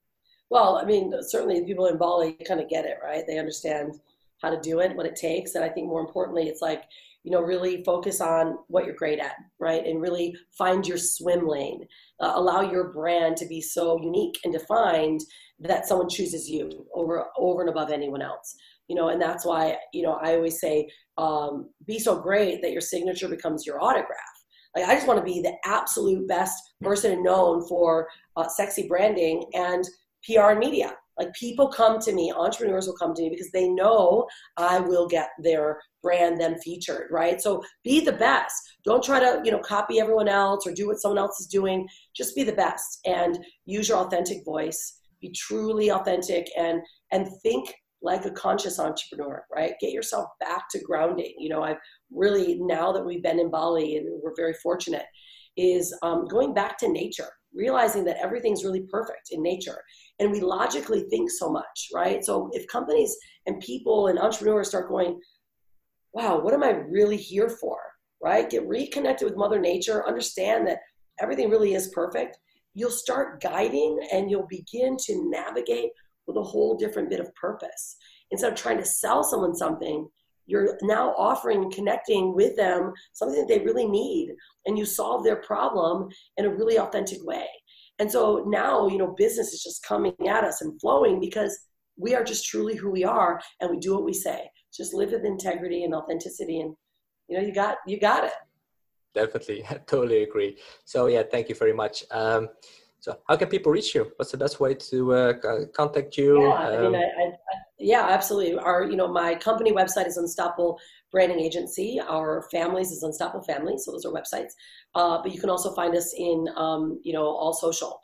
Well, 0.51 0.78
I 0.78 0.84
mean, 0.84 1.12
certainly 1.20 1.61
the 1.61 1.66
people 1.66 1.86
in 1.86 1.98
Bali 1.98 2.32
kind 2.46 2.61
of 2.61 2.68
get 2.68 2.84
it, 2.84 2.98
right? 3.03 3.24
They 3.26 3.38
understand 3.38 4.01
how 4.42 4.51
to 4.51 4.61
do 4.61 4.80
it, 4.80 4.96
what 4.96 5.07
it 5.07 5.16
takes. 5.16 5.55
And 5.55 5.64
I 5.64 5.68
think 5.68 5.88
more 5.88 6.01
importantly, 6.01 6.48
it's 6.48 6.62
like, 6.62 6.84
you 7.22 7.30
know, 7.30 7.42
really 7.42 7.84
focus 7.84 8.20
on 8.20 8.59
what 8.68 8.86
you're 8.86 8.94
great 8.94 9.18
at, 9.18 9.36
right? 9.59 9.86
And 9.86 10.01
really 10.01 10.34
find 10.57 10.86
your 10.86 10.96
swim 10.96 11.46
lane. 11.46 11.86
Uh, 12.18 12.32
allow 12.34 12.62
your 12.62 12.92
brand 12.92 13.36
to 13.38 13.46
be 13.46 13.61
so 13.61 14.01
unique 14.01 14.38
and 14.44 14.53
defined 14.53 15.20
that 15.61 15.86
someone 15.86 16.09
chooses 16.09 16.48
you 16.48 16.86
over 16.94 17.26
over 17.36 17.61
and 17.61 17.68
above 17.68 17.90
anyone 17.90 18.22
else 18.22 18.57
you 18.91 18.97
know 18.97 19.09
and 19.09 19.22
that's 19.22 19.47
why 19.47 19.76
you 19.95 20.03
know 20.03 20.18
i 20.22 20.34
always 20.34 20.61
say 20.61 20.86
um, 21.18 21.68
be 21.86 21.99
so 21.99 22.18
great 22.18 22.61
that 22.62 22.72
your 22.72 22.80
signature 22.80 23.28
becomes 23.28 23.64
your 23.64 23.82
autograph 23.82 24.36
like 24.76 24.86
i 24.86 24.95
just 24.95 25.07
want 25.07 25.18
to 25.18 25.32
be 25.32 25.41
the 25.41 25.55
absolute 25.64 26.26
best 26.28 26.61
person 26.82 27.22
known 27.22 27.66
for 27.68 28.09
uh, 28.36 28.49
sexy 28.49 28.86
branding 28.86 29.45
and 29.55 29.84
PR 30.24 30.51
and 30.51 30.59
media. 30.59 30.95
Like 31.18 31.32
people 31.34 31.68
come 31.68 31.99
to 32.01 32.12
me, 32.12 32.32
entrepreneurs 32.32 32.86
will 32.86 32.97
come 32.97 33.14
to 33.14 33.22
me 33.22 33.28
because 33.28 33.51
they 33.51 33.68
know 33.68 34.26
I 34.57 34.80
will 34.80 35.07
get 35.07 35.28
their 35.38 35.78
brand 36.03 36.41
them 36.41 36.57
featured, 36.64 37.09
right? 37.11 37.41
So 37.41 37.62
be 37.84 38.01
the 38.01 38.12
best. 38.12 38.55
Don't 38.84 39.05
try 39.05 39.20
to, 39.20 39.43
you 39.45 39.51
know, 39.51 39.59
copy 39.59 40.01
everyone 40.01 40.28
else 40.28 40.66
or 40.66 40.72
do 40.72 40.86
what 40.86 40.99
someone 40.99 41.18
else 41.18 41.38
is 41.38 41.47
doing. 41.47 41.86
Just 42.14 42.34
be 42.34 42.43
the 42.43 42.53
best 42.53 43.01
and 43.05 43.38
use 43.66 43.88
your 43.88 43.99
authentic 43.99 44.45
voice. 44.47 45.01
Be 45.20 45.30
truly 45.32 45.91
authentic 45.91 46.49
and 46.57 46.80
and 47.12 47.28
think 47.43 47.74
like 48.03 48.24
a 48.24 48.30
conscious 48.30 48.78
entrepreneur, 48.78 49.44
right? 49.55 49.74
Get 49.80 49.92
yourself 49.92 50.28
back 50.40 50.68
to 50.70 50.80
grounding. 50.80 51.34
You 51.38 51.51
know, 51.51 51.62
I've 51.62 51.78
really 52.11 52.59
now 52.61 52.92
that 52.92 53.05
we've 53.05 53.22
been 53.22 53.38
in 53.38 53.51
Bali 53.51 53.96
and 53.96 54.07
we're 54.22 54.34
very 54.36 54.55
fortunate, 54.55 55.05
is 55.57 55.96
um, 56.03 56.26
going 56.26 56.55
back 56.55 56.78
to 56.78 56.88
nature, 56.88 57.28
realizing 57.55 58.05
that 58.05 58.16
everything's 58.22 58.64
really 58.64 58.86
perfect 58.90 59.28
in 59.32 59.42
nature 59.42 59.82
and 60.20 60.30
we 60.30 60.40
logically 60.40 61.05
think 61.11 61.30
so 61.30 61.51
much, 61.51 61.88
right? 61.94 62.24
So 62.24 62.51
if 62.53 62.66
companies 62.68 63.16
and 63.46 63.61
people 63.61 64.07
and 64.07 64.18
entrepreneurs 64.18 64.68
start 64.68 64.88
going, 64.88 65.20
wow, 66.12 66.40
what 66.40 66.55
am 66.55 66.62
I 66.62 66.70
really 66.70 67.16
here 67.16 67.48
for, 67.48 67.78
right? 68.22 68.48
Get 68.48 68.66
reconnected 68.68 69.26
with 69.26 69.36
Mother 69.36 69.59
Nature, 69.59 70.07
understand 70.07 70.66
that 70.66 70.80
everything 71.20 71.51
really 71.51 71.74
is 71.74 71.88
perfect. 71.88 72.38
You'll 72.74 72.90
start 72.90 73.42
guiding 73.42 73.98
and 74.12 74.30
you'll 74.30 74.46
begin 74.48 74.96
to 75.07 75.30
navigate 75.30 75.90
with 76.33 76.45
a 76.45 76.49
whole 76.49 76.76
different 76.76 77.11
bit 77.11 77.20
of 77.20 77.35
purpose. 77.35 77.97
Instead 78.31 78.53
of 78.53 78.59
trying 78.59 78.78
to 78.78 78.85
sell 78.85 79.22
someone 79.22 79.55
something, 79.55 80.09
you're 80.47 80.78
now 80.83 81.14
offering 81.16 81.70
connecting 81.70 82.35
with 82.35 82.57
them 82.57 82.93
something 83.12 83.39
that 83.39 83.49
they 83.49 83.64
really 83.64 83.87
need 83.87 84.35
and 84.66 84.76
you 84.76 84.85
solve 84.85 85.22
their 85.22 85.37
problem 85.37 86.09
in 86.39 86.45
a 86.45 86.55
really 86.55 86.78
authentic 86.78 87.24
way 87.24 87.47
and 88.01 88.11
so 88.11 88.45
now, 88.47 88.89
you 88.89 88.97
know, 88.97 89.14
business 89.18 89.53
is 89.53 89.62
just 89.62 89.85
coming 89.85 90.14
at 90.26 90.43
us 90.43 90.62
and 90.62 90.81
flowing 90.81 91.20
because 91.20 91.66
we 91.99 92.14
are 92.14 92.24
just 92.24 92.47
truly 92.47 92.74
who 92.74 92.91
we 92.91 93.05
are 93.05 93.39
and 93.61 93.70
we 93.70 93.76
do 93.76 93.93
what 93.93 94.05
we 94.05 94.14
say. 94.14 94.51
Just 94.74 94.95
live 94.95 95.12
with 95.12 95.26
integrity 95.26 95.85
and 95.85 95.95
authenticity 95.95 96.61
and 96.61 96.74
you 97.28 97.37
know, 97.37 97.47
you 97.47 97.53
got 97.53 97.76
you 97.87 98.01
got 98.01 98.24
it. 98.24 98.33
Definitely. 99.14 99.64
I 99.68 99.74
totally 99.87 100.22
agree. 100.22 100.57
So 100.87 101.09
yeah, 101.09 101.24
thank 101.31 101.51
you 101.51 101.55
very 101.55 101.74
much. 101.74 102.03
Um, 102.11 102.49
so 103.01 103.18
how 103.28 103.36
can 103.36 103.48
people 103.48 103.72
reach 103.72 103.94
you? 103.94 104.12
What's 104.16 104.30
the 104.30 104.36
best 104.36 104.61
way 104.61 104.74
to 104.74 105.14
uh, 105.14 105.32
contact 105.74 106.16
you? 106.18 106.42
Yeah, 106.42 106.55
um, 106.55 106.72
I 106.72 106.80
mean, 106.82 106.94
I, 106.94 107.22
I, 107.22 107.32
yeah, 107.78 108.07
absolutely. 108.11 108.59
Our, 108.59 108.84
you 108.84 108.96
know, 108.96 109.09
my 109.09 109.34
company 109.34 109.72
website 109.72 110.07
is 110.07 110.18
Unstoppable 110.18 110.78
Branding 111.11 111.40
Agency. 111.40 111.98
Our 111.98 112.46
families 112.51 112.90
is 112.90 113.03
Unstoppable 113.03 113.44
Family. 113.44 113.78
So 113.78 113.90
those 113.90 114.05
are 114.05 114.12
websites. 114.12 114.53
Uh, 114.94 115.22
but 115.22 115.32
you 115.34 115.40
can 115.40 115.48
also 115.48 115.74
find 115.74 115.96
us 115.96 116.14
in, 116.16 116.46
um, 116.57 117.01
you 117.03 117.14
know, 117.14 117.24
all 117.24 117.55
social. 117.55 118.01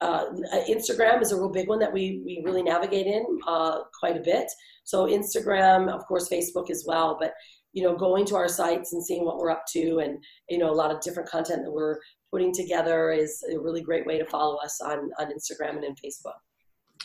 Uh, 0.00 0.26
Instagram 0.68 1.20
is 1.20 1.32
a 1.32 1.36
real 1.36 1.50
big 1.50 1.68
one 1.68 1.78
that 1.78 1.92
we, 1.92 2.22
we 2.24 2.42
really 2.44 2.62
navigate 2.62 3.06
in 3.06 3.24
uh, 3.46 3.80
quite 3.98 4.16
a 4.16 4.20
bit. 4.20 4.50
So 4.84 5.06
Instagram, 5.06 5.90
of 5.92 6.06
course, 6.06 6.28
Facebook 6.28 6.70
as 6.70 6.84
well. 6.86 7.16
But 7.20 7.34
you 7.72 7.82
know, 7.82 7.94
going 7.94 8.24
to 8.24 8.36
our 8.36 8.48
sites 8.48 8.94
and 8.94 9.04
seeing 9.04 9.26
what 9.26 9.36
we're 9.36 9.50
up 9.50 9.66
to, 9.66 9.98
and 9.98 10.24
you 10.48 10.56
know, 10.56 10.70
a 10.70 10.72
lot 10.72 10.90
of 10.90 11.02
different 11.02 11.28
content 11.28 11.62
that 11.62 11.70
we're 11.70 11.98
putting 12.36 12.52
together 12.52 13.12
is 13.12 13.42
a 13.50 13.58
really 13.58 13.80
great 13.80 14.04
way 14.04 14.18
to 14.18 14.26
follow 14.26 14.56
us 14.66 14.74
on 14.90 14.98
on 15.20 15.26
Instagram 15.36 15.74
and 15.78 15.84
in 15.90 15.94
Facebook. 16.04 16.38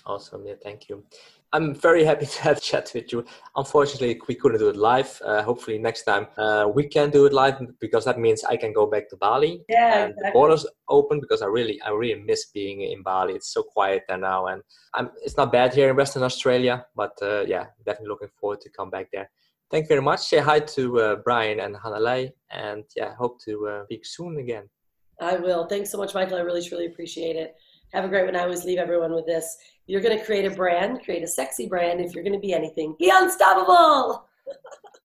Awesome. 0.05 0.41
Yeah, 0.45 0.55
thank 0.61 0.89
you. 0.89 0.95
I'm 1.53 1.67
very 1.87 2.03
happy 2.03 2.25
to 2.33 2.41
have 2.47 2.57
a 2.57 2.65
chat 2.69 2.91
with 2.93 3.13
you. 3.13 3.23
Unfortunately, 3.55 4.19
we 4.27 4.35
couldn't 4.35 4.59
do 4.59 4.69
it 4.73 4.75
live. 4.75 5.11
Uh, 5.23 5.41
hopefully, 5.49 5.77
next 5.77 6.03
time 6.03 6.25
uh, 6.37 6.65
we 6.77 6.83
can 6.95 7.07
do 7.11 7.25
it 7.27 7.33
live 7.41 7.55
because 7.79 8.03
that 8.09 8.19
means 8.25 8.43
I 8.43 8.57
can 8.57 8.73
go 8.73 8.85
back 8.93 9.05
to 9.09 9.15
Bali. 9.15 9.53
Yeah, 9.69 10.03
and 10.03 10.11
exactly. 10.11 10.29
the 10.29 10.33
borders 10.33 10.65
open 10.97 11.21
because 11.21 11.41
I 11.41 11.49
really, 11.57 11.81
I 11.87 11.91
really 11.91 12.21
miss 12.29 12.43
being 12.59 12.81
in 12.81 13.01
Bali. 13.01 13.33
It's 13.39 13.53
so 13.53 13.63
quiet 13.63 14.03
there 14.09 14.17
now, 14.17 14.47
and 14.47 14.61
I'm, 14.95 15.11
it's 15.25 15.37
not 15.37 15.53
bad 15.59 15.73
here 15.73 15.89
in 15.91 15.95
Western 15.95 16.23
Australia. 16.23 16.85
But 17.01 17.13
uh, 17.21 17.43
yeah, 17.53 17.65
definitely 17.85 18.09
looking 18.09 18.33
forward 18.39 18.59
to 18.65 18.69
come 18.69 18.89
back 18.89 19.07
there. 19.13 19.29
Thank 19.71 19.85
you 19.85 19.93
very 19.95 20.05
much. 20.11 20.21
Say 20.31 20.39
hi 20.39 20.59
to 20.75 20.83
uh, 20.99 21.15
Brian 21.23 21.61
and 21.61 21.73
Hanalei, 21.83 22.31
and 22.49 22.83
yeah, 22.97 23.15
hope 23.15 23.35
to 23.45 23.53
uh, 23.67 23.83
speak 23.85 24.05
soon 24.05 24.37
again. 24.45 24.65
I 25.21 25.35
will. 25.35 25.67
Thanks 25.67 25.91
so 25.91 25.97
much, 25.97 26.13
Michael. 26.15 26.37
I 26.37 26.41
really, 26.41 26.67
truly 26.67 26.87
appreciate 26.87 27.35
it. 27.35 27.55
Have 27.93 28.05
a 28.05 28.07
great 28.07 28.25
one. 28.25 28.35
I 28.35 28.41
always 28.41 28.65
leave 28.65 28.79
everyone 28.79 29.13
with 29.13 29.25
this. 29.25 29.55
You're 29.85 30.01
going 30.01 30.17
to 30.17 30.25
create 30.25 30.45
a 30.45 30.55
brand, 30.55 31.03
create 31.03 31.23
a 31.23 31.27
sexy 31.27 31.67
brand. 31.67 32.01
If 32.01 32.15
you're 32.15 32.23
going 32.23 32.33
to 32.33 32.39
be 32.39 32.53
anything, 32.53 32.95
be 32.97 33.11
unstoppable. 33.13 34.27